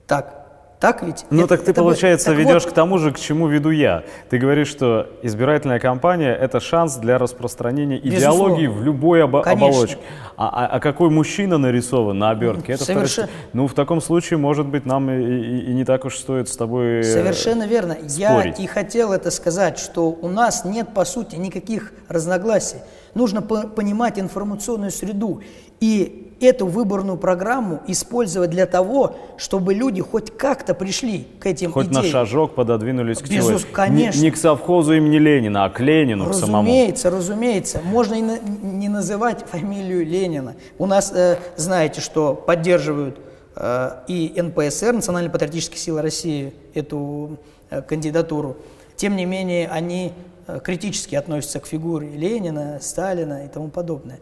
Так, 0.07 0.42
так 0.83 1.01
ведь? 1.01 1.25
Ну 1.29 1.45
это, 1.45 1.55
так 1.55 1.63
ты, 1.63 1.71
это 1.71 1.81
получается, 1.81 2.31
так 2.31 2.35
ведешь 2.35 2.65
вот... 2.65 2.73
к 2.73 2.75
тому 2.75 2.97
же, 2.97 3.13
к 3.13 3.17
чему 3.17 3.47
веду 3.47 3.69
я. 3.69 4.03
Ты 4.29 4.37
говоришь, 4.37 4.67
что 4.67 5.07
избирательная 5.21 5.79
кампания– 5.79 6.35
это 6.41 6.59
шанс 6.59 6.97
для 6.97 7.17
распространения 7.17 7.99
Безусловно. 7.99 8.17
идеологии 8.19 8.67
в 8.67 8.83
любой 8.83 9.23
об... 9.23 9.37
оболочке. 9.37 9.97
А, 10.35 10.49
а, 10.49 10.67
а 10.67 10.79
какой 10.81 11.09
мужчина 11.09 11.57
нарисован 11.57 12.19
на 12.19 12.31
обертке? 12.31 12.73
Это 12.73 12.83
Совершенно... 12.83 13.29
Ну, 13.53 13.67
в 13.67 13.73
таком 13.73 14.01
случае, 14.01 14.39
может 14.39 14.65
быть, 14.65 14.85
нам 14.85 15.09
и, 15.09 15.23
и, 15.23 15.71
и 15.71 15.73
не 15.73 15.85
так 15.85 16.03
уж 16.03 16.17
стоит 16.17 16.49
с 16.49 16.57
тобой 16.57 16.99
э, 16.99 17.03
Совершенно 17.03 17.65
верно. 17.65 17.93
Спорить. 17.93 18.59
Я 18.59 18.65
и 18.65 18.67
хотел 18.67 19.13
это 19.13 19.31
сказать, 19.31 19.79
что 19.79 20.09
у 20.09 20.27
нас 20.27 20.65
нет, 20.65 20.93
по 20.93 21.05
сути, 21.05 21.37
никаких 21.37 21.93
разногласий. 22.09 22.79
Нужно 23.13 23.41
по 23.41 23.67
понимать 23.67 24.19
информационную 24.19 24.91
среду. 24.91 25.41
И 25.79 26.32
эту 26.43 26.67
выборную 26.67 27.17
программу 27.17 27.81
использовать 27.87 28.49
для 28.49 28.65
того, 28.65 29.15
чтобы 29.37 29.73
люди 29.73 30.01
хоть 30.01 30.35
как-то 30.35 30.73
пришли 30.73 31.27
к 31.39 31.45
этим 31.45 31.71
хоть 31.71 31.87
идеям. 31.87 32.03
на 32.03 32.09
шажок 32.09 32.55
пододвинулись 32.55 33.19
к 33.19 33.27
Безус, 33.29 33.61
теории. 33.61 33.73
конечно. 33.73 34.19
Не, 34.19 34.25
не 34.25 34.31
к 34.31 34.37
совхозу 34.37 34.93
имени 34.93 35.17
Ленина, 35.17 35.65
а 35.65 35.69
к 35.69 35.79
Ленину 35.79 36.25
разумеется, 36.25 36.41
к 36.41 36.45
самому. 36.45 36.67
Разумеется, 36.67 37.09
разумеется. 37.09 37.81
Можно 37.83 38.13
и 38.15 38.21
на, 38.21 38.39
не 38.39 38.89
называть 38.89 39.45
фамилию 39.47 40.05
Ленина. 40.05 40.55
У 40.77 40.85
нас, 40.85 41.11
э, 41.13 41.37
знаете, 41.55 42.01
что 42.01 42.33
поддерживают 42.33 43.17
э, 43.55 43.91
и 44.07 44.33
НПСР, 44.41 44.93
Национальная 44.93 45.31
патриотическая 45.31 45.77
сила 45.79 46.01
России, 46.01 46.53
эту 46.73 47.37
э, 47.69 47.81
кандидатуру. 47.81 48.57
Тем 48.95 49.15
не 49.15 49.25
менее, 49.25 49.67
они 49.69 50.13
э, 50.47 50.59
критически 50.63 51.15
относятся 51.15 51.59
к 51.59 51.65
фигуре 51.67 52.09
Ленина, 52.09 52.79
Сталина 52.81 53.45
и 53.45 53.47
тому 53.47 53.69
подобное. 53.69 54.19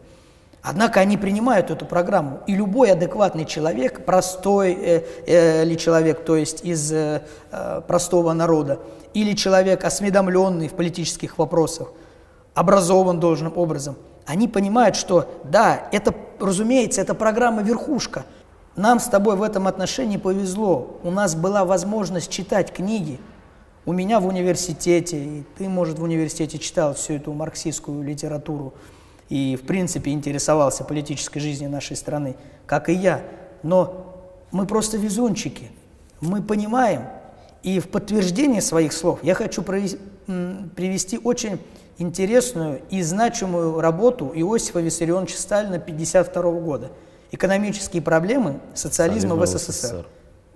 Однако 0.62 1.00
они 1.00 1.16
принимают 1.16 1.72
эту 1.72 1.84
программу, 1.84 2.40
и 2.46 2.54
любой 2.54 2.92
адекватный 2.92 3.44
человек, 3.44 4.04
простой 4.04 4.72
э, 4.72 5.04
э, 5.26 5.64
ли 5.64 5.76
человек, 5.76 6.24
то 6.24 6.36
есть 6.36 6.64
из 6.64 6.92
э, 6.92 7.22
э, 7.50 7.80
простого 7.88 8.32
народа, 8.32 8.78
или 9.12 9.34
человек, 9.34 9.84
осведомленный 9.84 10.68
в 10.68 10.74
политических 10.74 11.36
вопросах, 11.36 11.88
образован 12.54 13.18
должным 13.18 13.52
образом, 13.58 13.96
они 14.24 14.46
понимают, 14.46 14.94
что 14.94 15.28
да, 15.42 15.88
это, 15.90 16.14
разумеется, 16.38 17.00
это 17.00 17.14
программа 17.14 17.62
верхушка. 17.62 18.24
Нам 18.76 19.00
с 19.00 19.06
тобой 19.06 19.34
в 19.34 19.42
этом 19.42 19.66
отношении 19.66 20.16
повезло. 20.16 20.96
У 21.02 21.10
нас 21.10 21.34
была 21.34 21.64
возможность 21.64 22.30
читать 22.30 22.72
книги. 22.72 23.18
У 23.84 23.92
меня 23.92 24.20
в 24.20 24.28
университете, 24.28 25.18
и 25.18 25.42
ты, 25.58 25.68
может, 25.68 25.98
в 25.98 26.04
университете 26.04 26.58
читал 26.58 26.94
всю 26.94 27.14
эту 27.14 27.32
марксистскую 27.32 28.04
литературу 28.04 28.74
и, 29.32 29.56
в 29.56 29.62
принципе, 29.62 30.10
интересовался 30.10 30.84
политической 30.84 31.40
жизнью 31.40 31.70
нашей 31.70 31.96
страны, 31.96 32.36
как 32.66 32.90
и 32.90 32.92
я. 32.92 33.24
Но 33.62 34.14
мы 34.50 34.66
просто 34.66 34.98
везунчики. 34.98 35.70
Мы 36.20 36.42
понимаем, 36.42 37.06
и 37.62 37.80
в 37.80 37.88
подтверждение 37.88 38.60
своих 38.60 38.92
слов 38.92 39.20
я 39.22 39.32
хочу 39.32 39.62
привести 39.62 41.16
очень 41.16 41.58
интересную 41.96 42.82
и 42.90 43.00
значимую 43.00 43.80
работу 43.80 44.32
Иосифа 44.34 44.80
Виссарионовича 44.80 45.38
Сталина 45.38 45.76
1952 45.76 46.60
года 46.60 46.90
«Экономические 47.30 48.02
проблемы 48.02 48.60
социализма 48.74 49.34
в 49.34 49.46
СССР». 49.46 50.04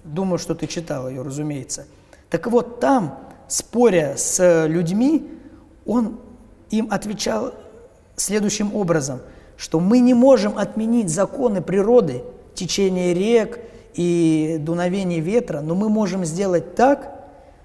Думаю, 0.04 0.38
что 0.38 0.54
ты 0.54 0.66
читал 0.66 1.08
ее, 1.08 1.22
разумеется. 1.22 1.86
Так 2.28 2.46
вот, 2.48 2.78
там, 2.80 3.18
споря 3.48 4.16
с 4.18 4.66
людьми, 4.66 5.30
он 5.86 6.20
им 6.68 6.88
отвечал 6.90 7.54
следующим 8.16 8.74
образом, 8.74 9.20
что 9.56 9.80
мы 9.80 10.00
не 10.00 10.14
можем 10.14 10.58
отменить 10.58 11.08
законы 11.08 11.62
природы, 11.62 12.22
течение 12.54 13.14
рек 13.14 13.60
и 13.94 14.56
дуновение 14.60 15.20
ветра, 15.20 15.60
но 15.60 15.74
мы 15.74 15.88
можем 15.88 16.24
сделать 16.24 16.74
так, 16.74 17.12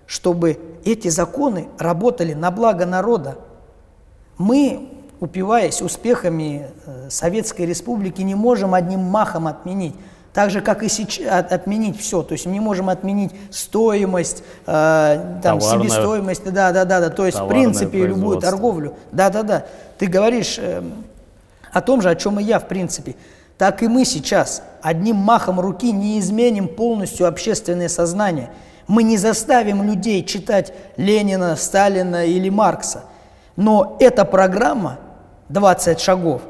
чтобы 0.06 0.60
эти 0.84 1.08
законы 1.08 1.68
работали 1.78 2.34
на 2.34 2.52
благо 2.52 2.86
народа. 2.86 3.38
Мы, 4.38 4.90
упиваясь 5.20 5.82
успехами 5.82 6.68
э, 6.86 7.10
Советской 7.10 7.66
Республики, 7.66 8.22
не 8.22 8.36
можем 8.36 8.74
одним 8.74 9.02
махом 9.02 9.48
отменить. 9.48 9.96
Так 10.34 10.50
же, 10.50 10.62
как 10.62 10.82
и 10.82 10.88
сейчас, 10.88 11.52
отменить 11.52 12.00
все. 12.00 12.24
То 12.24 12.34
есть 12.34 12.46
мы 12.46 12.54
не 12.54 12.62
можем 12.62 12.90
отменить 12.90 13.32
стоимость, 13.52 14.44
э, 14.66 15.40
там, 15.44 15.60
Товарная, 15.60 15.90
себестоимость, 15.90 16.44
да, 16.46 16.72
да, 16.72 16.86
да, 16.86 17.02
да. 17.02 17.10
То 17.10 17.26
есть, 17.26 17.38
в 17.38 17.48
принципе, 17.48 18.08
любую 18.08 18.40
торговлю. 18.40 18.96
Да, 19.12 19.30
да, 19.30 19.44
да. 19.44 19.66
Ты 19.98 20.08
говоришь 20.08 20.58
э, 20.58 20.82
о 21.74 21.82
том 21.82 22.02
же, 22.02 22.10
о 22.10 22.16
чем 22.16 22.40
и 22.40 22.44
я, 22.44 22.60
в 22.60 22.68
принципе. 22.68 23.16
Так 23.58 23.84
и 23.84 23.90
мы 23.90 24.06
сейчас 24.06 24.64
одним 24.82 25.18
махом 25.18 25.60
руки 25.60 25.92
не 25.92 26.18
изменим 26.20 26.70
полностью 26.70 27.28
общественное 27.28 27.90
сознание. 27.90 28.52
Мы 28.88 29.04
не 29.04 29.18
заставим 29.18 29.84
людей 29.84 30.24
читать 30.24 30.74
Ленина, 30.96 31.58
Сталина 31.58 32.26
или 32.26 32.48
Маркса. 32.48 33.04
Но 33.58 33.98
эта 34.00 34.24
программа 34.24 34.98
«20 35.50 36.00
шагов», 36.00 36.42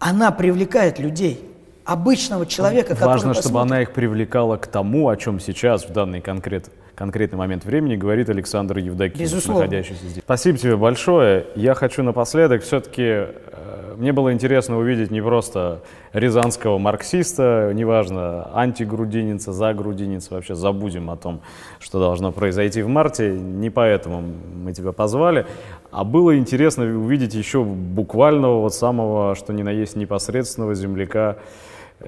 она 0.00 0.32
привлекает 0.32 0.98
людей– 0.98 1.46
обычного 1.84 2.46
человека, 2.46 2.94
который 2.94 3.08
Важно, 3.08 3.28
посмотрит. 3.30 3.44
чтобы 3.44 3.60
она 3.60 3.82
их 3.82 3.92
привлекала 3.92 4.56
к 4.56 4.66
тому, 4.66 5.08
о 5.08 5.16
чем 5.16 5.40
сейчас, 5.40 5.84
в 5.84 5.92
данный 5.92 6.20
конкрет, 6.20 6.70
конкретный 6.94 7.38
момент 7.38 7.64
времени, 7.64 7.96
говорит 7.96 8.28
Александр 8.28 8.78
Евдокимов, 8.78 9.46
находящийся 9.46 10.06
здесь. 10.06 10.22
Спасибо 10.22 10.58
тебе 10.58 10.76
большое. 10.76 11.46
Я 11.56 11.74
хочу 11.74 12.02
напоследок 12.02 12.62
все-таки 12.62 13.02
э, 13.02 13.80
мне 14.00 14.12
было 14.12 14.32
интересно 14.32 14.78
увидеть 14.78 15.10
не 15.10 15.20
просто 15.20 15.82
рязанского 16.14 16.78
марксиста, 16.78 17.70
неважно, 17.74 18.50
антигрудининца, 18.54 19.52
загрудининца, 19.52 20.34
вообще 20.34 20.54
забудем 20.54 21.10
о 21.10 21.16
том, 21.16 21.42
что 21.78 22.00
должно 22.00 22.32
произойти 22.32 22.80
в 22.80 22.88
марте, 22.88 23.30
не 23.32 23.68
поэтому 23.68 24.22
мы 24.22 24.72
тебя 24.72 24.92
позвали, 24.92 25.46
а 25.90 26.04
было 26.04 26.38
интересно 26.38 26.84
увидеть 26.84 27.34
еще 27.34 27.62
буквального, 27.62 28.60
вот 28.60 28.74
самого, 28.74 29.34
что 29.34 29.52
ни 29.52 29.62
на 29.62 29.70
есть, 29.70 29.96
непосредственного 29.96 30.74
земляка 30.74 31.36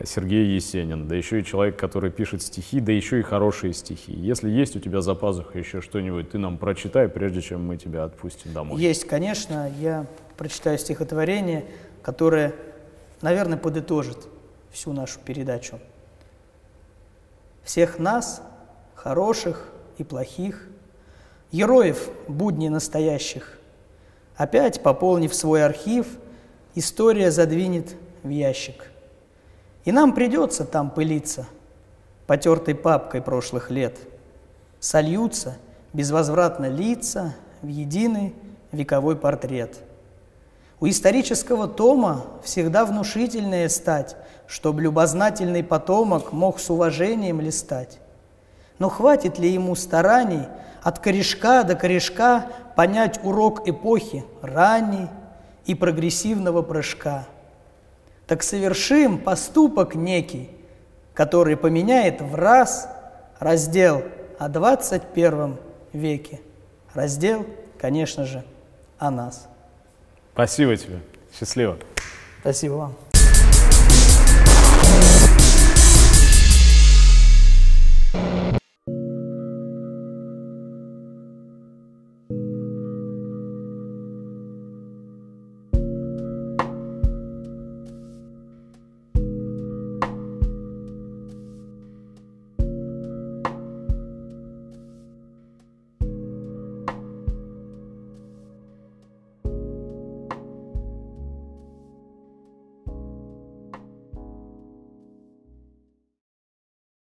Сергей 0.05 0.55
Есенин, 0.55 1.07
да 1.07 1.16
еще 1.16 1.40
и 1.40 1.45
человек, 1.45 1.78
который 1.78 2.11
пишет 2.11 2.43
стихи, 2.43 2.80
да 2.80 2.93
еще 2.93 3.20
и 3.20 3.22
хорошие 3.22 3.74
стихи. 3.74 4.12
Если 4.12 4.49
есть 4.49 4.74
у 4.74 4.80
тебя 4.80 5.03
за 5.03 5.14
пазухой 5.14 5.61
еще 5.61 5.82
что-нибудь, 5.82 6.30
ты 6.30 6.38
нам 6.38 6.57
прочитай, 6.57 7.09
прежде 7.09 7.43
чем 7.43 7.66
мы 7.66 7.76
тебя 7.76 8.05
отпустим 8.05 8.55
домой. 8.55 8.80
Есть, 8.80 9.05
конечно. 9.05 9.70
Я 9.78 10.07
прочитаю 10.38 10.78
стихотворение, 10.78 11.66
которое, 12.03 12.55
наверное, 13.20 13.59
подытожит 13.59 14.16
всю 14.70 14.95
нашу 14.95 15.20
передачу. 15.20 15.78
Всех 17.62 17.99
нас, 17.99 18.43
хороших 18.95 19.68
и 19.99 20.05
плохих, 20.05 20.68
героев 21.53 22.09
будней 22.28 22.70
настоящих, 22.70 23.59
опять 24.36 24.82
пополнив 24.82 25.34
свой 25.34 25.62
архив, 25.62 26.07
история 26.74 27.30
задвинет 27.30 27.95
в 28.22 28.30
ящик– 28.30 28.86
и 29.85 29.93
нам 29.93 30.12
придется 30.12 30.64
там 30.64 30.91
пылиться, 30.91 31.47
потертой 32.26 32.74
папкой 32.74 33.20
прошлых 33.20 33.70
лет. 33.70 33.99
Сольются 34.80 35.57
безвозвратно 35.93 36.66
лица 36.68 37.35
в 37.62 37.66
единый 37.66 38.35
вековой 38.70 39.16
портрет. 39.16 39.78
У 40.80 40.89
исторического 40.89 41.68
тома 41.68 42.24
всегда 42.43 42.85
внушительное 42.85 43.68
стать, 43.68 44.16
чтоб 44.47 44.78
любознательный 44.80 45.62
потомок 45.62 46.33
мог 46.33 46.59
с 46.59 46.70
уважением 46.70 47.41
листать. 47.41 47.99
Но 48.78 48.89
хватит 48.89 49.39
ли 49.39 49.49
ему 49.49 49.76
стараний 49.76 50.47
от 50.83 50.99
корешка 50.99 51.62
до 51.62 51.76
корешка 51.76 52.47
понять 52.74 53.20
урок 53.22 53.68
эпохи 53.68 54.24
ранней 54.43 55.09
и 55.66 55.74
прогрессивного 55.74 56.62
прыжка– 56.62 57.26
так 58.33 58.43
совершим 58.43 59.18
поступок 59.18 59.95
некий, 59.95 60.49
который 61.12 61.55
поменяет 61.55 62.22
в 62.22 62.35
раз 62.35 62.89
раздел 63.39 64.05
о 64.39 64.49
21 64.49 65.59
веке. 65.93 66.41
Раздел, 66.95 67.45
конечно 67.78 68.24
же, 68.24 68.43
о 68.97 69.11
нас. 69.11 69.49
Спасибо 70.33 70.78
тебе. 70.78 71.01
Счастливо. 71.39 71.76
Спасибо 72.41 72.72
вам. 72.72 73.11